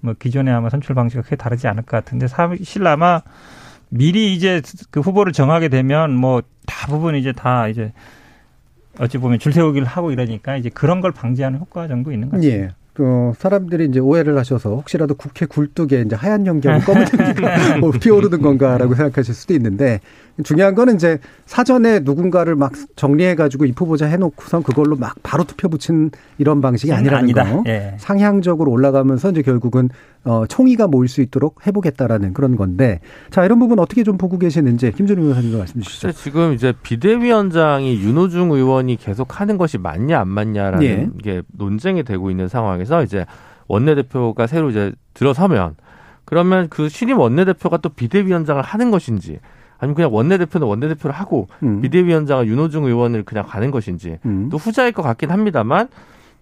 뭐 0.00 0.14
기존에 0.18 0.50
아마 0.50 0.68
선출 0.70 0.94
방식이 0.94 1.22
크게 1.22 1.36
다르지 1.36 1.68
않을 1.68 1.82
것 1.84 1.90
같은데 1.96 2.26
사실 2.26 2.86
아마 2.86 3.22
미리 3.88 4.34
이제 4.34 4.60
그 4.90 5.00
후보를 5.00 5.32
정하게 5.32 5.68
되면 5.68 6.14
뭐 6.16 6.42
대부분 6.66 7.14
이제 7.14 7.32
다 7.32 7.68
이제 7.68 7.92
어찌 8.98 9.18
보면 9.18 9.38
줄 9.38 9.52
세우기를 9.52 9.86
하고 9.86 10.10
이러니까 10.10 10.56
이제 10.56 10.68
그런 10.68 11.00
걸 11.00 11.12
방지하는 11.12 11.60
효과 11.60 11.86
정도 11.86 12.12
있는 12.12 12.28
것 12.30 12.38
같습니다. 12.38 12.64
예. 12.64 12.70
어, 12.98 13.32
사람들이 13.38 13.86
이제 13.86 14.00
오해를 14.00 14.38
하셔서 14.38 14.70
혹시라도 14.70 15.14
국회 15.14 15.46
굴뚝에 15.46 16.02
이제 16.02 16.16
하얀 16.16 16.46
연기하고 16.46 16.84
검은 16.92 17.06
연기가 17.18 17.78
뭐 17.78 17.90
피오르는 17.90 18.40
건가라고 18.40 18.94
생각하실 18.94 19.34
수도 19.34 19.54
있는데 19.54 20.00
중요한 20.44 20.74
거는 20.74 20.96
이제 20.96 21.18
사전에 21.46 22.00
누군가를 22.00 22.56
막 22.56 22.72
정리해가지고 22.96 23.64
이 23.66 23.72
후보자 23.76 24.06
해놓고선 24.06 24.62
그걸로 24.62 24.96
막 24.96 25.14
바로 25.22 25.44
투표 25.44 25.68
붙인 25.68 26.10
이런 26.38 26.60
방식이 26.60 26.92
아니라는 26.92 27.24
아니다. 27.24 27.44
거. 27.44 27.64
예. 27.66 27.94
상향적으로 27.98 28.70
올라가면서 28.70 29.30
이제 29.30 29.42
결국은 29.42 29.88
어, 30.26 30.44
총의가 30.46 30.88
모일 30.88 31.08
수 31.08 31.22
있도록 31.22 31.66
해보겠다라는 31.66 32.34
그런 32.34 32.56
건데 32.56 33.00
자 33.30 33.44
이런 33.44 33.60
부분 33.60 33.78
어떻게 33.78 34.02
좀 34.02 34.18
보고 34.18 34.38
계시는지 34.38 34.90
김준우 34.92 35.22
의원님도 35.22 35.58
말씀 35.58 35.80
주시죠. 35.80 36.12
지금 36.12 36.52
이제 36.52 36.74
비대위원장이 36.82 38.00
윤호중 38.00 38.50
의원이 38.50 38.96
계속 38.96 39.40
하는 39.40 39.56
것이 39.56 39.78
맞냐 39.78 40.20
안 40.20 40.28
맞냐라는 40.28 40.84
예. 40.84 41.08
게 41.22 41.42
논쟁이 41.52 42.02
되고 42.02 42.30
있는 42.30 42.48
상황에서 42.48 43.04
이제 43.04 43.24
원내대표가 43.68 44.48
새로 44.48 44.70
이제 44.70 44.92
들어서면 45.14 45.76
그러면 46.24 46.66
그 46.68 46.88
신임 46.88 47.18
원내대표가 47.18 47.76
또 47.76 47.88
비대위원장을 47.88 48.60
하는 48.60 48.90
것인지 48.90 49.38
아니면 49.78 49.94
그냥 49.94 50.12
원내대표는 50.12 50.66
원내대표를 50.66 51.14
하고 51.14 51.46
음. 51.62 51.80
비대위원장은 51.82 52.46
윤호중 52.46 52.84
의원을 52.84 53.22
그냥 53.22 53.44
가는 53.46 53.70
것인지 53.70 54.18
음. 54.26 54.48
또 54.50 54.56
후자일 54.56 54.90
것 54.90 55.02
같긴 55.02 55.30
합니다만 55.30 55.88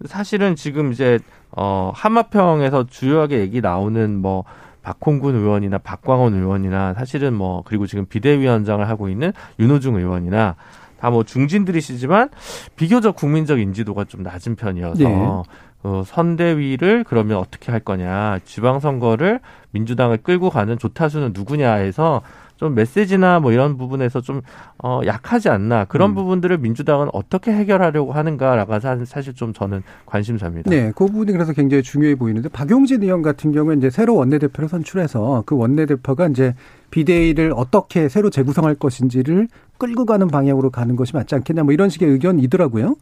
사실은 0.07 0.57
지금 0.57 0.92
이제 0.92 1.18
어 1.50 1.92
한마평에서 1.94 2.86
주요하게 2.86 3.40
얘기 3.40 3.61
나오는 3.61 4.20
뭐 4.20 4.44
박홍근 4.82 5.34
의원이나 5.34 5.78
박광원 5.78 6.34
의원이나 6.34 6.94
사실은 6.94 7.32
뭐 7.34 7.62
그리고 7.64 7.86
지금 7.86 8.05
비대위원장을 8.07 8.86
하고 8.88 9.09
있는 9.09 9.32
윤호중 9.59 9.96
의원이나 9.96 10.57
다 11.00 11.11
뭐 11.11 11.22
중진들이시지만 11.22 12.30
비교적 12.76 13.14
국민적 13.14 13.61
인지도가 13.61 14.05
좀 14.05 14.22
낮은 14.22 14.57
편이어서 14.57 15.05
네. 15.05 15.42
어, 15.82 16.02
선대위를 16.07 17.05
그러면 17.07 17.36
어떻게 17.36 17.70
할 17.70 17.80
거냐 17.80 18.38
지방선거를 18.46 19.40
민주당을 19.72 20.18
끌고 20.18 20.48
가는 20.48 20.78
조타수는 20.78 21.32
누구냐 21.34 21.74
해서 21.74 22.22
좀 22.57 22.74
메시지나 22.74 23.40
뭐 23.40 23.52
이런 23.52 23.76
부분에서 23.76 24.20
좀 24.20 24.40
어, 24.82 25.00
약하지 25.05 25.48
않나 25.48 25.84
그런 25.84 26.11
음. 26.11 26.14
부분들을 26.14 26.59
민주당은 26.59 27.09
어떻게 27.12 27.52
해결하려고 27.52 28.12
하는가라가 28.12 28.80
사실 29.05 29.34
좀 29.34 29.52
저는 29.52 29.82
관심사입니다. 30.07 30.70
네, 30.70 30.92
그 30.94 31.07
부분이 31.07 31.32
그래서 31.32 31.52
굉장히 31.52 31.82
중요해 31.82 32.14
보이는데 32.14 32.48
박용진 32.48 33.02
의원 33.02 33.22
같은 33.22 33.52
경우는 33.52 33.78
이제 33.78 33.90
새로 33.90 34.14
원내대표를 34.14 34.68
선출해서 34.68 35.42
그 35.46 35.57
원내대표가 35.57 36.28
이제 36.28 36.55
비대위를 36.90 37.52
어떻게 37.57 38.09
새로 38.09 38.30
재구성할 38.30 38.76
것인지를 38.76 39.48
끌고 39.78 40.05
가는 40.07 40.28
방향으로 40.28 40.70
가는 40.70 40.94
것이 40.94 41.12
맞지 41.14 41.34
않겠냐 41.34 41.64
뭐 41.64 41.72
이런 41.72 41.88
식의 41.88 42.09
의견이더라고요. 42.09 42.94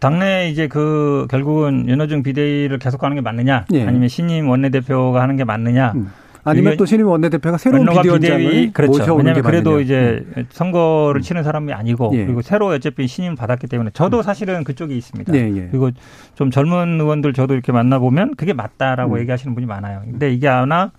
당내 0.00 0.50
이제 0.50 0.68
그 0.68 1.26
결국은 1.30 1.88
윤호중 1.88 2.22
비대위를 2.22 2.78
계속 2.78 2.98
가는 2.98 3.14
게 3.14 3.22
맞느냐, 3.22 3.64
예. 3.72 3.86
아니면 3.86 4.08
신임 4.08 4.48
원내대표가 4.48 5.22
하는 5.22 5.36
게 5.36 5.44
맞느냐. 5.44 5.92
음. 5.94 6.10
아니면 6.48 6.76
또 6.76 6.86
신임 6.86 7.06
원내대표가 7.06 7.58
새로운 7.58 7.86
비대위원장을 7.86 8.72
그렇죠. 8.72 9.14
왜냐하면 9.14 9.42
그래도 9.42 9.80
이제 9.80 10.24
음. 10.36 10.46
선거를 10.50 11.20
치는 11.20 11.42
사람이 11.42 11.72
아니고 11.72 12.12
예. 12.14 12.24
그리고 12.24 12.42
새로 12.42 12.66
어차피 12.68 13.06
신임을 13.06 13.36
받았기 13.36 13.66
때문에 13.66 13.90
저도 13.92 14.18
음. 14.18 14.22
사실은 14.22 14.64
그쪽에 14.64 14.94
있습니다. 14.96 15.34
예, 15.34 15.38
예. 15.38 15.68
그리고 15.70 15.90
좀 16.34 16.50
젊은 16.50 17.00
의원들 17.00 17.32
저도 17.32 17.54
이렇게 17.54 17.72
만나보면 17.72 18.36
그게 18.36 18.52
맞다라고 18.52 19.14
음. 19.14 19.20
얘기하시는 19.20 19.54
분이 19.54 19.66
많아요. 19.66 20.02
근데 20.04 20.32
이게 20.32 20.48
하나 20.48 20.92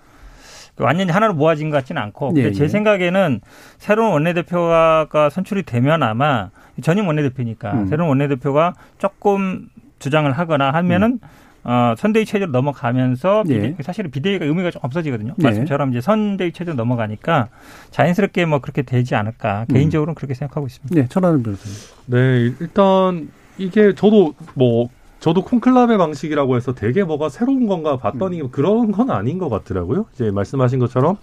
완전히 0.78 1.12
하나로 1.12 1.34
모아진 1.34 1.70
것 1.70 1.78
같지는 1.78 2.02
않고 2.02 2.34
예, 2.38 2.52
제 2.52 2.64
예. 2.64 2.68
생각에는 2.68 3.42
새로운 3.78 4.12
원내대표가 4.14 5.30
선출이 5.32 5.64
되면 5.64 6.04
아마 6.04 6.50
전임 6.82 7.08
원내대표니까 7.08 7.74
음. 7.74 7.88
새로운 7.88 8.10
원내대표가 8.10 8.74
조금 8.98 9.68
주장을 10.00 10.32
하거나 10.32 10.72
하면은 10.72 11.20
음. 11.22 11.39
어, 11.64 11.94
선대위 11.98 12.26
체제로 12.26 12.52
넘어가면서 12.52 13.44
예. 13.50 13.76
사실은 13.82 14.12
비대위가 14.12 14.46
의미가 14.46 14.72
좀 14.72 14.82
없어지거든요. 14.84 15.36
예. 15.38 15.44
말씀처럼 15.44 15.92
이제 15.92 16.02
선대위 16.02 16.52
체제로 16.52 16.76
넘어가니까 16.76 17.50
자연스럽게 17.92 18.46
뭐 18.46 18.60
그렇게 18.60 18.82
되지 18.82 19.16
않을까 19.16 19.66
음. 19.70 19.74
개인적으로는 19.74 20.16
그렇게 20.16 20.34
생각하고 20.34 20.68
있습니다. 20.68 20.96
네, 20.96 21.08
천하는 21.10 21.44
변호사님. 21.44 21.78
네, 22.06 22.56
일단 22.60 23.30
이게 23.58 23.94
저도 23.94 24.34
뭐 24.54 24.90
저도 25.20 25.44
콘클라베 25.44 25.98
방식이라고 25.98 26.56
해서 26.56 26.74
되게 26.74 27.04
뭐가 27.04 27.30
새로운 27.30 27.68
건가 27.68 27.98
봤더니 27.98 28.42
음. 28.42 28.50
그런 28.52 28.92
건 28.92 29.12
아닌 29.12 29.38
것 29.38 29.50
같더라고요. 29.50 30.06
이제 30.14 30.32
말씀하신 30.32 30.80
것처럼 30.80 31.18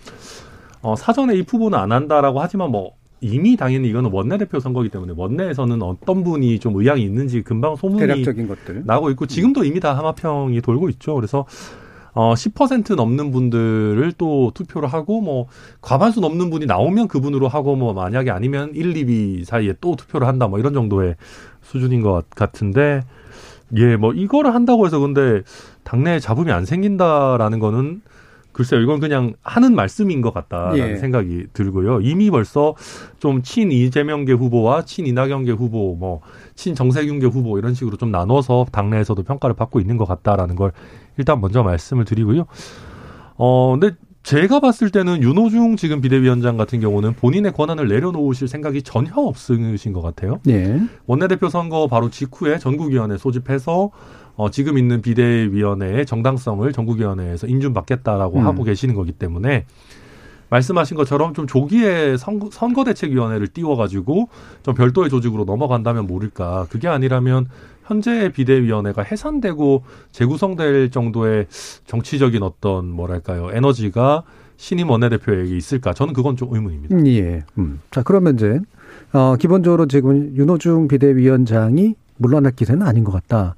어, 0.83 0.95
사전에 0.95 1.35
이 1.35 1.45
후보는 1.49 1.79
안 1.79 1.93
한다라고 1.93 2.41
하지만 2.41 2.71
뭐 2.71 2.93
이미 3.27 3.57
당연히 3.57 3.89
이거는 3.89 4.11
원내대표 4.13 4.61
선거기 4.61 4.89
때문에 4.89 5.15
원내에서는 5.17 5.83
어떤 5.83 6.25
분이 6.25 6.59
좀 6.59 6.77
의향이 6.77 7.03
있는지 7.03 7.43
금방 7.43 7.77
소문이 7.77 8.01
대략적인 8.01 8.49
것들 8.49 8.83
나고 8.85 9.11
있고 9.11 9.27
지금도 9.27 9.65
이미 9.65 9.81
다 9.81 9.97
하마평이 9.97 10.61
돌고 10.61 10.89
있죠. 10.91 11.15
그래서 11.15 11.47
어, 12.17 12.33
10% 12.33 12.95
넘는 12.95 13.31
분들을 13.31 14.13
또 14.17 14.51
투표를 14.55 14.89
하고, 14.89 15.21
뭐, 15.21 15.49
과반수 15.83 16.21
넘는 16.21 16.49
분이 16.49 16.65
나오면 16.65 17.09
그분으로 17.09 17.47
하고, 17.47 17.77
뭐, 17.77 17.93
만약에 17.93 18.31
아니면 18.31 18.73
1, 18.75 18.95
2위 18.95 19.45
사이에 19.45 19.75
또 19.83 19.97
투표를 19.97 20.27
한다, 20.27 20.49
뭐, 20.49 20.59
이런 20.59 20.73
정도의 20.73 21.17
수준인 21.61 22.01
것 22.01 22.23
같은데, 22.31 23.03
예, 23.77 23.97
뭐, 23.97 24.15
이거를 24.15 24.55
한다고 24.55 24.87
해서 24.87 24.99
근데 24.99 25.43
당내에 25.85 26.19
잡음이 26.19 26.51
안 26.53 26.65
생긴다라는 26.65 27.59
거는 27.59 28.01
글쎄요, 28.57 28.81
이건 28.81 29.01
그냥 29.01 29.35
하는 29.43 29.75
말씀인 29.75 30.23
것 30.23 30.33
같다라는 30.33 30.93
예. 30.93 30.97
생각이 30.97 31.49
들고요. 31.53 32.01
이미 32.01 32.31
벌써 32.31 32.75
좀 33.19 33.43
친 33.43 33.71
이재명계 33.71 34.33
후보와 34.33 34.87
친 34.87 35.07
이낙연계 35.07 35.53
후보, 35.53 35.95
뭐, 35.95 36.23
친 36.55 36.75
정세균계 36.75 37.27
후보 37.27 37.59
이런 37.59 37.75
식으로 37.75 37.99
좀 37.99 38.11
나눠서 38.11 38.69
당내에서도 38.73 39.23
평가를 39.25 39.55
받고 39.55 39.79
있는 39.79 39.99
것 39.99 40.07
같다라는 40.07 40.57
걸 40.57 40.73
일단 41.19 41.39
먼저 41.39 41.63
말씀을 41.63 42.07
드리고요. 42.07 42.47
어, 43.37 43.77
근데 43.79 43.95
제가 44.23 44.61
봤을 44.61 44.89
때는 44.89 45.23
윤호중 45.23 45.77
지금 45.77 46.01
비대위원장 46.01 46.57
같은 46.57 46.81
경우는 46.81 47.13
본인의 47.13 47.53
권한을 47.53 47.89
내려놓으실 47.89 48.49
생각이 48.49 48.83
전혀 48.83 49.13
없으신 49.15 49.93
것 49.93 50.01
같아요. 50.01 50.41
네. 50.45 50.81
원내대표 51.07 51.51
선거 51.51 51.89
바로 51.89 52.09
직후에 52.09 52.59
전국위원회 52.59 53.19
소집해서 53.19 53.91
어, 54.37 54.51
지금 54.51 54.79
있는 54.79 55.01
비대위원회의 55.01 56.07
정당성을 56.07 56.71
전국위원회에서 56.73 57.47
인준받겠다라고 57.47 58.39
음. 58.39 58.47
하고 58.47 58.65
계시는 58.65 58.95
거기 58.95 59.13
때문에 59.13 59.65
말씀하신 60.51 60.97
것처럼 60.97 61.35
좀 61.35 61.47
조기에 61.47 62.17
선거, 62.17 62.49
선거대책위원회를 62.53 63.49
띄워가지고 63.49 64.29
좀 64.63 64.75
별도의 64.75 65.11
조직으로 65.11 65.45
넘어간다면 65.45 66.07
모를까. 66.07 66.67
그게 66.71 66.87
아니라면 66.87 67.49
현재 67.85 68.31
비대위원회가 68.31 69.03
해산되고 69.03 69.83
재구성될 70.13 70.91
정도의 70.91 71.47
정치적인 71.87 72.43
어떤 72.43 72.89
뭐랄까요 72.89 73.51
에너지가 73.53 74.25
신임 74.57 74.91
원내대표에게 74.91 75.57
있을까? 75.57 75.93
저는 75.93 76.13
그건 76.15 76.37
좀 76.37 76.55
의문입니다. 76.55 76.95
음, 76.95 77.07
예. 77.09 77.45
음. 77.59 77.81
자 77.91 78.03
그러면 78.03 78.35
이제 78.35 78.59
어, 79.13 79.37
기본적으로 79.37 79.87
지금 79.87 80.35
윤호중 80.37 80.89
비대위원장이 80.89 81.95
물러날 82.17 82.53
기세는 82.53 82.87
아닌 82.87 83.05
것 83.05 83.13
같다. 83.13 83.55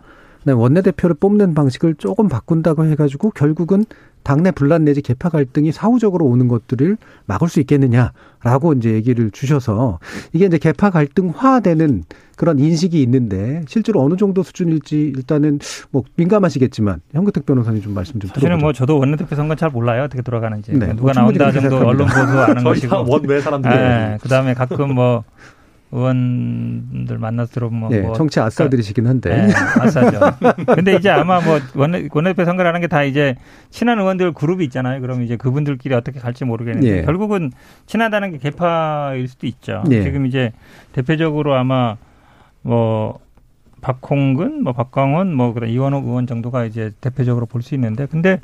원내대표를 0.53 1.17
뽑는 1.19 1.55
방식을 1.55 1.95
조금 1.95 2.29
바꾼다고 2.29 2.85
해가지고 2.87 3.31
결국은 3.31 3.85
당내 4.23 4.51
분란 4.51 4.85
내지 4.85 5.01
개파 5.01 5.31
갈등이 5.31 5.73
사후적으로 5.73 6.27
오는 6.27 6.49
것들을 6.49 6.99
막을 7.27 7.49
수 7.49 7.61
있겠느냐라고 7.61 8.75
이제 8.77 8.93
얘기를 8.93 9.31
주셔서 9.31 10.01
이게 10.33 10.47
이제 10.47 10.59
개파 10.59 10.91
갈등화되는 10.91 12.05
그런 12.37 12.59
인식이 12.59 13.01
있는데 13.03 13.63
실제로 13.67 14.03
어느 14.03 14.17
정도 14.17 14.43
수준일지 14.43 15.13
일단은 15.17 15.61
뭐 15.91 16.03
민감하시겠지만 16.17 17.01
현근택 17.13 17.47
변호사님 17.47 17.81
좀 17.81 17.95
말씀 17.95 18.15
좀 18.15 18.21
들어보죠. 18.21 18.41
사실은 18.41 18.59
뭐 18.59 18.73
저도 18.73 18.99
원내대표 18.99 19.35
선거 19.35 19.55
잘 19.55 19.71
몰라요. 19.71 20.05
어떻게 20.05 20.23
돌아가는지. 20.23 20.73
네, 20.73 20.89
누가 20.95 21.13
뭐 21.21 21.33
나온다 21.33 21.51
정도 21.51 21.79
언론 21.79 22.07
보도하는 22.07 22.63
것이고. 22.63 23.05
원외 23.09 23.41
사람들이 23.41 23.75
네, 23.75 24.19
그다음에 24.21 24.55
가끔 24.55 24.95
뭐 24.95 25.25
의원들 25.91 27.17
만나서 27.19 27.53
들어보면 27.53 27.91
네, 27.91 28.01
뭐 28.03 28.13
정치 28.13 28.41
아싸들이시긴 28.41 29.07
한데 29.07 29.47
네, 29.47 29.55
아싸죠. 29.81 30.21
근데 30.75 30.95
이제 30.97 31.09
아마 31.09 31.41
뭐 31.41 31.59
원내 31.75 32.09
원내대표 32.13 32.45
선거를 32.45 32.69
하는 32.69 32.81
게 32.81 32.89
다 32.89 33.03
이제 33.03 33.37
친한 33.71 33.99
의원들 33.99 34.33
그룹이 34.33 34.65
있잖아요. 34.65 35.01
그럼 35.01 35.23
이제 35.23 35.37
그분들끼리 35.37 35.95
어떻게 35.95 36.21
갈지 36.21 36.45
모르겠는데 36.45 36.91
네. 36.91 37.03
결국은 37.03 37.53
친하다는 37.87 38.33
게 38.33 38.39
개파일 38.39 39.29
수도 39.29 39.47
있죠. 39.47 39.83
네. 39.89 40.03
지금 40.03 40.27
이제 40.27 40.53
대표적으로 40.93 41.55
아마 41.55 41.97
뭐 42.63 43.19
박홍근, 43.81 44.65
뭐 44.65 44.73
박광원, 44.73 45.35
뭐 45.35 45.53
그런 45.53 45.71
이원호 45.71 45.99
의원 46.05 46.27
정도가 46.27 46.65
이제 46.65 46.93
대표적으로 47.01 47.47
볼 47.47 47.63
수 47.63 47.75
있는데 47.75 48.07
근데 48.07 48.41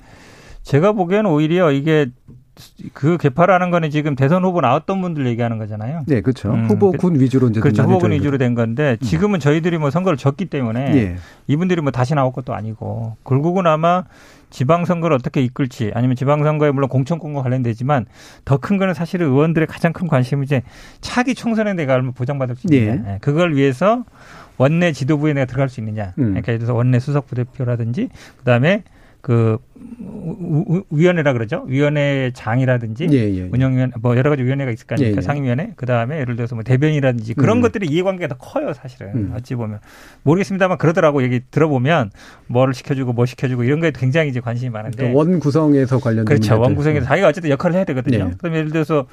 제가 0.62 0.92
보기에는 0.92 1.30
오히려 1.30 1.72
이게 1.72 2.06
그 2.92 3.16
개파라는 3.18 3.70
거는 3.70 3.90
지금 3.90 4.14
대선 4.14 4.44
후보 4.44 4.60
나왔던 4.60 5.00
분들 5.02 5.26
얘기하는 5.26 5.58
거잖아요. 5.58 6.02
네, 6.06 6.20
그렇죠. 6.20 6.52
음, 6.52 6.66
후보군 6.68 7.18
위주로 7.18 7.48
이제 7.48 7.60
그렇죠. 7.60 7.82
후보군 7.82 8.12
위주로 8.12 8.38
된 8.38 8.54
건데 8.54 8.96
음. 9.00 9.04
지금은 9.04 9.40
저희들이 9.40 9.78
뭐 9.78 9.90
선거를 9.90 10.16
졌기 10.16 10.46
때문에 10.46 10.96
예. 10.96 11.16
이분들이 11.48 11.80
뭐 11.80 11.90
다시 11.90 12.14
나올 12.14 12.32
것도 12.32 12.54
아니고 12.54 13.16
결국은 13.24 13.66
아마 13.66 14.04
지방선거를 14.50 15.16
어떻게 15.16 15.42
이끌지 15.42 15.90
아니면 15.94 16.14
지방선거에 16.14 16.70
물론 16.70 16.88
공천권과 16.88 17.42
관련되지만 17.42 18.06
더 18.44 18.58
큰 18.58 18.76
거는 18.76 18.94
사실은 18.94 19.26
의원들의 19.26 19.66
가장 19.66 19.92
큰 19.92 20.06
관심은 20.06 20.44
이제 20.44 20.62
차기 21.00 21.34
총선에 21.34 21.74
내가 21.74 21.94
얼마 21.94 22.12
보장받을 22.12 22.54
수 22.56 22.68
있느냐. 22.72 23.02
예. 23.04 23.14
예. 23.14 23.18
그걸 23.20 23.56
위해서 23.56 24.04
원내 24.58 24.92
지도부에 24.92 25.32
내가 25.32 25.46
들어갈 25.46 25.68
수 25.68 25.80
있느냐. 25.80 26.12
음. 26.18 26.26
그러니까 26.30 26.52
예를 26.52 26.60
들어서 26.60 26.74
원내 26.74 27.00
수석 27.00 27.26
부대표라든지 27.26 28.10
그다음에 28.38 28.84
그 29.24 29.56
위원회라 30.90 31.32
그러죠. 31.32 31.64
위원회 31.66 32.30
장이라든지 32.34 33.08
예, 33.10 33.16
예, 33.16 33.34
예. 33.34 33.48
운영위원 33.50 33.92
뭐 34.02 34.18
여러 34.18 34.28
가지 34.28 34.42
위원회가 34.42 34.70
있을 34.70 34.86
거 34.86 34.96
아닙니까? 34.96 35.14
예, 35.14 35.16
예. 35.16 35.22
상임위원회. 35.22 35.72
그다음에 35.76 36.20
예를 36.20 36.36
들어서 36.36 36.54
뭐 36.54 36.62
대변이라든지 36.62 37.32
그런 37.32 37.56
음. 37.56 37.62
것들이 37.62 37.86
이해관계가 37.86 38.34
더 38.34 38.36
커요, 38.36 38.74
사실은. 38.74 39.12
음. 39.14 39.32
어찌 39.34 39.54
보면. 39.54 39.78
모르겠습니다만 40.24 40.76
그러더라고 40.76 41.22
얘기 41.22 41.40
들어보면 41.50 42.10
뭐를 42.48 42.74
시켜 42.74 42.94
주고 42.94 43.14
뭐 43.14 43.24
시켜주고 43.24 43.64
이런 43.64 43.80
거에 43.80 43.92
굉장히 43.94 44.28
이제 44.28 44.40
관심이 44.40 44.68
많은데. 44.68 44.98
그러니까 44.98 45.18
원 45.18 45.40
구성에서 45.40 46.00
관련된 46.00 46.26
그렇죠. 46.26 46.60
원 46.60 46.74
구성에서 46.74 47.06
자기가 47.06 47.28
어쨌든 47.28 47.48
역할을 47.48 47.76
해야 47.76 47.84
되거든요. 47.84 48.28
예. 48.30 48.36
그럼 48.36 48.56
예를 48.56 48.72
들어서 48.72 49.06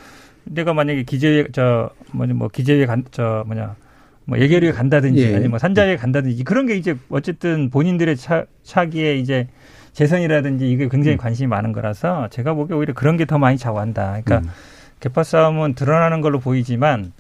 내가 0.44 0.74
만약에 0.74 1.04
기재위 1.04 1.46
저 1.54 1.90
뭐냐 2.12 2.34
뭐 2.34 2.50
기재위 2.50 2.86
간저 2.86 3.46
뭐냐 3.48 3.78
뭐 4.26 4.40
예결위에 4.40 4.74
간다든지 4.74 5.26
아니면 5.28 5.52
뭐 5.52 5.60
산자위에 5.60 5.96
간다든지 5.96 6.44
그런 6.44 6.66
게 6.66 6.76
이제 6.76 6.98
어쨌든 7.10 7.70
본인들의 7.70 8.18
차, 8.18 8.46
차기에 8.64 9.16
이제 9.16 9.48
재선이라든지 9.94 10.70
이게 10.72 10.88
굉장히 10.88 11.16
음. 11.16 11.18
관심이 11.18 11.48
많은 11.48 11.72
거라서 11.74 12.28
제가 12.30 12.54
보기에 12.54 12.76
오히려 12.78 12.94
그런 12.94 13.18
게 13.18 13.26
더 13.26 13.38
많이 13.38 13.58
좌우한다. 13.58 14.22
그러니까 14.24 14.38
음. 14.40 14.52
개파 15.00 15.24
싸움은 15.24 15.74
드러나는 15.76 16.22
걸로 16.22 16.40
보이지만 16.40 17.12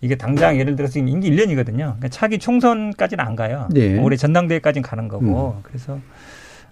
이게 0.00 0.14
당장 0.16 0.58
예를 0.58 0.76
들어서 0.76 0.98
임기 0.98 1.30
1년이거든요. 1.30 1.76
그러니까 1.76 2.08
차기 2.08 2.38
총선까지는 2.38 3.24
안 3.24 3.36
가요. 3.36 3.68
네. 3.72 3.98
올해 3.98 4.16
전당대회까지는 4.16 4.82
가는 4.86 5.08
거고. 5.08 5.54
음. 5.56 5.60
그래서 5.62 5.98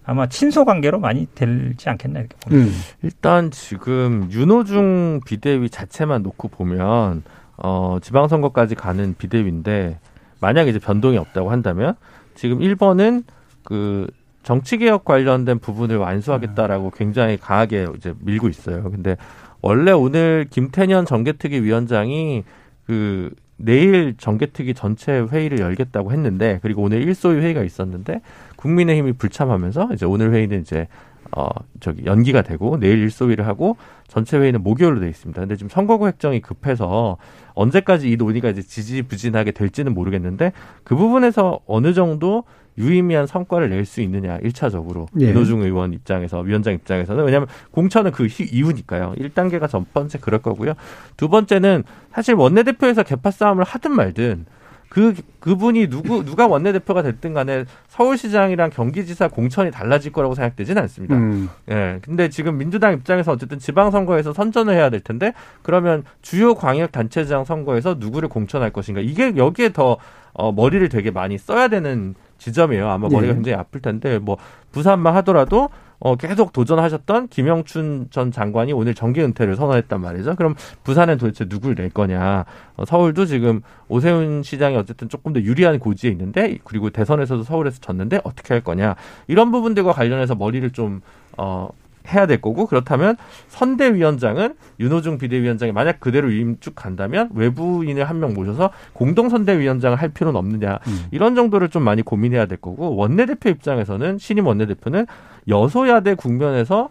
아마 0.05 0.29
친소 0.29 0.65
관계로 0.67 0.99
많이 1.01 1.27
될지 1.35 1.89
않겠나 1.89 2.21
이렇게 2.21 2.37
봅니다. 2.41 2.71
음. 2.71 2.75
일단 3.03 3.51
지금 3.51 4.29
윤호중 4.31 5.21
비대위 5.27 5.71
자체만 5.71 6.23
놓고 6.23 6.49
보면 6.49 7.23
어 7.57 7.99
지방선거까지 8.03 8.75
가는 8.75 9.15
비대위인데 9.17 9.99
만약에 10.41 10.71
이제 10.71 10.79
변동이 10.79 11.17
없다고 11.17 11.51
한다면 11.51 11.95
지금 12.35 12.59
1번은 12.59 13.25
그 13.63 14.07
정치개혁 14.45 15.05
관련된 15.05 15.59
부분을 15.59 15.97
완수하겠다라고 15.97 16.91
굉장히 16.93 17.37
강하게 17.37 17.87
이제 17.97 18.15
밀고 18.21 18.49
있어요. 18.49 18.83
근데 18.91 19.17
원래 19.61 19.91
오늘 19.91 20.47
김태년 20.49 21.07
정개특위 21.07 21.61
위원장이 21.63 22.45
그 22.87 23.31
내일 23.57 24.15
정개특위 24.19 24.75
전체 24.75 25.21
회의를 25.21 25.61
열겠다고 25.61 26.13
했는데 26.13 26.59
그리고 26.63 26.83
오늘 26.83 27.03
일소위 27.03 27.41
회의가 27.41 27.63
있었는데 27.63 28.21
국민의힘이 28.57 29.13
불참하면서 29.15 29.91
이제 29.95 30.07
오늘 30.07 30.33
회의는 30.33 30.61
이제 30.61 30.89
어 31.37 31.49
저기 31.81 32.05
연기가 32.05 32.43
되고 32.43 32.79
내일 32.79 32.99
일소위를 32.99 33.47
하고 33.47 33.77
전체 34.09 34.37
회의는 34.37 34.63
목요일로 34.63 35.01
돼 35.01 35.09
있습니다. 35.09 35.41
근데 35.41 35.57
지금 35.57 35.71
선거구 35.71 36.07
획정이 36.07 36.41
급해서 36.41 37.17
언제까지 37.55 38.11
이 38.11 38.17
논의가 38.17 38.51
이제 38.51 38.61
지지부진하게 38.61 39.53
될지는 39.53 39.95
모르겠는데 39.95 40.53
그 40.83 40.95
부분에서 40.97 41.61
어느 41.67 41.95
정도 41.95 42.45
유의미한 42.79 43.27
성과를 43.27 43.71
낼 43.71 43.85
수 43.85 44.01
있느냐 44.01 44.39
1차적으로 44.39 45.07
예. 45.21 45.33
노중 45.33 45.63
의원 45.63 45.93
입장에서 45.93 46.41
위원장 46.41 46.73
입장에서는 46.75 47.23
왜냐하면 47.25 47.49
공천은 47.71 48.13
그 48.13 48.27
이유니까요. 48.27 49.15
1단계가 49.19 49.69
첫 49.69 49.93
번째 49.93 50.19
그럴 50.19 50.41
거고요. 50.41 50.75
두 51.17 51.29
번째는 51.29 51.85
사실 52.13 52.35
원내대표에서 52.35 53.03
개파 53.03 53.31
싸움을 53.31 53.65
하든 53.65 53.93
말든 53.93 54.47
그 54.89 55.13
그분이 55.41 55.89
누구 55.89 56.25
누가 56.25 56.47
원내대표가 56.47 57.03
됐든 57.03 57.35
간에 57.35 57.65
서울시장이랑 57.89 58.71
경기지사 58.71 59.27
공천이 59.29 59.71
달라질 59.73 60.13
거라고 60.13 60.35
생각되지는 60.37 60.81
않습니다. 60.83 61.17
음. 61.17 61.49
예. 61.71 61.99
근데 62.03 62.29
지금 62.29 62.59
민주당 62.59 62.93
입장에서 62.95 63.33
어쨌든 63.33 63.59
지방선거에서 63.59 64.33
선전을 64.33 64.73
해야 64.75 64.91
될 64.91 65.01
텐데 65.01 65.33
그러면 65.63 66.05
주요 66.23 66.55
광역 66.55 66.93
단체장 66.93 67.45
선거에서 67.45 67.97
누구를 67.99 68.29
공천할 68.29 68.71
것인가 68.71 69.01
이게 69.01 69.37
여기에 69.37 69.73
더 69.73 69.99
어, 70.33 70.53
머리를 70.53 70.89
되게 70.89 71.11
많이 71.11 71.39
써야 71.39 71.69
되는 71.69 72.15
지점이에요. 72.39 72.89
아마 72.89 73.09
머리가 73.09 73.33
네. 73.33 73.35
굉장히 73.35 73.57
아플 73.59 73.81
텐데 73.81 74.19
뭐 74.19 74.37
부산만 74.73 75.15
하더라도 75.17 75.71
어, 76.01 76.17
계속 76.17 76.53
도전하셨던 76.53 77.29
김영춘 77.29 78.09
전 78.11 78.31
장관이 78.31 78.73
오늘 78.73 78.95
정기 78.95 79.23
은퇴를 79.23 79.57
선언했단 79.57 80.01
말이죠. 80.01 80.35
그럼 80.37 80.55
부산은 80.83 81.17
도대체 81.17 81.47
누굴 81.47 81.75
낼 81.75 81.89
거냐. 81.89 82.45
어, 82.77 82.85
서울도 82.85 83.25
지금 83.27 83.63
오세훈 83.89 84.43
시장이 84.43 84.77
어쨌든 84.77 85.09
조금 85.09 85.33
더 85.33 85.41
유리한 85.41 85.79
고지에 85.79 86.11
있는데 86.11 86.59
그리고 86.65 86.91
대선에서도 86.91 87.45
서울에서 87.45 87.81
졌는데 87.81 88.21
어떻게 88.25 88.53
할 88.53 88.63
거냐. 88.63 88.97
이런 89.29 89.51
부분들과 89.51 89.93
관련해서 89.93 90.35
머리를 90.35 90.69
좀 90.71 91.01
어, 91.39 91.69
해야 92.13 92.27
될 92.27 92.41
거고 92.41 92.67
그렇다면 92.67 93.17
선대위원장은 93.49 94.55
윤호중 94.81 95.19
비대위원장이 95.19 95.73
만약 95.73 96.01
그대로 96.01 96.31
임축한다면 96.31 97.31
외부인을 97.35 98.05
한 98.05 98.15
명 98.15 98.33
모셔서 98.33 98.71
공동 98.93 99.29
선대위원장을 99.29 100.01
할 100.01 100.09
필요는 100.11 100.39
없느냐 100.39 100.79
음. 100.87 101.05
이런 101.11 101.35
정도를 101.35 101.69
좀 101.69 101.83
많이 101.83 102.03
고민해야 102.03 102.47
될 102.47 102.59
거고 102.59 102.95
원내대표 102.95 103.49
입장에서는 103.51 104.19
신임 104.19 104.47
원내대표는 104.47 105.07
여소야대 105.49 106.15
국면에서 106.15 106.91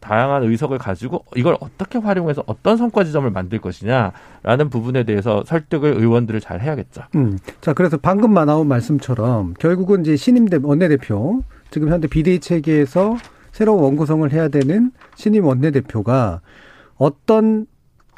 다양한 0.00 0.42
의석을 0.42 0.78
가지고 0.78 1.24
이걸 1.36 1.56
어떻게 1.60 1.98
활용해서 1.98 2.42
어떤 2.46 2.76
성과 2.76 3.04
지점을 3.04 3.30
만들 3.30 3.60
것이냐라는 3.60 4.68
부분에 4.68 5.04
대해서 5.04 5.44
설득을 5.46 5.94
의원들을 5.96 6.40
잘 6.40 6.60
해야겠죠. 6.60 7.02
음. 7.14 7.38
자, 7.60 7.72
그래서 7.72 7.96
방금 7.96 8.34
나온 8.34 8.66
말씀처럼 8.68 9.54
결국은 9.58 10.02
이제 10.02 10.16
신임 10.16 10.46
원내대표 10.62 11.42
지금 11.70 11.88
현재 11.88 12.06
비대위 12.08 12.40
체계에서 12.40 13.16
새로운 13.54 13.84
원구성을 13.84 14.30
해야 14.32 14.48
되는 14.48 14.90
신임 15.14 15.44
원내대표가 15.44 16.40
어떤 16.96 17.66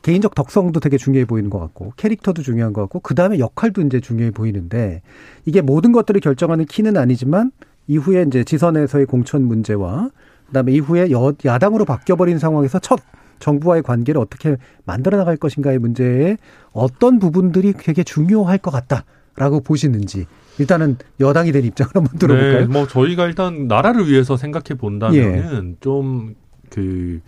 개인적 0.03 0.35
덕성도 0.35 0.81
되게 0.81 0.97
중요해 0.97 1.27
보이는 1.27 1.51
것 1.51 1.59
같고 1.59 1.93
캐릭터도 1.99 2.41
중요한 2.41 2.73
것 2.73 2.81
같고 2.81 3.01
그 3.01 3.15
다음에 3.15 3.39
역할도 3.39 3.83
이제 3.83 4.01
중요해 4.01 4.31
보이는데 4.31 5.03
이게 5.45 5.61
모든 5.61 5.93
것들을 5.93 6.23
결정하는 6.23 6.65
키는 6.65 6.97
아니지만 6.97 7.51
이후에 7.87 8.23
이제 8.23 8.45
지선에서의 8.45 9.05
공천 9.05 9.43
문제와 9.43 10.09
그다음에 10.47 10.73
이후에 10.73 11.11
여, 11.11 11.35
야당으로 11.45 11.85
바뀌어버린 11.85 12.39
상황에서 12.39 12.79
첫 12.79 13.01
정부와의 13.39 13.83
관계를 13.83 14.19
어떻게 14.19 14.57
만들어 14.87 15.19
나갈 15.19 15.37
것인가의 15.37 15.79
문제에 15.79 16.39
어떤 16.73 17.19
부분들이 17.19 17.75
되게 17.75 18.05
중요할 18.05 18.57
것 18.57 18.71
같다 18.71 19.05
라고 19.37 19.61
보시는지 19.61 20.27
일단은 20.59 20.97
여당이 21.21 21.53
된 21.53 21.65
입장을 21.65 21.91
한번 21.95 22.19
들어볼까요? 22.19 22.61
네, 22.61 22.67
뭐 22.67 22.87
저희가 22.87 23.27
일단 23.27 23.69
나라를 23.69 24.09
위해서 24.09 24.37
생각해 24.37 24.79
본다면은 24.79 25.71
예. 25.73 25.81
좀그 25.81 27.21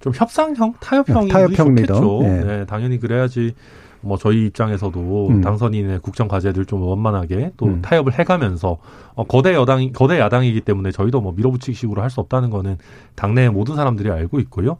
좀 0.00 0.12
협상형, 0.14 0.74
타협형이 0.80 1.28
타협형 1.30 1.74
좋겠죠. 1.76 2.18
네. 2.22 2.44
네, 2.44 2.66
당연히 2.66 3.00
그래야지 3.00 3.54
뭐 4.02 4.16
저희 4.18 4.46
입장에서도 4.46 5.28
음. 5.28 5.40
당선인의 5.40 6.00
국정 6.00 6.28
과제들 6.28 6.66
좀 6.66 6.82
원만하게 6.82 7.52
또 7.56 7.66
음. 7.66 7.82
타협을 7.82 8.16
해가면서 8.18 8.78
어, 9.14 9.24
거대 9.24 9.54
여당, 9.54 9.90
거대 9.92 10.20
야당이기 10.20 10.60
때문에 10.60 10.92
저희도 10.92 11.20
뭐 11.20 11.32
밀어붙이기식으로 11.36 12.02
할 12.02 12.10
수 12.10 12.20
없다는 12.20 12.50
거는 12.50 12.78
당내 13.16 13.48
모든 13.48 13.74
사람들이 13.74 14.10
알고 14.10 14.38
있고요. 14.40 14.76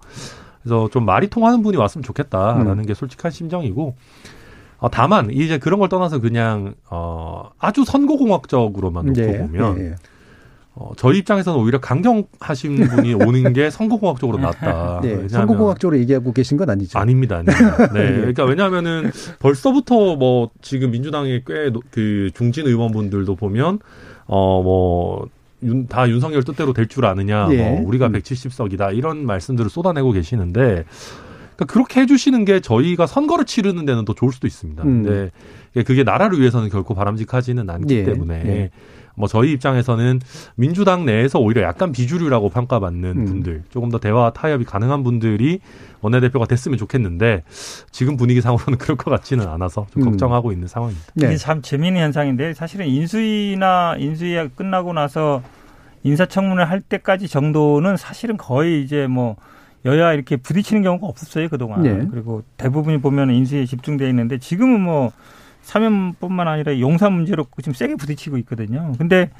그래서 0.62 0.88
좀 0.90 1.04
말이 1.04 1.28
통하는 1.28 1.62
분이 1.62 1.76
왔으면 1.76 2.02
좋겠다라는 2.04 2.78
음. 2.78 2.86
게 2.86 2.94
솔직한 2.94 3.30
심정이고 3.30 3.96
어, 4.78 4.90
다만 4.90 5.30
이제 5.30 5.58
그런 5.58 5.80
걸 5.80 5.88
떠나서 5.88 6.20
그냥 6.20 6.74
어, 6.90 7.50
아주 7.58 7.84
선거공학적으로만 7.84 9.06
놓고 9.06 9.20
예, 9.20 9.38
보면. 9.38 9.78
예, 9.78 9.84
예. 9.90 9.94
어, 10.78 10.92
저희 10.98 11.20
입장에서는 11.20 11.58
오히려 11.58 11.80
강경하신 11.80 12.76
분이 12.88 13.14
오는 13.14 13.54
게 13.54 13.70
선거공학적으로 13.70 14.36
낫다. 14.36 15.00
네, 15.02 15.26
선거공학적으로 15.26 15.98
얘기하고 16.00 16.34
계신 16.34 16.58
건 16.58 16.68
아니죠? 16.68 16.98
아닙니다. 16.98 17.36
아닙니다. 17.36 17.88
네. 17.94 18.10
네. 18.10 18.16
그러니까 18.16 18.44
왜냐하면은 18.44 19.10
벌써부터 19.38 20.16
뭐 20.16 20.50
지금 20.60 20.90
민주당의 20.90 21.44
꽤 21.46 21.70
그 21.90 22.30
중진 22.34 22.66
의원분들도 22.66 23.36
보면 23.36 23.78
어, 24.26 24.62
뭐, 24.62 25.26
윤, 25.62 25.86
다 25.86 26.08
윤석열 26.10 26.42
뜻대로 26.42 26.72
될 26.74 26.88
줄 26.88 27.06
아느냐, 27.06 27.48
예. 27.52 27.56
뭐 27.56 27.86
우리가 27.88 28.08
170석이다, 28.10 28.90
음. 28.90 28.94
이런 28.96 29.24
말씀들을 29.24 29.70
쏟아내고 29.70 30.10
계시는데, 30.12 30.84
그러니까 31.56 31.72
그렇게 31.72 32.02
해주시는 32.02 32.44
게 32.44 32.60
저희가 32.60 33.06
선거를 33.06 33.44
치르는 33.44 33.84
데는 33.86 34.04
더 34.04 34.14
좋을 34.14 34.32
수도 34.32 34.46
있습니다. 34.46 34.82
음. 34.84 35.02
근데 35.02 35.30
그게 35.82 36.04
나라를 36.04 36.38
위해서는 36.38 36.68
결코 36.68 36.94
바람직하지는 36.94 37.68
않기 37.68 37.96
예. 37.96 38.04
때문에, 38.04 38.42
예. 38.46 38.70
뭐 39.14 39.28
저희 39.28 39.52
입장에서는 39.52 40.20
민주당 40.56 41.06
내에서 41.06 41.38
오히려 41.38 41.62
약간 41.62 41.90
비주류라고 41.90 42.50
평가받는 42.50 43.10
음. 43.10 43.24
분들, 43.24 43.64
조금 43.70 43.90
더 43.90 43.98
대화 43.98 44.30
타협이 44.30 44.64
가능한 44.64 45.02
분들이 45.02 45.60
원내대표가 46.02 46.46
됐으면 46.46 46.76
좋겠는데 46.78 47.42
지금 47.90 48.16
분위기상으로는 48.16 48.76
그럴 48.78 48.96
것 48.96 49.10
같지는 49.10 49.48
않아서 49.48 49.86
좀 49.90 50.02
음. 50.02 50.10
걱정하고 50.10 50.52
있는 50.52 50.68
상황입니다. 50.68 51.06
네. 51.14 51.26
이게 51.26 51.36
참 51.36 51.62
재미있는 51.62 52.02
현상인데 52.02 52.52
사실은 52.52 52.86
인수위나 52.86 53.96
인수위가 53.98 54.48
끝나고 54.48 54.92
나서 54.92 55.42
인사청문회 56.02 56.62
할 56.62 56.80
때까지 56.80 57.26
정도는 57.26 57.96
사실은 57.96 58.36
거의 58.36 58.82
이제 58.82 59.06
뭐 59.06 59.36
여야 59.86 60.12
이렇게 60.12 60.36
부딪히는 60.36 60.82
경우가 60.82 61.06
없었어요 61.06 61.48
그동안. 61.48 61.82
네. 61.82 62.06
그리고 62.10 62.42
대부분이 62.58 62.98
보면 62.98 63.30
인수위에 63.30 63.64
집중돼 63.64 64.08
있는데 64.10 64.38
지금은 64.38 64.80
뭐 64.80 65.12
사면뿐만 65.62 66.46
아니라 66.46 66.78
용사 66.78 67.08
문제로 67.08 67.46
지금 67.58 67.72
세게 67.72 67.96
부딪히고 67.96 68.36
있거든요. 68.38 68.92
근데 68.98 69.30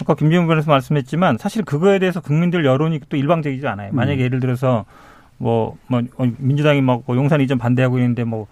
아까 0.00 0.14
김재훈 0.14 0.46
변호사 0.46 0.70
말씀했지만 0.70 1.38
사실 1.38 1.64
그거에 1.64 1.98
대해서 1.98 2.20
국민들 2.20 2.64
여론이 2.64 3.00
또 3.08 3.16
일방적이지 3.16 3.66
않아요. 3.66 3.92
만약에 3.92 4.22
음. 4.22 4.24
예를 4.24 4.40
들어서 4.40 4.84
뭐, 5.38 5.76
뭐, 5.88 6.02
어, 6.18 6.26
민주당이 6.38 6.80
막뭐 6.80 7.04
용산 7.10 7.40
이전 7.40 7.58
반대하고 7.58 7.98
있는데 7.98 8.22
뭐, 8.24 8.46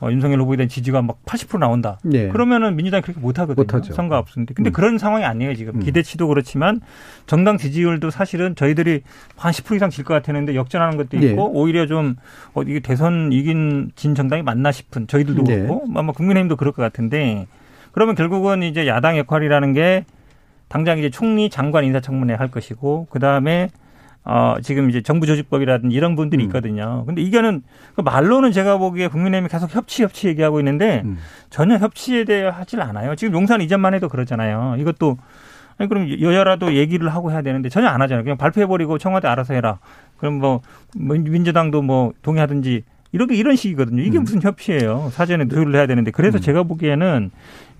어, 0.00 0.10
윤석열 0.10 0.40
후보에 0.40 0.56
대한 0.56 0.68
지지가 0.68 1.02
막 1.02 1.24
80% 1.24 1.58
나온다. 1.58 1.98
네. 2.02 2.28
그러면은 2.28 2.74
민주당이 2.76 3.02
그렇게 3.02 3.20
못하거든요. 3.20 3.62
못하죠. 3.62 3.92
선거 3.94 4.16
앞서는데. 4.16 4.52
근데 4.54 4.70
음. 4.70 4.72
그런 4.72 4.98
상황이 4.98 5.24
아니에요, 5.24 5.54
지금. 5.54 5.76
음. 5.76 5.80
기대치도 5.80 6.26
그렇지만 6.28 6.80
정당 7.26 7.56
지지율도 7.58 8.10
사실은 8.10 8.54
저희들이 8.56 9.02
한 9.36 9.52
10% 9.52 9.76
이상 9.76 9.90
질 9.90 10.04
것 10.04 10.12
같았는데 10.14 10.54
역전하는 10.56 10.96
것도 10.96 11.16
있고 11.16 11.26
네. 11.26 11.36
오히려 11.36 11.86
좀 11.86 12.16
어, 12.54 12.62
이게 12.62 12.80
대선 12.80 13.30
이긴 13.32 13.92
진 13.94 14.14
정당이 14.14 14.42
맞나 14.42 14.72
싶은 14.72 15.06
저희들도 15.06 15.44
네. 15.44 15.60
그렇고 15.60 15.84
아마 15.94 16.12
국민의힘도 16.12 16.56
그럴 16.56 16.72
것 16.72 16.82
같은데 16.82 17.46
그러면 17.92 18.14
결국은 18.16 18.62
이제 18.64 18.86
야당 18.86 19.16
역할이라는 19.16 19.72
게 19.72 20.04
당장 20.68 20.98
이제 20.98 21.08
총리 21.08 21.48
장관 21.48 21.84
인사청문회 21.84 22.34
할 22.34 22.48
것이고 22.50 23.06
그 23.08 23.18
다음에 23.20 23.68
어, 24.24 24.56
지금 24.62 24.88
이제 24.88 25.02
정부 25.02 25.26
조직법이라든지 25.26 25.94
이런 25.94 26.16
분들이 26.16 26.42
음. 26.42 26.46
있거든요. 26.46 27.04
근데 27.06 27.20
이거는 27.20 27.62
그 27.94 28.00
말로는 28.00 28.52
제가 28.52 28.78
보기에 28.78 29.08
국민의힘이 29.08 29.48
계속 29.48 29.74
협치 29.74 30.02
협치 30.02 30.28
얘기하고 30.28 30.60
있는데 30.60 31.02
음. 31.04 31.18
전혀 31.50 31.76
협치에 31.76 32.24
대해 32.24 32.48
하질 32.48 32.80
않아요. 32.80 33.16
지금 33.16 33.34
용산 33.34 33.60
이전만 33.60 33.92
해도 33.92 34.08
그러잖아요. 34.08 34.76
이것도 34.78 35.18
아니 35.76 35.88
그럼 35.88 36.08
여야라도 36.20 36.74
얘기를 36.74 37.08
하고 37.08 37.32
해야 37.32 37.42
되는데 37.42 37.68
전혀 37.68 37.88
안 37.88 38.00
하잖아요. 38.00 38.24
그냥 38.24 38.38
발표해 38.38 38.66
버리고 38.66 38.96
청와대 38.96 39.28
알아서 39.28 39.52
해라. 39.52 39.78
그럼 40.16 40.34
뭐 40.34 40.62
민주당도 40.94 41.82
뭐 41.82 42.12
동의하든지 42.22 42.84
이렇게 43.14 43.36
이런 43.36 43.54
식이거든요. 43.54 44.02
이게 44.02 44.18
음. 44.18 44.24
무슨 44.24 44.42
협치예요. 44.42 45.10
사전에 45.12 45.46
조율을 45.46 45.76
해야 45.76 45.86
되는데 45.86 46.10
그래서 46.10 46.38
음. 46.38 46.40
제가 46.40 46.64
보기에는 46.64 47.30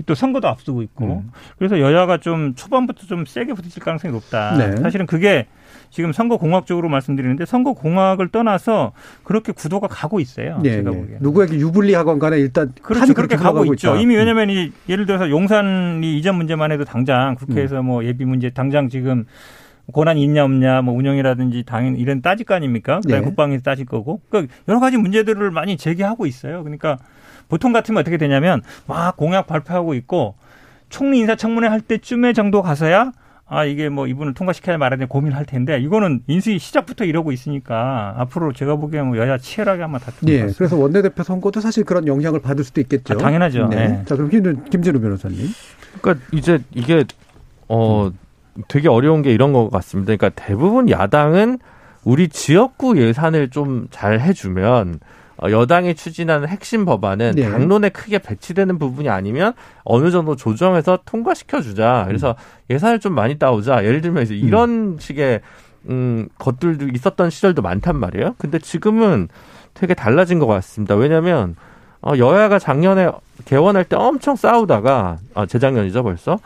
또 0.06 0.14
선거도 0.14 0.46
앞두고 0.46 0.82
있고 0.82 1.22
음. 1.24 1.32
그래서 1.58 1.80
여야가 1.80 2.18
좀 2.18 2.54
초반부터 2.54 3.08
좀 3.08 3.24
세게 3.26 3.52
부딪힐 3.52 3.82
가능성이 3.82 4.14
높다. 4.14 4.56
네. 4.56 4.76
사실은 4.76 5.06
그게 5.06 5.48
지금 5.90 6.12
선거 6.12 6.36
공학적으로 6.36 6.88
말씀드리는데 6.88 7.46
선거 7.46 7.72
공학을 7.72 8.28
떠나서 8.28 8.92
그렇게 9.24 9.50
구도가 9.50 9.88
가고 9.88 10.20
있어요. 10.20 10.60
네, 10.62 10.76
제가 10.76 10.90
네. 10.92 10.96
보기에 10.96 11.16
누구에게 11.20 11.56
유불리하건 11.56 12.20
간에 12.20 12.38
일단 12.38 12.72
그렇죠. 12.80 13.12
그렇게 13.12 13.34
가고 13.34 13.64
있죠. 13.74 13.90
있다. 13.90 14.00
이미 14.00 14.14
왜냐하면 14.14 14.50
이 14.50 14.70
예를 14.88 15.04
들어서 15.04 15.28
용산이 15.28 16.16
이전 16.16 16.36
문제만 16.36 16.70
해도 16.70 16.84
당장 16.84 17.34
국회에서 17.34 17.80
음. 17.80 17.86
뭐 17.86 18.04
예비 18.04 18.24
문제 18.24 18.50
당장 18.50 18.88
지금 18.88 19.24
권한이 19.92 20.22
있냐 20.22 20.44
없냐 20.44 20.82
뭐 20.82 20.94
운영이라든지 20.94 21.64
당연 21.64 21.96
이런 21.96 22.22
따질 22.22 22.46
거 22.46 22.54
아닙니까? 22.54 23.00
그다음에 23.02 23.20
네. 23.20 23.26
국방에서 23.26 23.62
따질 23.62 23.86
거고. 23.86 24.20
그러니까 24.28 24.54
여러 24.68 24.80
가지 24.80 24.96
문제들을 24.96 25.50
많이 25.50 25.76
제기하고 25.76 26.26
있어요. 26.26 26.62
그러니까 26.62 26.98
보통 27.48 27.72
같으면 27.72 28.00
어떻게 28.00 28.16
되냐면 28.16 28.62
막 28.86 29.16
공약 29.16 29.46
발표하고 29.46 29.94
있고 29.94 30.36
총리 30.88 31.18
인사청문회 31.20 31.68
할 31.68 31.80
때쯤에 31.80 32.32
정도 32.32 32.62
가서야 32.62 33.12
아 33.46 33.64
이게 33.64 33.90
뭐 33.90 34.06
이분을 34.06 34.32
통과시켜야 34.32 34.78
말아야 34.78 34.98
돼 34.98 35.04
고민할 35.04 35.44
텐데 35.44 35.78
이거는 35.78 36.22
인수위 36.26 36.58
시작부터 36.58 37.04
이러고 37.04 37.30
있으니까 37.30 38.14
앞으로 38.16 38.54
제가 38.54 38.76
보기에는 38.76 39.08
뭐 39.08 39.18
여야 39.18 39.36
치열하게 39.36 39.82
한번 39.82 40.00
다투는 40.00 40.46
네, 40.46 40.52
그래서 40.56 40.76
원내대표 40.76 41.22
선거도 41.22 41.60
사실 41.60 41.84
그런 41.84 42.06
영향을 42.06 42.40
받을 42.40 42.64
수도 42.64 42.80
있겠죠. 42.80 43.14
아, 43.14 43.16
당연하죠. 43.18 43.68
네. 43.68 43.88
네. 43.88 44.02
자 44.06 44.16
그럼 44.16 44.30
김, 44.30 44.64
김진우 44.64 44.98
변호사님. 44.98 45.48
그러니까 46.00 46.26
이제 46.32 46.58
이게 46.72 47.04
어 47.68 48.10
되게 48.68 48.88
어려운 48.88 49.22
게 49.22 49.32
이런 49.32 49.52
것 49.52 49.70
같습니다. 49.70 50.14
그러니까 50.14 50.30
대부분 50.30 50.88
야당은 50.90 51.58
우리 52.04 52.28
지역구 52.28 52.98
예산을 52.98 53.50
좀 53.50 53.88
잘 53.90 54.20
해주면 54.20 55.00
어, 55.36 55.50
여당이 55.50 55.94
추진하는 55.94 56.48
핵심 56.48 56.84
법안은 56.84 57.32
네. 57.36 57.50
당론에 57.50 57.88
크게 57.88 58.18
배치되는 58.18 58.78
부분이 58.78 59.08
아니면 59.08 59.52
어느 59.84 60.10
정도 60.10 60.36
조정해서 60.36 61.00
통과시켜 61.04 61.60
주자. 61.60 62.04
그래서 62.06 62.30
음. 62.30 62.74
예산을 62.74 63.00
좀 63.00 63.14
많이 63.14 63.38
따오자. 63.38 63.84
예를 63.84 64.00
들면 64.00 64.22
이제 64.22 64.34
이런 64.34 64.70
음. 64.70 64.96
식의 64.98 65.40
음 65.88 66.28
것들도 66.38 66.88
있었던 66.94 67.30
시절도 67.30 67.62
많단 67.62 67.96
말이에요. 67.96 68.36
근데 68.38 68.58
지금은 68.58 69.28
되게 69.74 69.92
달라진 69.94 70.38
것 70.38 70.46
같습니다. 70.46 70.94
왜냐하면 70.94 71.56
어, 72.00 72.12
여야가 72.16 72.58
작년에 72.58 73.10
개원할 73.44 73.84
때 73.84 73.96
엄청 73.96 74.36
싸우다가 74.36 75.18
아, 75.34 75.46
재작년이죠 75.46 76.02
벌써 76.04 76.38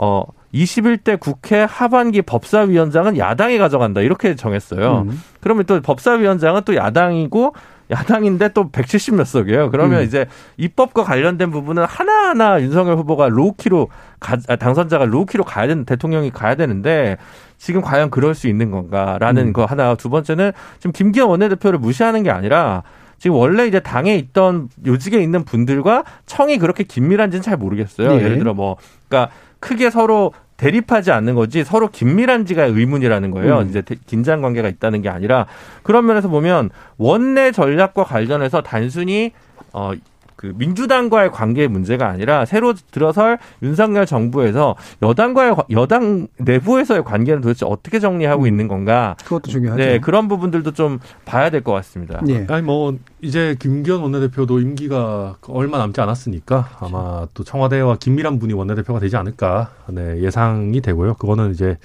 어 0.00 0.24
21대 0.54 1.20
국회 1.20 1.62
하반기 1.62 2.22
법사위원장은 2.22 3.18
야당이 3.18 3.58
가져간다 3.58 4.00
이렇게 4.00 4.34
정했어요. 4.34 5.06
음. 5.08 5.22
그러면 5.40 5.64
또 5.64 5.80
법사위원장은 5.80 6.62
또 6.64 6.74
야당이고 6.74 7.54
야당인데 7.90 8.50
또 8.52 8.70
170 8.70 9.14
몇 9.14 9.26
석이에요. 9.26 9.70
그러면 9.70 10.00
음. 10.00 10.04
이제 10.04 10.26
입법과 10.56 11.04
관련된 11.04 11.50
부분은 11.50 11.84
하나하나 11.84 12.60
윤석열 12.60 12.96
후보가 12.96 13.28
low-key로 13.28 13.88
가, 14.20 14.36
아, 14.48 14.56
당선자가 14.56 15.06
low-key로 15.06 15.44
가야 15.44 15.66
되는 15.66 15.84
대통령이 15.84 16.30
가야 16.30 16.54
되는데 16.54 17.16
지금 17.56 17.80
과연 17.80 18.10
그럴 18.10 18.34
수 18.34 18.46
있는 18.46 18.70
건가라는 18.70 19.48
음. 19.48 19.52
거 19.52 19.64
하나. 19.64 19.94
두 19.94 20.10
번째는 20.10 20.52
지금 20.78 20.92
김기현 20.92 21.28
원내대표를 21.28 21.78
무시하는 21.78 22.22
게 22.22 22.30
아니라 22.30 22.82
지금 23.18 23.36
원래 23.36 23.66
이제 23.66 23.80
당에 23.80 24.16
있던 24.16 24.68
요직에 24.86 25.20
있는 25.20 25.44
분들과 25.44 26.04
청이 26.26 26.58
그렇게 26.58 26.84
긴밀한지는 26.84 27.42
잘 27.42 27.56
모르겠어요. 27.56 28.16
네. 28.16 28.22
예를 28.22 28.38
들어 28.38 28.54
뭐 28.54 28.76
그러니까 29.08 29.32
크게 29.60 29.90
서로 29.90 30.32
대립하지 30.56 31.12
않는 31.12 31.34
거지 31.36 31.64
서로 31.64 31.88
긴밀한지가 31.88 32.64
의문이라는 32.64 33.30
거예요. 33.30 33.60
음. 33.60 33.68
이제 33.68 33.82
긴장 34.06 34.42
관계가 34.42 34.68
있다는 34.68 35.02
게 35.02 35.08
아니라 35.08 35.46
그런 35.82 36.04
면에서 36.06 36.28
보면 36.28 36.70
원내 36.96 37.52
전략과 37.52 38.04
관련해서 38.04 38.62
단순히 38.62 39.32
어 39.72 39.92
그 40.38 40.52
민주당과의 40.56 41.32
관계 41.32 41.66
문제가 41.66 42.06
아니라 42.08 42.44
새로 42.44 42.72
들어설 42.72 43.38
윤석열 43.60 44.06
정부에서 44.06 44.76
여당과의 45.02 45.56
여당 45.72 46.28
내부에서의 46.38 47.02
관계는 47.02 47.40
도대체 47.40 47.66
어떻게 47.68 47.98
정리하고 47.98 48.44
음. 48.44 48.46
있는 48.46 48.68
건가? 48.68 49.16
그것도 49.24 49.50
중요하죠. 49.50 49.82
네, 49.82 49.98
그런 49.98 50.28
부분들도 50.28 50.70
좀 50.74 51.00
봐야 51.24 51.50
될 51.50 51.58
것 51.64 51.72
같습니다. 51.72 52.20
예. 52.28 52.46
아니 52.48 52.62
뭐 52.62 52.96
이제 53.20 53.56
김기현 53.58 54.00
원내대표도 54.00 54.60
임기가 54.60 55.38
얼마 55.48 55.76
남지 55.78 56.00
않았으니까 56.00 56.68
아마 56.78 57.26
또 57.34 57.42
청와대와 57.42 57.96
긴밀한 57.96 58.38
분이 58.38 58.52
원내대표가 58.54 59.00
되지 59.00 59.16
않을까 59.16 59.72
네, 59.88 60.22
예상이 60.22 60.80
되고요. 60.80 61.14
그거는 61.14 61.50
이제 61.50 61.78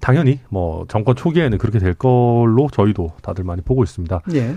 당연히 0.00 0.38
뭐 0.50 0.84
정권 0.88 1.16
초기에는 1.16 1.56
그렇게 1.56 1.78
될 1.78 1.94
걸로 1.94 2.68
저희도 2.70 3.14
다들 3.22 3.42
많이 3.44 3.62
보고 3.62 3.82
있습니다. 3.82 4.20
예. 4.34 4.54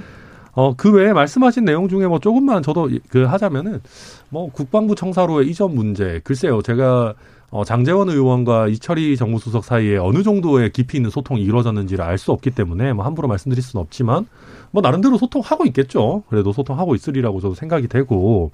어, 0.53 0.75
그 0.75 0.91
외에 0.91 1.13
말씀하신 1.13 1.65
내용 1.65 1.87
중에 1.89 2.07
뭐 2.07 2.19
조금만 2.19 2.61
저도 2.61 2.89
그 3.09 3.23
하자면은 3.23 3.81
뭐 4.29 4.51
국방부 4.51 4.95
청사로의 4.95 5.49
이전 5.49 5.73
문제, 5.73 6.21
글쎄요, 6.23 6.61
제가 6.61 7.15
어, 7.49 7.63
장재원 7.63 8.09
의원과 8.09 8.67
이철희 8.69 9.15
정무수석 9.15 9.63
사이에 9.63 9.97
어느 9.97 10.23
정도의 10.23 10.71
깊이 10.71 10.97
있는 10.97 11.11
소통이 11.11 11.41
이루어졌는지를 11.43 12.03
알 12.03 12.17
수 12.17 12.31
없기 12.31 12.51
때문에 12.51 12.93
뭐 12.93 13.05
함부로 13.05 13.27
말씀드릴 13.27 13.61
수는 13.63 13.81
없지만 13.83 14.27
뭐 14.71 14.81
나름대로 14.81 15.17
소통하고 15.17 15.65
있겠죠. 15.67 16.23
그래도 16.29 16.51
소통하고 16.51 16.95
있으리라고 16.95 17.41
저도 17.41 17.53
생각이 17.53 17.87
되고 17.87 18.51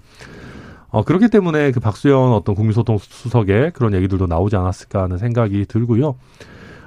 어, 0.90 1.04
그렇기 1.04 1.30
때문에 1.30 1.72
그 1.72 1.80
박수현 1.80 2.34
어떤 2.34 2.56
국민소통 2.56 2.98
수석의 2.98 3.72
그런 3.74 3.94
얘기들도 3.94 4.26
나오지 4.28 4.56
않았을까 4.56 5.04
하는 5.04 5.18
생각이 5.18 5.66
들고요. 5.66 6.16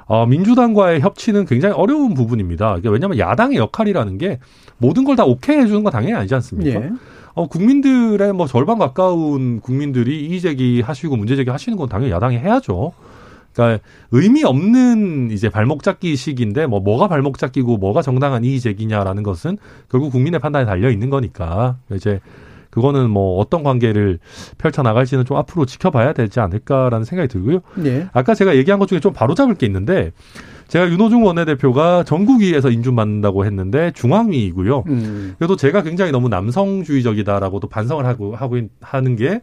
어, 0.06 0.26
민주당과의 0.26 1.00
협치는 1.00 1.46
굉장히 1.46 1.74
어려운 1.74 2.14
부분입니다. 2.14 2.66
그러니까 2.66 2.90
왜냐하면 2.90 3.18
야당의 3.18 3.58
역할이라는 3.58 4.18
게 4.18 4.38
모든 4.78 5.04
걸 5.04 5.16
다 5.16 5.24
오케이 5.24 5.58
해주는 5.58 5.82
건 5.82 5.92
당연히 5.92 6.14
아니지 6.14 6.34
않습니까? 6.34 6.80
예. 6.80 6.90
어, 7.34 7.46
국민들의 7.46 8.32
뭐 8.34 8.46
절반 8.46 8.78
가까운 8.78 9.60
국민들이 9.60 10.26
이의 10.26 10.40
제기 10.40 10.80
하시고 10.80 11.16
문제 11.16 11.36
제기 11.36 11.50
하시는 11.50 11.78
건 11.78 11.88
당연히 11.88 12.12
야당이 12.12 12.36
해야죠. 12.38 12.92
그러니까 13.54 13.82
의미 14.10 14.44
없는 14.44 15.30
이제 15.30 15.50
발목 15.50 15.82
잡기식인데 15.82 16.66
뭐 16.66 16.80
뭐가 16.80 17.08
발목 17.08 17.38
잡기고 17.38 17.76
뭐가 17.76 18.00
정당한 18.02 18.44
이의 18.44 18.60
제기냐라는 18.60 19.22
것은 19.22 19.58
결국 19.90 20.10
국민의 20.10 20.40
판단에 20.40 20.64
달려 20.64 20.90
있는 20.90 21.10
거니까 21.10 21.76
이제 21.94 22.20
그거는 22.72 23.10
뭐 23.10 23.38
어떤 23.38 23.62
관계를 23.62 24.18
펼쳐 24.58 24.82
나갈지는 24.82 25.26
좀 25.26 25.36
앞으로 25.36 25.66
지켜봐야 25.66 26.14
되지 26.14 26.40
않을까라는 26.40 27.04
생각이 27.04 27.28
들고요. 27.28 27.60
네. 27.76 28.08
아까 28.12 28.34
제가 28.34 28.56
얘기한 28.56 28.80
것 28.80 28.88
중에 28.88 28.98
좀 28.98 29.12
바로잡을 29.12 29.54
게 29.54 29.66
있는데 29.66 30.10
제가 30.68 30.88
윤호중 30.88 31.22
원내대표가 31.22 32.02
전국위에서 32.04 32.70
인준받는다고 32.70 33.44
했는데 33.44 33.90
중앙위이고요. 33.92 34.84
음. 34.88 35.34
그래도 35.38 35.54
제가 35.54 35.82
굉장히 35.82 36.12
너무 36.12 36.30
남성주의적이다라고도 36.30 37.68
반성을 37.68 38.04
하고 38.06 38.34
하고 38.34 38.58
하는 38.80 39.16
게 39.16 39.42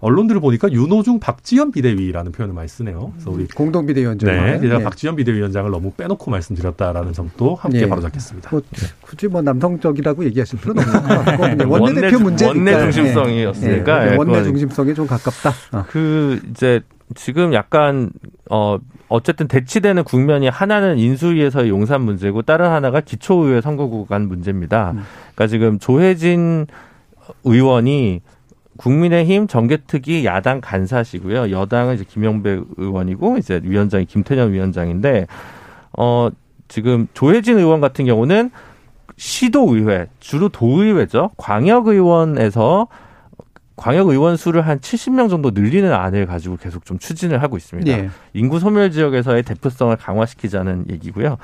언론들을 0.00 0.40
보니까 0.40 0.72
윤호중 0.72 1.20
박지원 1.20 1.72
비대위라는 1.72 2.32
표현을 2.32 2.54
많이 2.54 2.68
쓰네요. 2.68 3.12
그래서 3.12 3.30
우리 3.30 3.46
공동 3.46 3.84
비대위원장. 3.86 4.30
네, 4.30 4.60
제가 4.60 4.78
네. 4.78 4.84
박지원 4.84 5.16
비대위원장을 5.16 5.70
너무 5.70 5.92
빼놓고 5.92 6.30
말씀드렸다라는 6.30 7.12
점도 7.12 7.54
함께 7.54 7.80
네. 7.80 7.88
바로잡겠습니다. 7.88 8.50
뭐, 8.50 8.62
굳이 9.02 9.28
뭐 9.28 9.42
남성적이라고 9.42 10.24
얘기하실 10.24 10.60
필요는 10.60 10.82
없는 10.82 11.02
것 11.02 11.24
같고 11.24 11.70
원내대표 11.70 12.18
문제 12.18 12.46
원내 12.48 12.80
중심성이었으니까 12.80 14.04
네. 14.04 14.16
원내 14.16 14.42
중심성이 14.44 14.94
좀 14.94 15.06
가깝다. 15.06 15.52
어. 15.72 15.84
그 15.88 16.40
이제 16.50 16.80
지금 17.14 17.52
약간 17.52 18.10
어 18.50 18.78
어쨌든 19.08 19.48
대치되는 19.48 20.04
국면이 20.04 20.48
하나는 20.48 20.98
인수위에서의 20.98 21.68
용산 21.68 22.02
문제고 22.02 22.42
다른 22.42 22.70
하나가 22.70 23.00
기초의회 23.00 23.60
선거구간 23.60 24.28
문제입니다. 24.28 24.92
음. 24.92 25.02
그러니까 25.34 25.46
지금 25.48 25.78
조혜진 25.78 26.66
의원이 27.44 28.22
국민의힘 28.80 29.46
정개특위 29.46 30.24
야당 30.24 30.62
간사시고요. 30.62 31.50
여당은 31.50 31.96
이제 31.96 32.04
김영배 32.08 32.60
의원이고 32.78 33.36
이제 33.36 33.60
위원장이 33.62 34.06
김태년 34.06 34.52
위원장인데 34.52 35.26
어 35.98 36.30
지금 36.68 37.06
조혜진 37.12 37.58
의원 37.58 37.82
같은 37.82 38.06
경우는 38.06 38.50
시도의회 39.18 40.06
주로 40.18 40.48
도의회죠. 40.48 41.30
광역의원에서 41.36 42.88
광역의원 43.76 44.38
수를 44.38 44.62
한 44.62 44.78
70명 44.78 45.28
정도 45.28 45.50
늘리는 45.50 45.92
안을 45.92 46.24
가지고 46.24 46.56
계속 46.56 46.86
좀 46.86 46.98
추진을 46.98 47.42
하고 47.42 47.58
있습니다. 47.58 47.90
예. 47.90 48.10
인구 48.32 48.58
소멸 48.60 48.90
지역에서의 48.92 49.42
대표성을 49.42 49.94
강화시키자는 49.96 50.86
얘기고요. 50.90 51.36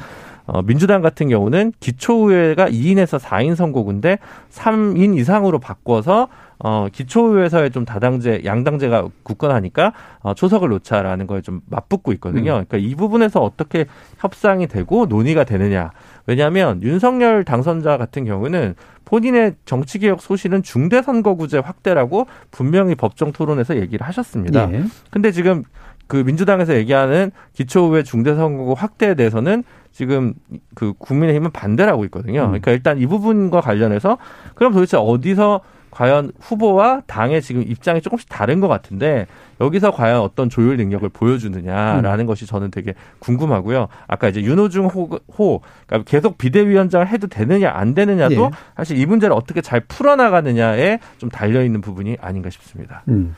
어, 0.47 0.63
민주당 0.63 1.03
같은 1.03 1.29
경우는 1.29 1.73
기초의회가 1.81 2.69
2인에서 2.69 3.19
4인 3.19 3.57
선거구인데 3.57 4.19
3인 4.51 5.19
이상으로 5.19 5.59
바꿔서 5.59 6.29
어, 6.59 6.89
기초의회에서의 6.91 7.71
좀 7.71 7.85
다당제, 7.85 8.43
양당제가 8.45 9.09
굳건하니까 9.23 9.93
어, 10.21 10.35
초석을 10.35 10.69
놓자라는 10.71 11.27
거에 11.27 11.43
좀 11.43 11.61
맞붙고 11.67 12.13
있거든요. 12.15 12.59
음. 12.59 12.65
그러니까 12.67 12.79
이 12.79 12.95
부분에서 12.95 13.41
어떻게 13.41 13.87
협상이 14.19 14.67
되고 14.67 15.07
논의가 15.07 15.45
되느냐. 15.45 15.91
왜냐하면 16.27 16.83
윤석열 16.83 17.45
당선자 17.45 17.97
같은 17.99 18.25
경우는 18.25 18.75
본인의 19.05 19.55
정치개혁 19.65 20.21
소신은 20.21 20.63
중대선거구제 20.63 21.59
확대라고 21.59 22.27
분명히 22.51 22.95
법정 22.95 23.33
토론에서 23.33 23.77
얘기를 23.77 24.07
하셨습니다. 24.07 24.73
예. 24.73 24.85
근데 25.11 25.31
지금 25.31 25.63
그 26.09 26.17
민주당에서 26.17 26.75
얘기하는 26.75 27.31
기초의회 27.53 28.03
중대선거구 28.03 28.75
확대에 28.77 29.15
대해서는 29.15 29.65
지금 29.93 30.35
그 30.75 30.93
국민의힘은 30.99 31.53
반대를 31.53 31.93
하고 31.93 32.05
있거든요. 32.07 32.43
음. 32.43 32.47
그러니까 32.49 32.73
일단 32.73 32.99
이 32.99 33.07
부분과 33.07 33.61
관련해서 33.61 34.19
그럼 34.55 34.73
도대체 34.73 34.97
어디서 34.97 35.61
과연 35.97 36.31
후보와 36.39 37.01
당의 37.07 37.41
지금 37.41 37.63
입장이 37.63 38.03
조금씩 38.03 38.29
다른 38.29 38.61
것 38.61 38.69
같은데 38.69 39.27
여기서 39.63 39.93
과연 39.93 40.21
어떤 40.21 40.51
조율 40.51 40.77
능력을 40.77 41.09
보여주느냐라는 41.09 42.25
음. 42.25 42.27
것이 42.27 42.45
저는 42.45 42.71
되게 42.71 42.93
궁금하고요. 43.19 43.89
아까 44.07 44.29
이제 44.29 44.43
윤호중 44.43 44.89
호, 44.89 45.19
호 45.39 45.63
그러니까 45.87 46.11
계속 46.11 46.37
비대위원장을 46.37 47.09
해도 47.09 47.29
되느냐 47.29 47.71
안 47.71 47.95
되느냐도 47.95 48.35
예. 48.35 48.51
사실 48.77 48.99
이 48.99 49.07
문제를 49.07 49.35
어떻게 49.35 49.63
잘 49.63 49.81
풀어나가느냐에 49.81 50.99
좀 51.17 51.31
달려 51.31 51.65
있는 51.65 51.81
부분이 51.81 52.19
아닌가 52.21 52.51
싶습니다. 52.51 53.03
음. 53.09 53.35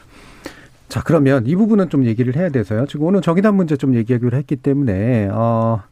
자 0.89 1.01
그러면 1.05 1.47
이 1.47 1.55
부분은 1.55 1.91
좀 1.91 2.07
얘기를 2.07 2.35
해야 2.35 2.49
돼서요. 2.49 2.87
지금 2.87 3.07
오늘 3.07 3.21
정의당 3.21 3.57
문제 3.57 3.77
좀 3.77 3.95
얘기하기로 3.95 4.37
했기 4.37 4.57
때문에 4.57 5.29
어. 5.31 5.83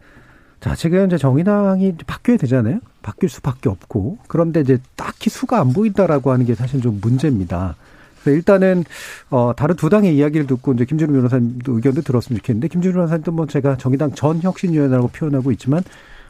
자, 0.60 0.74
지금 0.74 1.06
이제 1.06 1.18
정의당이 1.18 1.96
바뀌어야 2.06 2.38
되잖아요. 2.38 2.80
바뀔 3.02 3.28
수밖에 3.28 3.68
없고. 3.68 4.18
그런데 4.26 4.60
이제 4.60 4.78
딱히 4.96 5.30
수가 5.30 5.60
안 5.60 5.72
보인다라고 5.72 6.32
하는 6.32 6.46
게 6.46 6.54
사실 6.54 6.80
좀 6.80 6.98
문제입니다. 7.00 7.76
그래서 8.22 8.36
일단은 8.36 8.84
어 9.30 9.52
다른 9.56 9.76
두 9.76 9.88
당의 9.88 10.16
이야기를 10.16 10.48
듣고 10.48 10.72
이제 10.72 10.84
김준우 10.84 11.12
변호사님도 11.12 11.72
의견도 11.72 12.02
들었으면 12.02 12.38
좋겠는데 12.38 12.68
김준우 12.68 12.94
변호사님도 12.94 13.32
뭐 13.32 13.46
제가 13.46 13.76
정의당 13.76 14.12
전 14.12 14.42
혁신위원회라고 14.42 15.08
표현하고 15.08 15.52
있지만 15.52 15.84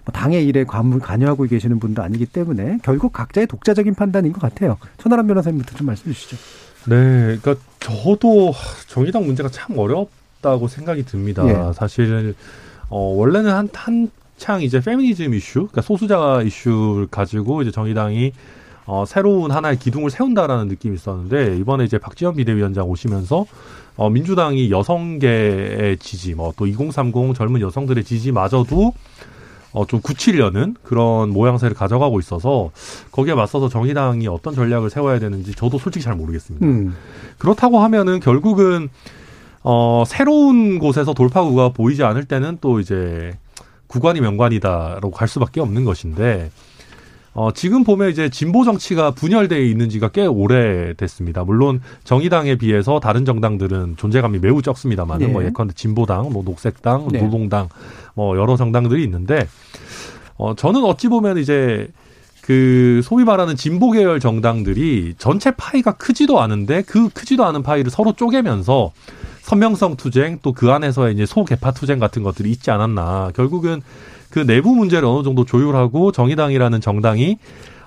뭐 0.04 0.12
당의 0.12 0.46
일에 0.46 0.64
관물 0.64 1.00
관여하고 1.00 1.44
계시는 1.44 1.80
분도 1.80 2.02
아니기 2.02 2.26
때문에 2.26 2.80
결국 2.82 3.14
각자의 3.14 3.46
독자적인 3.46 3.94
판단인 3.94 4.32
것 4.34 4.40
같아요. 4.40 4.76
천하람 4.98 5.26
변호사님부터 5.26 5.76
좀 5.76 5.86
말씀해 5.86 6.12
주시죠. 6.12 6.36
네, 6.88 7.38
그러니까 7.40 7.56
저도 7.80 8.52
정의당 8.86 9.24
문제가 9.24 9.48
참 9.48 9.76
어렵다고 9.78 10.68
생각이 10.68 11.04
듭니다. 11.04 11.42
예. 11.48 11.72
사실 11.72 12.34
어, 12.88 12.98
원래는 13.16 13.50
한, 13.52 13.68
한창 13.72 14.62
이제 14.62 14.80
페미니즘 14.80 15.34
이슈, 15.34 15.54
그러니까 15.54 15.82
소수자 15.82 16.42
이슈를 16.42 17.08
가지고 17.10 17.62
이제 17.62 17.70
정의당이 17.70 18.32
어, 18.88 19.04
새로운 19.04 19.50
하나의 19.50 19.78
기둥을 19.80 20.10
세운다라는 20.10 20.68
느낌이 20.68 20.94
있었는데, 20.94 21.56
이번에 21.58 21.84
이제 21.84 21.98
박지원 21.98 22.36
비대위원장 22.36 22.88
오시면서, 22.88 23.44
어, 23.96 24.10
민주당이 24.10 24.70
여성계의 24.70 25.96
지지, 25.98 26.34
뭐 26.34 26.52
또 26.56 26.66
2030 26.68 27.34
젊은 27.34 27.60
여성들의 27.60 28.04
지지마저도 28.04 28.92
어, 29.72 29.86
좀 29.86 30.00
굳히려는 30.00 30.74
그런 30.82 31.30
모양새를 31.30 31.74
가져가고 31.76 32.18
있어서 32.20 32.70
거기에 33.10 33.34
맞서서 33.34 33.68
정의당이 33.68 34.26
어떤 34.28 34.54
전략을 34.54 34.88
세워야 34.88 35.18
되는지 35.18 35.54
저도 35.54 35.78
솔직히 35.78 36.02
잘 36.04 36.14
모르겠습니다. 36.14 36.64
음. 36.64 36.94
그렇다고 37.36 37.80
하면은 37.80 38.20
결국은 38.20 38.88
어, 39.68 40.04
새로운 40.06 40.78
곳에서 40.78 41.12
돌파구가 41.12 41.70
보이지 41.70 42.04
않을 42.04 42.24
때는 42.24 42.58
또 42.60 42.78
이제 42.78 43.36
구관이 43.88 44.20
명관이다라고 44.20 45.10
갈 45.10 45.26
수밖에 45.26 45.60
없는 45.60 45.84
것인데 45.84 46.52
어, 47.34 47.52
지금 47.52 47.82
보면 47.82 48.10
이제 48.10 48.28
진보 48.30 48.62
정치가 48.62 49.10
분열되어 49.10 49.58
있는 49.58 49.88
지가 49.88 50.10
꽤 50.10 50.24
오래됐습니다. 50.24 51.42
물론 51.42 51.80
정의당에 52.04 52.54
비해서 52.54 53.00
다른 53.00 53.24
정당들은 53.24 53.96
존재감이 53.96 54.38
매우 54.38 54.62
적습니다만은 54.62 55.26
네. 55.26 55.32
뭐 55.32 55.44
예컨대 55.44 55.74
진보당, 55.74 56.32
뭐 56.32 56.44
녹색당, 56.44 57.08
네. 57.10 57.20
노동당 57.20 57.68
뭐 58.14 58.36
여러 58.38 58.56
정당들이 58.56 59.02
있는데 59.02 59.48
어, 60.36 60.54
저는 60.54 60.84
어찌 60.84 61.08
보면 61.08 61.38
이제 61.38 61.88
그 62.40 63.00
소위 63.02 63.24
말하는 63.24 63.56
진보 63.56 63.90
계열 63.90 64.20
정당들이 64.20 65.14
전체 65.18 65.50
파이가 65.50 65.94
크지도 65.94 66.40
않은데 66.40 66.82
그 66.82 67.08
크지도 67.08 67.44
않은 67.44 67.64
파이를 67.64 67.90
서로 67.90 68.12
쪼개면서 68.12 68.92
선명성 69.46 69.94
투쟁 69.96 70.40
또 70.42 70.52
그 70.52 70.72
안에서의 70.72 71.14
이제 71.14 71.24
소개파 71.24 71.70
투쟁 71.70 72.00
같은 72.00 72.24
것들이 72.24 72.50
있지 72.50 72.72
않았나. 72.72 73.30
결국은 73.34 73.80
그 74.30 74.40
내부 74.44 74.74
문제를 74.74 75.06
어느 75.06 75.22
정도 75.22 75.44
조율하고 75.44 76.10
정의당이라는 76.10 76.80
정당이 76.80 77.38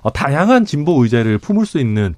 어, 0.01 0.13
다양한 0.13 0.63
진보 0.63 1.03
의제를 1.03 1.37
품을 1.37 1.65
수 1.65 1.77
있는 1.79 2.15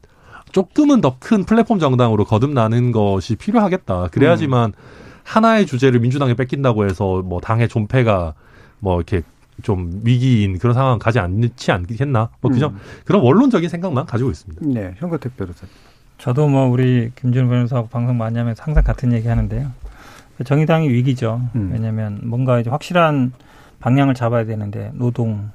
조금은 0.52 1.02
더 1.02 1.16
큰 1.20 1.44
플랫폼 1.44 1.80
정당으로 1.80 2.24
거듭나는 2.26 2.92
것이 2.92 3.36
필요하겠다. 3.36 4.10
그래야지만 4.12 4.70
음. 4.70 4.74
하나의 5.24 5.66
주제를 5.66 6.00
민주당에 6.02 6.36
뺏긴다고 6.36 6.86
해서 6.86 7.24
뭐 7.24 7.40
당의 7.42 7.68
존폐가 7.68 8.36
뭐 8.80 8.98
이렇게 8.98 9.24
좀 9.64 10.02
위기인 10.04 10.60
그런 10.60 10.76
상황 10.76 11.00
가지 11.00 11.18
않지 11.18 11.72
않겠나? 11.72 12.30
뭐 12.42 12.52
그냥 12.52 12.72
음. 12.72 12.80
그런 13.06 13.24
원론적인 13.24 13.70
생각만 13.70 14.06
가지고 14.06 14.30
있습니다. 14.30 14.62
네, 14.68 14.94
현거택 14.98 15.36
변호사님. 15.36 15.74
저도 16.22 16.48
뭐 16.48 16.68
우리 16.68 17.12
김준호 17.16 17.50
변호사하고 17.50 17.88
방송 17.88 18.16
많이 18.16 18.38
하면서 18.38 18.62
항상 18.62 18.84
같은 18.84 19.12
얘기 19.12 19.28
하는데요. 19.28 19.72
정의당이 20.46 20.88
위기죠. 20.88 21.42
음. 21.56 21.72
왜냐하면 21.74 22.20
뭔가 22.24 22.60
이제 22.60 22.70
확실한 22.70 23.34
방향을 23.80 24.14
잡아야 24.14 24.46
되는데 24.46 24.92
노동, 24.94 25.50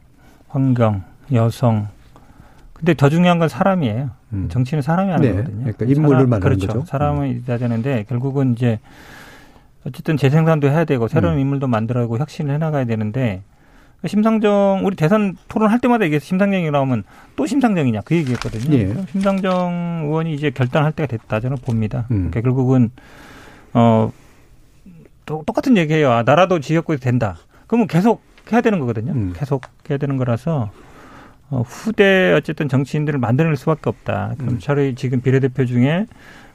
환경, 0.48 1.04
여성. 1.32 1.86
근데 2.72 2.94
더 2.94 3.08
중요한 3.08 3.38
건 3.38 3.48
사람이에요. 3.48 4.10
음. 4.32 4.48
정치는 4.50 4.82
사람이 4.82 5.12
하는 5.12 5.22
네. 5.22 5.36
거거든요. 5.36 5.72
그러니까 5.72 5.86
인물을 5.86 6.26
말하는 6.26 6.40
그렇죠. 6.40 6.66
거죠. 6.66 6.84
사람을 6.84 7.26
음. 7.26 7.44
해야 7.48 7.58
되는데 7.58 8.04
결국은 8.08 8.54
이제 8.54 8.80
어쨌든 9.86 10.16
재생산도 10.16 10.68
해야 10.68 10.84
되고 10.84 11.06
새로운 11.06 11.34
음. 11.34 11.40
인물도 11.40 11.68
만들어가고 11.68 12.18
혁신을 12.18 12.52
해나가야 12.52 12.86
되는데 12.86 13.44
심상정 14.04 14.82
우리 14.84 14.94
대선 14.96 15.36
토론할 15.48 15.80
때마다 15.80 16.04
이게 16.04 16.18
심상정이 16.18 16.70
나오면 16.70 17.04
또 17.34 17.46
심상정이냐 17.46 18.02
그 18.04 18.14
얘기였거든요. 18.16 18.76
예. 18.76 18.94
심상정 19.10 20.02
의원이 20.04 20.34
이제 20.34 20.50
결단할 20.50 20.92
때가 20.92 21.06
됐다 21.06 21.40
저는 21.40 21.56
봅니다. 21.58 22.06
음. 22.10 22.30
그러니까 22.30 22.40
결국은 22.42 22.90
어 23.72 24.12
또, 25.26 25.42
똑같은 25.44 25.76
얘기예요. 25.76 26.12
아, 26.12 26.22
나라도 26.22 26.60
지역구에 26.60 26.96
된다. 26.98 27.36
그러면 27.66 27.88
계속 27.88 28.22
해야 28.52 28.60
되는 28.60 28.78
거거든요. 28.78 29.12
음. 29.12 29.34
계속 29.36 29.62
해야 29.90 29.98
되는 29.98 30.16
거라서 30.16 30.70
어, 31.50 31.62
후대 31.66 32.32
어쨌든 32.32 32.68
정치인들을 32.68 33.18
만들어낼 33.18 33.56
수밖에 33.56 33.90
없다. 33.90 34.34
그럼 34.38 34.54
음. 34.54 34.58
차라리 34.58 34.94
지금 34.94 35.20
비례대표 35.20 35.66
중에 35.66 36.06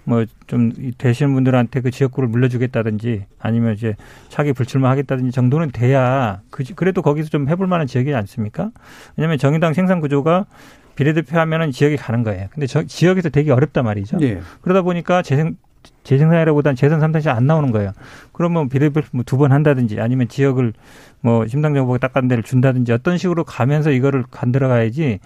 뭐 0.03 0.25
좀 0.47 0.71
되시는 0.97 1.33
분들한테 1.33 1.79
그 1.81 1.91
지역구를 1.91 2.27
물려주겠다든지 2.29 3.25
아니면 3.39 3.73
이제 3.73 3.95
차기 4.29 4.51
불출마하겠다든지 4.53 5.31
정도는 5.31 5.71
돼야 5.71 6.41
그 6.49 6.63
그래도 6.75 7.01
거기서 7.01 7.29
좀 7.29 7.47
해볼 7.47 7.67
만한 7.67 7.87
지역이지 7.87 8.13
않습니까? 8.15 8.71
왜냐하면 9.15 9.37
정의당 9.37 9.73
생산 9.73 10.01
구조가 10.01 10.45
비례대표 10.95 11.39
하면은 11.39 11.71
지역에 11.71 11.95
가는 11.95 12.23
거예요. 12.23 12.47
근데 12.51 12.67
저 12.67 12.83
지역에서 12.83 13.29
되게 13.29 13.51
어렵단 13.51 13.85
말이죠. 13.85 14.17
네. 14.17 14.41
그러다 14.61 14.81
보니까 14.81 15.21
재생 15.21 15.55
재생산이라보다는 16.03 16.75
재선 16.75 16.99
3단시 16.99 17.27
안 17.27 17.45
나오는 17.47 17.71
거예요. 17.71 17.91
그러면 18.31 18.69
비례대표 18.69 19.07
뭐 19.11 19.23
두 19.23 19.37
번 19.37 19.51
한다든지 19.51 19.99
아니면 20.01 20.27
지역을 20.27 20.73
뭐 21.21 21.45
심상정보가 21.47 21.99
닦은 22.07 22.27
데를 22.27 22.43
준다든지 22.43 22.91
어떤 22.91 23.17
식으로 23.17 23.43
가면서 23.43 23.91
이거를 23.91 24.23
간들어 24.29 24.67
가야지 24.67 25.19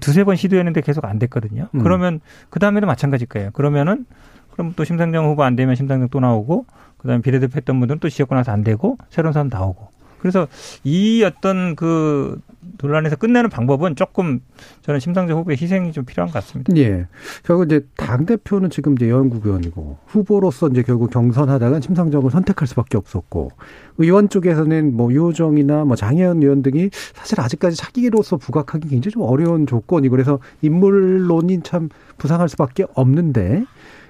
두세 0.00 0.24
번 0.24 0.36
시도했는데 0.36 0.80
계속 0.80 1.04
안 1.04 1.18
됐거든요. 1.18 1.68
음. 1.74 1.82
그러면 1.82 2.20
그 2.50 2.58
다음에도 2.58 2.86
마찬가지일 2.86 3.28
거예요. 3.28 3.50
그러면은 3.52 4.06
그럼 4.52 4.72
또 4.76 4.84
심상정 4.84 5.26
후보 5.26 5.42
안 5.44 5.56
되면 5.56 5.74
심상정 5.74 6.08
또 6.10 6.20
나오고 6.20 6.66
그다음에 6.98 7.20
비례대표 7.22 7.56
했던 7.56 7.78
분들은 7.80 7.98
또 8.00 8.08
지역권 8.08 8.36
나서 8.36 8.52
안 8.52 8.64
되고 8.64 8.96
새로운 9.10 9.32
사람 9.32 9.48
나오고 9.48 9.88
그래서 10.24 10.48
이 10.84 11.22
어떤 11.22 11.76
그 11.76 12.40
논란에서 12.80 13.16
끝내는 13.16 13.50
방법은 13.50 13.94
조금 13.94 14.40
저는 14.80 14.98
심상정 14.98 15.38
후보의 15.38 15.58
희생이 15.60 15.92
좀 15.92 16.06
필요한 16.06 16.32
것 16.32 16.38
같습니다. 16.40 16.74
예. 16.78 17.06
결국 17.42 17.66
이제 17.66 17.82
당 17.94 18.24
대표는 18.24 18.70
지금 18.70 18.94
이제 18.94 19.10
여영국 19.10 19.44
의원이고 19.44 19.98
후보로서 20.06 20.68
이제 20.68 20.82
결국 20.82 21.10
경선하다가 21.10 21.80
심상정을 21.80 22.30
선택할 22.30 22.66
수밖에 22.66 22.96
없었고 22.96 23.50
의원 23.98 24.30
쪽에서는 24.30 24.96
뭐 24.96 25.12
유호정이나 25.12 25.84
뭐 25.84 25.94
장혜연 25.94 26.42
의원 26.42 26.62
등이 26.62 26.88
사실 27.12 27.38
아직까지 27.38 27.76
차기로서 27.76 28.38
부각하기 28.38 28.88
굉장히 28.88 29.12
좀 29.12 29.24
어려운 29.24 29.66
조건이 29.66 30.08
그래서 30.08 30.38
인물론이 30.62 31.60
참 31.64 31.90
부상할 32.16 32.48
수밖에 32.48 32.86
없는데 32.94 33.64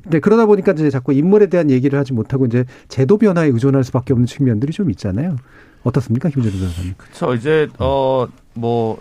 근데 0.05 0.21
그러다 0.21 0.47
보니까 0.47 0.73
이제 0.73 0.91
자꾸 0.91 1.13
인물에 1.13 1.47
대한 1.47 1.71
얘기를 1.71 1.99
하지 1.99 2.13
못하고 2.13 2.47
이제 2.47 2.65
제도 2.87 3.19
변화에 3.19 3.49
의존할 3.49 3.83
수밖에 3.83 4.13
없는 4.13 4.27
측면들이 4.27 4.73
좀 4.73 4.91
있잖아요. 4.91 5.37
어떻습니까, 5.85 6.29
김재준 6.31 6.61
변호사님? 6.61 6.95
그렇죠. 6.97 7.35
이제 7.35 7.69
어뭐 7.79 9.01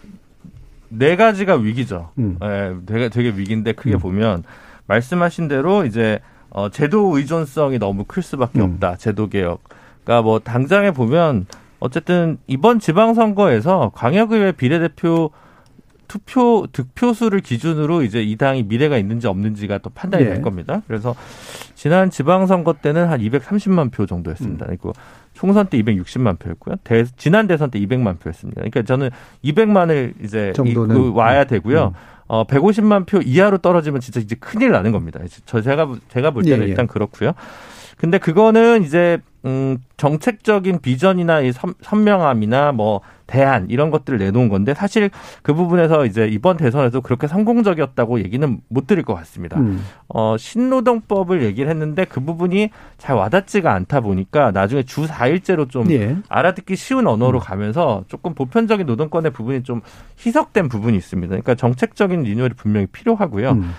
네 0.89 1.15
가지가 1.15 1.55
위기죠. 1.55 2.11
음. 2.19 2.37
예, 2.43 2.75
되게 2.85 3.09
되게 3.09 3.29
위기인데 3.29 3.73
크게 3.73 3.95
음. 3.95 3.99
보면 3.99 4.43
말씀하신 4.85 5.47
대로 5.47 5.85
이제 5.85 6.19
어 6.49 6.69
제도 6.69 7.17
의존성이 7.17 7.79
너무 7.79 8.03
클 8.05 8.21
수밖에 8.21 8.59
음. 8.59 8.73
없다. 8.73 8.97
제도 8.97 9.27
개혁. 9.27 9.61
그러니까 10.03 10.21
뭐 10.21 10.39
당장에 10.39 10.91
보면 10.91 11.47
어쨌든 11.79 12.37
이번 12.47 12.79
지방선거에서 12.79 13.91
광역의회 13.95 14.53
비례대표 14.53 15.31
투표 16.07 16.67
득표수를 16.71 17.39
기준으로 17.39 18.03
이제 18.03 18.21
이 18.21 18.35
당이 18.35 18.63
미래가 18.63 18.97
있는지 18.97 19.25
없는지가 19.27 19.79
또 19.79 19.89
판단이 19.89 20.25
네. 20.25 20.29
될 20.29 20.41
겁니다. 20.43 20.83
그래서 20.85 21.15
지난 21.73 22.11
지방선거 22.11 22.73
때는 22.73 23.07
한 23.07 23.19
230만 23.19 23.91
표 23.91 24.05
정도였습니다. 24.05 24.65
음. 24.65 24.67
그리고 24.67 24.93
총선 25.33 25.67
때 25.67 25.81
260만 25.81 26.39
표였고요. 26.39 26.75
대, 26.83 27.05
지난 27.17 27.47
대선 27.47 27.71
때 27.71 27.79
200만 27.79 28.19
표였습니다. 28.19 28.61
그러니까 28.61 28.83
저는 28.83 29.09
200만을 29.43 30.13
이제 30.23 30.53
정도는, 30.55 30.95
이, 30.95 31.09
와야 31.09 31.43
되고요. 31.43 31.93
음. 31.95 32.13
어 32.27 32.47
150만 32.47 33.05
표 33.05 33.19
이하로 33.19 33.57
떨어지면 33.57 33.99
진짜 33.99 34.19
이제 34.19 34.35
큰일 34.39 34.71
나는 34.71 34.91
겁니다. 34.91 35.19
저 35.45 35.61
제가 35.61 35.93
제가 36.09 36.31
볼 36.31 36.43
때는 36.43 36.59
예, 36.59 36.63
예. 36.63 36.69
일단 36.69 36.87
그렇고요. 36.87 37.33
근데 37.97 38.17
그거는 38.17 38.83
이제 38.83 39.19
음 39.45 39.77
정책적인 39.97 40.79
비전이나 40.79 41.41
이 41.41 41.51
선, 41.51 41.73
선명함이나 41.81 42.71
뭐 42.71 43.01
대안 43.27 43.67
이런 43.69 43.89
것들을 43.89 44.19
내놓은 44.19 44.47
건데 44.47 44.73
사실 44.73 45.09
그 45.41 45.53
부분에서 45.53 46.05
이제 46.05 46.27
이번 46.27 46.55
대선에서 46.55 47.01
그렇게 47.01 47.27
성공적이었다고 47.27 48.19
얘기는 48.19 48.61
못 48.67 48.87
드릴 48.87 49.03
것 49.03 49.15
같습니다. 49.15 49.59
음. 49.59 49.83
어, 50.07 50.35
신노동법을 50.37 51.43
얘기를 51.43 51.69
했는데 51.69 52.05
그 52.05 52.21
부분이 52.21 52.69
잘 52.97 53.15
와닿지가 53.15 53.73
않다 53.73 54.01
보니까 54.01 54.51
나중에 54.51 54.83
주 54.83 55.05
4일제로 55.07 55.69
좀 55.69 55.91
예. 55.91 56.17
알아듣기 56.29 56.75
쉬운 56.75 57.07
언어로 57.07 57.39
음. 57.39 57.43
가면서 57.43 58.03
조금 58.07 58.33
보편적인 58.33 58.85
노동권의 58.85 59.31
부분이 59.31 59.63
좀 59.63 59.81
희석된 60.25 60.69
부분이 60.69 60.95
있습니다. 60.95 61.29
그러니까 61.29 61.55
정책적인 61.55 62.23
리뉴얼이 62.23 62.53
분명히 62.55 62.85
필요하고요. 62.87 63.51
음. 63.51 63.71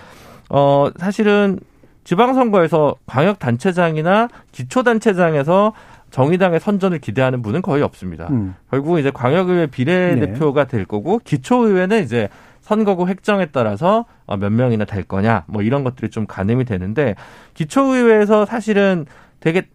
어, 0.49 0.89
사실은 0.97 1.59
지방선거에서 2.05 2.95
광역단체장이나 3.05 4.29
기초단체장에서 4.53 5.73
정의당의 6.11 6.61
선전을 6.61 6.99
기대하는 6.99 7.41
분은 7.41 7.61
거의 7.61 7.83
없습니다. 7.83 8.27
음. 8.29 8.55
결국 8.71 8.99
이제 8.99 9.11
광역의회 9.11 9.67
비례대표가 9.67 10.63
네. 10.63 10.77
될 10.77 10.85
거고 10.85 11.19
기초의회는 11.19 12.03
이제 12.03 12.29
선거구 12.61 13.07
획정에 13.07 13.47
따라서 13.47 14.05
어, 14.25 14.37
몇 14.37 14.51
명이나 14.51 14.85
될 14.85 15.03
거냐 15.03 15.43
뭐 15.47 15.61
이런 15.61 15.83
것들이 15.83 16.09
좀 16.09 16.25
가늠이 16.25 16.63
되는데 16.63 17.15
기초의회에서 17.53 18.45
사실은 18.45 19.05
되게 19.39 19.67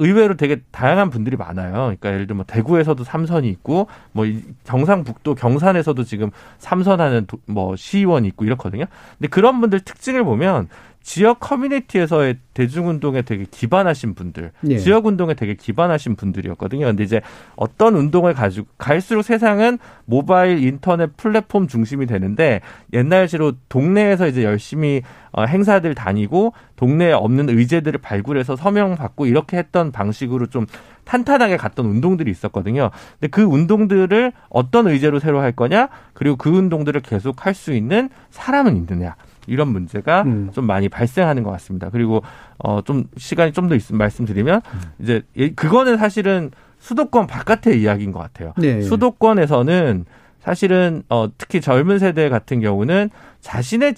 의외로 0.00 0.36
되게 0.36 0.60
다양한 0.70 1.10
분들이 1.10 1.36
많아요. 1.36 1.72
그러니까 1.72 2.10
예를 2.10 2.26
들면 2.26 2.38
뭐 2.38 2.44
대구에서도 2.46 3.02
삼선이 3.02 3.48
있고 3.48 3.88
뭐 4.12 4.26
경상북도 4.64 5.34
경산에서도 5.34 6.02
지금 6.04 6.30
삼선하는 6.58 7.26
뭐 7.46 7.74
시의원이 7.76 8.28
있고 8.28 8.44
이렇거든요. 8.44 8.84
근데 9.18 9.28
그런 9.28 9.60
분들 9.60 9.80
특징을 9.80 10.24
보면 10.24 10.68
지역 11.08 11.40
커뮤니티에서의 11.40 12.36
대중운동에 12.52 13.22
되게 13.22 13.46
기반하신 13.50 14.14
분들, 14.14 14.52
예. 14.68 14.76
지역 14.76 15.06
운동에 15.06 15.32
되게 15.32 15.54
기반하신 15.54 16.16
분들이었거든요. 16.16 16.84
근데 16.84 17.02
이제 17.02 17.22
어떤 17.56 17.94
운동을 17.94 18.34
가지고 18.34 18.66
갈수록 18.76 19.22
세상은 19.22 19.78
모바일 20.04 20.62
인터넷 20.62 21.16
플랫폼 21.16 21.66
중심이 21.66 22.04
되는데 22.04 22.60
옛날식으로 22.92 23.54
동네에서 23.70 24.28
이제 24.28 24.44
열심히 24.44 25.00
어, 25.32 25.44
행사들 25.44 25.94
다니고 25.94 26.52
동네에 26.76 27.12
없는 27.12 27.48
의제들을 27.48 28.00
발굴해서 28.02 28.56
서명 28.56 28.94
받고 28.94 29.24
이렇게 29.24 29.56
했던 29.56 29.90
방식으로 29.90 30.48
좀 30.48 30.66
탄탄하게 31.06 31.56
갔던 31.56 31.86
운동들이 31.86 32.30
있었거든요. 32.30 32.90
근데 33.18 33.28
그 33.28 33.44
운동들을 33.44 34.32
어떤 34.50 34.86
의제로 34.88 35.20
새로 35.20 35.40
할 35.40 35.52
거냐, 35.52 35.88
그리고 36.12 36.36
그 36.36 36.50
운동들을 36.50 37.00
계속 37.00 37.46
할 37.46 37.54
수 37.54 37.72
있는 37.72 38.10
사람은 38.28 38.76
있느냐. 38.76 39.16
이런 39.48 39.68
문제가 39.68 40.22
음. 40.22 40.50
좀 40.52 40.66
많이 40.66 40.88
발생하는 40.88 41.42
것 41.42 41.50
같습니다. 41.50 41.90
그리고 41.90 42.22
어 42.58 42.80
좀 42.82 43.04
시간이 43.16 43.52
좀 43.52 43.68
더 43.68 43.74
있으면 43.74 43.98
말씀드리면 43.98 44.60
음. 44.72 44.80
이제 45.00 45.22
그거는 45.56 45.96
사실은 45.98 46.50
수도권 46.78 47.26
바깥의 47.26 47.80
이야기인 47.82 48.12
것 48.12 48.20
같아요. 48.20 48.52
네. 48.56 48.80
수도권에서는 48.82 50.04
사실은 50.40 51.02
어 51.08 51.28
특히 51.36 51.60
젊은 51.60 51.98
세대 51.98 52.28
같은 52.28 52.60
경우는 52.60 53.10
자신의 53.40 53.94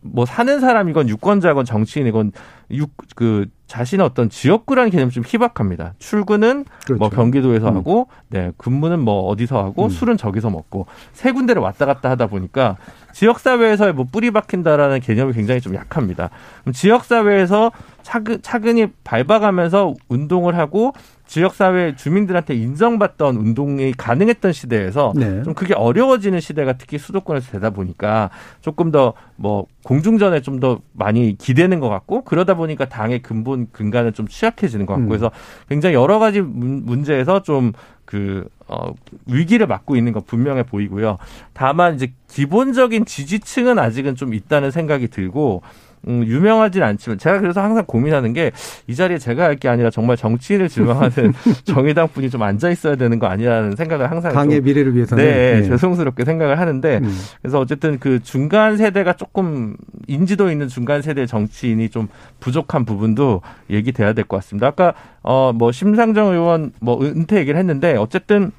뭐 0.00 0.26
사는 0.26 0.60
사람이건 0.60 1.08
유권자건 1.08 1.64
정치인이건 1.64 2.32
유, 2.72 2.86
그 3.16 3.46
자신의 3.66 4.06
어떤 4.06 4.28
지역구라는 4.30 4.90
개념이 4.90 5.10
좀 5.10 5.24
희박합니다. 5.26 5.94
출근은 5.98 6.64
그렇죠. 6.86 6.98
뭐 6.98 7.08
경기도에서 7.10 7.70
음. 7.70 7.76
하고, 7.76 8.08
네, 8.28 8.52
근무는 8.56 9.00
뭐 9.00 9.26
어디서 9.26 9.62
하고, 9.62 9.84
음. 9.84 9.88
술은 9.90 10.16
저기서 10.16 10.50
먹고, 10.50 10.86
세 11.12 11.32
군데를 11.32 11.60
왔다 11.60 11.84
갔다 11.84 12.10
하다 12.10 12.28
보니까 12.28 12.76
지역사회에서의 13.18 13.94
뭐 13.94 14.06
뿌리 14.10 14.30
박힌다라는 14.30 15.00
개념이 15.00 15.32
굉장히 15.32 15.60
좀 15.60 15.74
약합니다. 15.74 16.30
지역사회에서 16.72 17.72
차근, 18.02 18.40
차근히 18.42 18.86
밟아가면서 19.02 19.94
운동을 20.08 20.56
하고 20.56 20.92
지역사회 21.26 21.96
주민들한테 21.96 22.54
인정받던 22.54 23.36
운동이 23.36 23.92
가능했던 23.92 24.52
시대에서 24.52 25.12
네. 25.16 25.42
좀 25.42 25.52
그게 25.52 25.74
어려워지는 25.74 26.40
시대가 26.40 26.74
특히 26.74 26.96
수도권에서 26.96 27.50
되다 27.50 27.70
보니까 27.70 28.30
조금 28.62 28.90
더 28.92 29.14
뭐 29.38 29.66
공중전에 29.84 30.42
좀 30.42 30.58
더 30.58 30.80
많이 30.92 31.38
기대는 31.38 31.78
것 31.78 31.88
같고 31.88 32.22
그러다 32.24 32.54
보니까 32.54 32.88
당의 32.88 33.22
근본 33.22 33.68
근간은 33.70 34.12
좀 34.12 34.26
취약해지는 34.26 34.86
것 34.86 34.94
같고 34.94 35.06
음. 35.06 35.08
그래서 35.08 35.30
굉장히 35.68 35.94
여러 35.94 36.18
가지 36.18 36.40
문제에서 36.40 37.42
좀 37.44 37.72
그, 38.04 38.48
어, 38.68 38.92
위기를 39.26 39.66
맞고 39.66 39.96
있는 39.96 40.12
건 40.12 40.22
분명해 40.26 40.64
보이고요. 40.64 41.18
다만 41.54 41.94
이제 41.94 42.12
기본적인 42.28 43.04
지지층은 43.06 43.78
아직은 43.78 44.14
좀 44.14 44.34
있다는 44.34 44.70
생각이 44.70 45.08
들고, 45.08 45.62
음, 46.06 46.24
유명하진 46.24 46.80
않지만 46.84 47.18
제가 47.18 47.40
그래서 47.40 47.60
항상 47.60 47.84
고민하는 47.84 48.32
게 48.32 48.52
이 48.86 48.94
자리에 48.94 49.18
제가 49.18 49.42
할 49.44 49.56
게 49.56 49.68
아니라 49.68 49.90
정말 49.90 50.16
정치인을 50.16 50.68
질망하는 50.68 51.32
정의당 51.64 52.06
분이 52.08 52.30
좀 52.30 52.40
앉아 52.44 52.70
있어야 52.70 52.94
되는 52.94 53.18
거 53.18 53.26
아니라는 53.26 53.74
생각을 53.74 54.08
항상 54.08 54.32
당의 54.32 54.60
미래를 54.60 54.94
위해서는 54.94 55.24
네, 55.24 55.60
네, 55.60 55.66
죄송스럽게 55.66 56.24
생각을 56.24 56.60
하는데 56.60 57.00
음. 57.02 57.18
그래서 57.42 57.58
어쨌든 57.58 57.98
그 57.98 58.22
중간 58.22 58.76
세대가 58.76 59.14
조금 59.14 59.76
인지도 60.06 60.52
있는 60.52 60.68
중간 60.68 61.02
세대 61.02 61.26
정치인이 61.26 61.88
좀 61.88 62.06
부족한 62.38 62.84
부분도 62.84 63.42
얘기돼야 63.68 64.12
될 64.12 64.24
것 64.24 64.36
같습니다. 64.36 64.68
아까 64.68 64.94
어 65.22 65.52
뭐 65.52 65.72
심상정 65.72 66.28
의원 66.32 66.70
뭐 66.80 67.02
은퇴 67.02 67.38
얘기를 67.38 67.58
했는데 67.58 67.96
어쨌든 67.96 68.52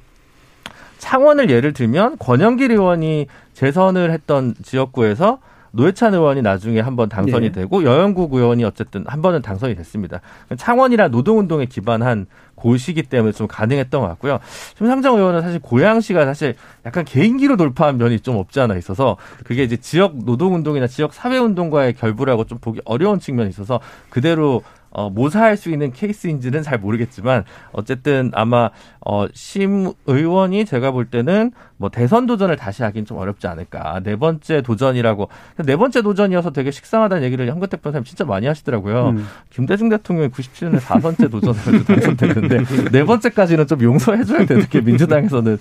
창원을 1.00 1.50
예를 1.50 1.72
들면 1.72 2.18
권영길 2.18 2.70
의원이 2.70 3.26
재선을 3.54 4.12
했던 4.12 4.54
지역구에서 4.62 5.38
노회찬 5.72 6.14
의원이 6.14 6.42
나중에 6.42 6.80
한번 6.80 7.08
당선이 7.08 7.52
네. 7.52 7.52
되고 7.52 7.84
여영국 7.84 8.34
의원이 8.34 8.64
어쨌든 8.64 9.04
한 9.06 9.22
번은 9.22 9.40
당선이 9.40 9.76
됐습니다. 9.76 10.20
창원이나 10.56 11.08
노동운동에 11.08 11.66
기반한 11.66 12.26
고시기 12.56 13.04
때문에 13.04 13.32
좀 13.32 13.46
가능했던 13.46 14.00
것 14.00 14.08
같고요. 14.08 14.40
심상정 14.76 15.16
의원은 15.16 15.42
사실 15.42 15.60
고양시가 15.60 16.24
사실 16.26 16.54
약간 16.84 17.04
개인기로 17.04 17.56
돌파한 17.56 17.98
면이 17.98 18.20
좀 18.20 18.36
없지 18.36 18.60
않아 18.60 18.76
있어서 18.76 19.16
그게 19.44 19.62
이제 19.62 19.76
지역 19.76 20.16
노동운동이나 20.24 20.86
지역 20.86 21.14
사회운동과의 21.14 21.94
결부라고 21.94 22.44
좀 22.44 22.58
보기 22.58 22.80
어려운 22.84 23.20
측면이 23.20 23.48
있어서 23.48 23.80
그대로 24.10 24.62
어, 24.90 25.08
모사할 25.08 25.56
수 25.56 25.70
있는 25.70 25.92
케이스인지는 25.92 26.62
잘 26.62 26.78
모르겠지만 26.78 27.44
어쨌든 27.72 28.30
아마 28.34 28.70
어, 29.00 29.26
심 29.32 29.92
의원이 30.06 30.64
제가 30.64 30.90
볼 30.90 31.06
때는 31.06 31.52
뭐 31.76 31.88
대선 31.88 32.26
도전을 32.26 32.56
다시 32.56 32.82
하긴 32.82 33.06
좀 33.06 33.16
어렵지 33.18 33.46
않을까. 33.46 34.00
네 34.04 34.16
번째 34.16 34.60
도전이라고 34.62 35.28
네 35.64 35.76
번째 35.76 36.02
도전이어서 36.02 36.50
되게 36.50 36.70
식상하다는 36.70 37.22
얘기를 37.24 37.48
현근택 37.48 37.82
변호사님 37.82 38.04
진짜 38.04 38.24
많이 38.24 38.46
하시더라고요. 38.46 39.10
음. 39.10 39.26
김대중 39.48 39.88
대통령이 39.88 40.28
97년에 40.28 40.80
4번째 40.80 41.30
도전을 41.30 41.84
당선됐는데 41.84 42.90
네 42.90 43.04
번째까지는 43.04 43.66
좀 43.66 43.82
용서해줘야 43.82 44.44
되는 44.44 44.66
게 44.68 44.80
민주당에서는 44.80 45.58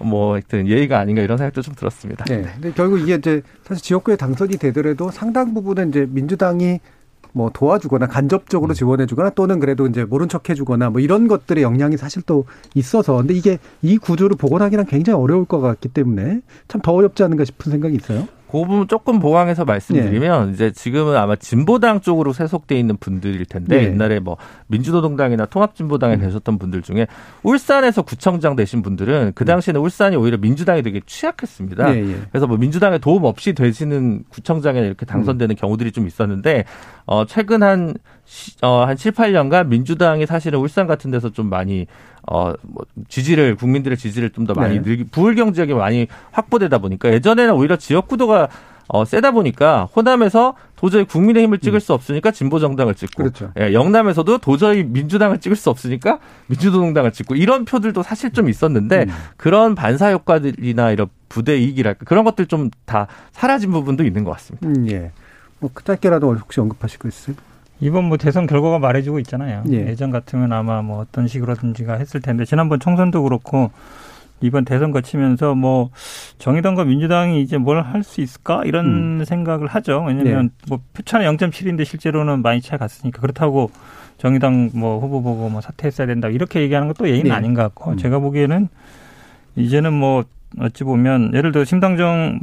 뭐 0.00 0.34
하여튼 0.34 0.68
예의가 0.68 0.98
아닌가 0.98 1.22
이런 1.22 1.38
생각도 1.38 1.62
좀 1.62 1.74
들었습니다. 1.74 2.24
네. 2.24 2.42
근데 2.42 2.72
결국 2.72 3.00
이게 3.00 3.14
이제 3.14 3.40
사실 3.62 3.82
지역구에 3.82 4.16
당선이 4.16 4.58
되더라도 4.58 5.10
상당 5.10 5.54
부분은 5.54 5.88
이제 5.88 6.06
민주당이 6.10 6.80
뭐 7.34 7.50
도와주거나 7.52 8.06
간접적으로 8.06 8.72
음. 8.72 8.74
지원해주거나 8.74 9.30
또는 9.30 9.60
그래도 9.60 9.86
이제 9.86 10.04
모른 10.04 10.28
척해주거나 10.28 10.90
뭐 10.90 11.00
이런 11.00 11.28
것들의 11.28 11.62
영향이 11.62 11.96
사실 11.96 12.22
또 12.22 12.46
있어서 12.74 13.16
근데 13.16 13.34
이게 13.34 13.58
이 13.82 13.98
구조를 13.98 14.36
복원하기는 14.36 14.86
굉장히 14.86 15.20
어려울 15.20 15.44
것 15.44 15.60
같기 15.60 15.88
때문에 15.88 16.40
참 16.68 16.80
더 16.84 16.92
어렵지 16.92 17.22
않은가 17.22 17.44
싶은 17.44 17.72
생각이 17.72 17.96
있어요. 17.96 18.28
그 18.54 18.60
부분 18.60 18.86
조금 18.86 19.18
보강해서 19.18 19.64
말씀드리면 19.64 20.46
네. 20.46 20.52
이제 20.52 20.70
지금은 20.70 21.16
아마 21.16 21.34
진보당 21.34 22.00
쪽으로 22.00 22.32
세속돼 22.32 22.78
있는 22.78 22.96
분들일 22.96 23.46
텐데 23.46 23.78
네. 23.78 23.84
옛날에 23.86 24.20
뭐 24.20 24.36
민주노동당이나 24.68 25.46
통합진보당에 25.46 26.14
음. 26.14 26.20
계셨던 26.20 26.60
분들 26.60 26.82
중에 26.82 27.08
울산에서 27.42 28.02
구청장 28.02 28.54
되신 28.54 28.82
분들은 28.82 29.32
그 29.34 29.42
음. 29.42 29.46
당시에는 29.46 29.80
울산이 29.80 30.14
오히려 30.14 30.38
민주당이 30.38 30.82
되게 30.82 31.00
취약했습니다. 31.04 31.90
네, 31.90 31.98
예. 31.98 32.16
그래서 32.30 32.46
뭐 32.46 32.56
민주당의 32.56 33.00
도움 33.00 33.24
없이 33.24 33.54
되시는 33.54 34.22
구청장에 34.28 34.78
이렇게 34.78 35.04
당선되는 35.04 35.54
음. 35.54 35.56
경우들이 35.56 35.90
좀 35.90 36.06
있었는데 36.06 36.64
어 37.06 37.26
최근 37.26 37.64
한 37.64 37.94
어, 38.62 38.84
한 38.84 38.96
7, 38.96 39.12
8년간 39.12 39.66
민주당이 39.66 40.26
사실은 40.26 40.60
울산 40.60 40.86
같은 40.86 41.10
데서 41.10 41.30
좀 41.30 41.50
많이 41.50 41.86
어, 42.30 42.52
뭐 42.62 42.84
지지를 43.08 43.54
국민들의 43.56 43.96
지지를 43.98 44.30
좀 44.30 44.46
더 44.46 44.54
많이 44.54 44.76
네. 44.76 44.82
늘기 44.82 45.04
부울경 45.04 45.52
지역이 45.52 45.74
많이 45.74 46.06
확보되다 46.32 46.78
보니까 46.78 47.10
예전에는 47.12 47.54
오히려 47.54 47.76
지역 47.76 48.08
구도가 48.08 48.48
어, 48.86 49.06
세다 49.06 49.30
보니까 49.30 49.88
호남에서 49.96 50.54
도저히 50.76 51.04
국민의힘을 51.04 51.58
찍을 51.58 51.78
음. 51.78 51.80
수 51.80 51.94
없으니까 51.94 52.30
진보 52.30 52.58
정당을 52.58 52.94
찍고 52.94 53.22
그렇죠. 53.22 53.50
예, 53.58 53.72
영남에서도 53.72 54.36
도저히 54.38 54.84
민주당을 54.84 55.38
찍을 55.40 55.56
수 55.56 55.70
없으니까 55.70 56.18
민주노동당을 56.48 57.12
찍고 57.12 57.36
이런 57.36 57.64
표들도 57.64 58.02
사실 58.02 58.30
좀 58.32 58.50
있었는데 58.50 59.04
음. 59.08 59.14
그런 59.38 59.74
반사 59.74 60.10
효과들이나 60.12 60.90
이런 60.90 61.06
부대 61.30 61.56
이익이랄까 61.56 62.04
그런 62.04 62.24
것들 62.24 62.44
좀 62.46 62.70
다 62.84 63.06
사라진 63.32 63.70
부분도 63.70 64.04
있는 64.04 64.24
것 64.24 64.32
같습니다. 64.32 64.68
음, 64.68 64.86
예. 64.90 65.10
뭐 65.60 65.70
짧게라도 65.82 66.34
혹시 66.34 66.60
언급하실 66.60 66.98
거 66.98 67.08
있어요? 67.08 67.36
이번 67.80 68.04
뭐 68.04 68.16
대선 68.16 68.46
결과가 68.46 68.78
말해주고 68.78 69.18
있잖아요. 69.20 69.64
예. 69.70 69.94
전 69.94 70.10
같으면 70.10 70.52
아마 70.52 70.80
뭐 70.82 71.00
어떤 71.00 71.26
식으로든지가 71.28 71.94
했을 71.94 72.20
텐데 72.20 72.44
지난번 72.44 72.80
총선도 72.80 73.22
그렇고 73.24 73.70
이번 74.40 74.64
대선 74.64 74.90
거치면서 74.90 75.54
뭐 75.54 75.90
정의당과 76.38 76.84
민주당이 76.84 77.40
이제 77.42 77.56
뭘 77.58 77.80
할 77.82 78.02
수 78.02 78.20
있을까 78.20 78.62
이런 78.64 79.20
음. 79.20 79.24
생각을 79.24 79.66
하죠. 79.68 80.04
왜냐하면 80.06 80.50
네. 80.50 80.64
뭐 80.68 80.80
표차는 80.92 81.26
0.7인데 81.36 81.84
실제로는 81.84 82.42
많이 82.42 82.60
차이 82.60 82.78
갔으니까 82.78 83.20
그렇다고 83.20 83.70
정의당 84.18 84.70
뭐 84.74 84.98
후보 85.00 85.22
보고 85.22 85.48
뭐 85.48 85.60
사퇴했어야 85.60 86.06
된다 86.06 86.28
이렇게 86.28 86.60
얘기하는 86.60 86.88
것도 86.88 87.08
예의는 87.08 87.30
네. 87.30 87.34
아닌 87.34 87.54
것 87.54 87.62
같고 87.62 87.92
음. 87.92 87.96
제가 87.96 88.18
보기에는 88.18 88.68
이제는 89.56 89.92
뭐 89.92 90.24
어찌 90.60 90.84
보면 90.84 91.32
예를 91.34 91.50
들어 91.52 91.64
심상정 91.64 92.40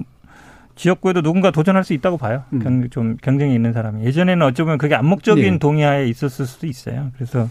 지역구에도 0.75 1.21
누군가 1.21 1.51
도전할 1.51 1.83
수 1.83 1.93
있다고 1.93 2.17
봐요. 2.17 2.43
음. 2.53 2.59
경, 2.59 2.89
좀 2.89 3.17
경쟁이 3.21 3.53
있는 3.55 3.73
사람이. 3.73 4.03
예전에는 4.05 4.45
어찌 4.45 4.61
보면 4.63 4.77
그게 4.77 4.95
암묵적인 4.95 5.43
네. 5.53 5.57
동의하에 5.59 6.07
있었을 6.07 6.45
수도 6.45 6.67
있어요. 6.67 7.09
그래서 7.15 7.47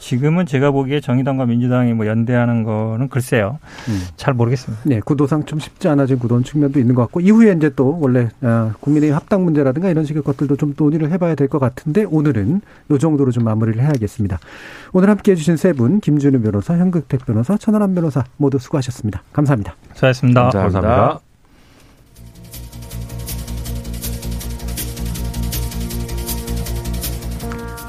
지금은 0.00 0.46
제가 0.46 0.70
보기에 0.70 1.00
정의당과 1.00 1.46
민주당이 1.46 1.92
뭐 1.92 2.06
연대하는 2.06 2.62
거는 2.62 3.08
글쎄요. 3.08 3.58
음. 3.88 4.00
잘 4.14 4.32
모르겠습니다. 4.32 4.84
네, 4.86 5.00
구도상 5.00 5.44
좀 5.44 5.58
쉽지 5.58 5.88
않아진 5.88 6.20
구도는 6.20 6.44
측면도 6.44 6.78
있는 6.78 6.94
것 6.94 7.02
같고 7.02 7.18
이후에 7.20 7.52
이제 7.56 7.70
또 7.74 7.98
원래 8.00 8.28
아, 8.42 8.72
국민의 8.78 9.10
합당 9.10 9.44
문제라든가 9.44 9.90
이런 9.90 10.04
식의 10.04 10.22
것들도 10.22 10.54
좀 10.54 10.74
논의를 10.78 11.10
해봐야 11.10 11.34
될 11.34 11.48
것 11.48 11.58
같은데 11.58 12.04
오늘은 12.04 12.60
요 12.92 12.98
정도로 12.98 13.32
좀 13.32 13.42
마무리를 13.42 13.82
해야겠습니다. 13.82 14.38
오늘 14.92 15.10
함께해 15.10 15.34
주신 15.34 15.56
세 15.56 15.72
분 15.72 15.98
김준우 15.98 16.42
변호사, 16.42 16.76
현극택 16.78 17.26
변호사, 17.26 17.56
천하람 17.56 17.94
변호사 17.96 18.22
모두 18.36 18.58
수고하셨습니다. 18.60 19.22
감사합니다. 19.32 19.74
수고하셨습니다. 19.94 20.42
감사합니다. 20.42 20.80
감사합니다. 20.80 21.27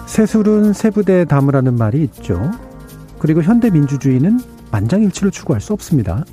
새술은 0.10 0.74
새부대에 0.74 1.26
담으라는 1.26 1.76
말이 1.76 2.02
있죠. 2.06 2.52
그리고 3.20 3.44
현대 3.44 3.70
민주주의는 3.70 4.40
만장일치를 4.72 5.30
추구할 5.30 5.62
수 5.62 5.72
없습니다. 5.72 6.26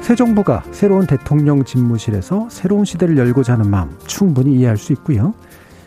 새 0.00 0.14
정부가 0.14 0.64
새로운 0.72 1.06
대통령 1.06 1.62
집무실에서 1.62 2.48
새로운 2.50 2.86
시대를 2.86 3.18
열고자 3.18 3.52
하는 3.52 3.70
마음 3.70 3.90
충분히 4.06 4.54
이해할 4.56 4.78
수 4.78 4.94
있고요. 4.94 5.34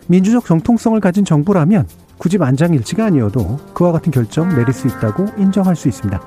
민주적 0.05 0.45
정통성을 0.45 0.99
가진 0.99 1.25
정부라면 1.25 1.88
굳이 2.19 2.38
만장일치가 2.38 3.05
아니어도 3.05 3.57
그와 3.73 3.91
같은 3.91 4.11
결정 4.11 4.49
내릴 4.49 4.71
수 4.71 4.88
있다고 4.88 5.25
인정할 5.39 5.75
수 5.75 5.88
있습니다. 5.88 6.21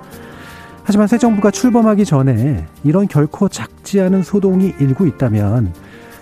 하지만 0.83 1.07
새 1.07 1.17
정부가 1.17 1.53
출범하기 1.53 2.05
전에 2.05 2.67
이런 2.83 3.07
결코 3.07 3.49
작지 3.49 4.01
않은 4.01 4.25
소동이 4.25 4.75
일고 4.81 5.07
있다면 5.07 5.75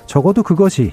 적어도 0.04 0.42
그것이 0.42 0.92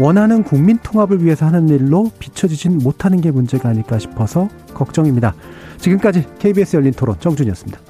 원하는 0.00 0.42
국민 0.42 0.78
통합을 0.78 1.22
위해서 1.22 1.44
하는 1.44 1.68
일로 1.68 2.10
비춰지진 2.18 2.78
못하는 2.78 3.20
게 3.20 3.30
문제가 3.30 3.68
아닐까 3.68 3.98
싶어서 3.98 4.48
걱정입니다. 4.72 5.34
지금까지 5.76 6.24
KBS 6.38 6.76
열린 6.76 6.94
토론 6.94 7.16
정준이었습니다. 7.20 7.89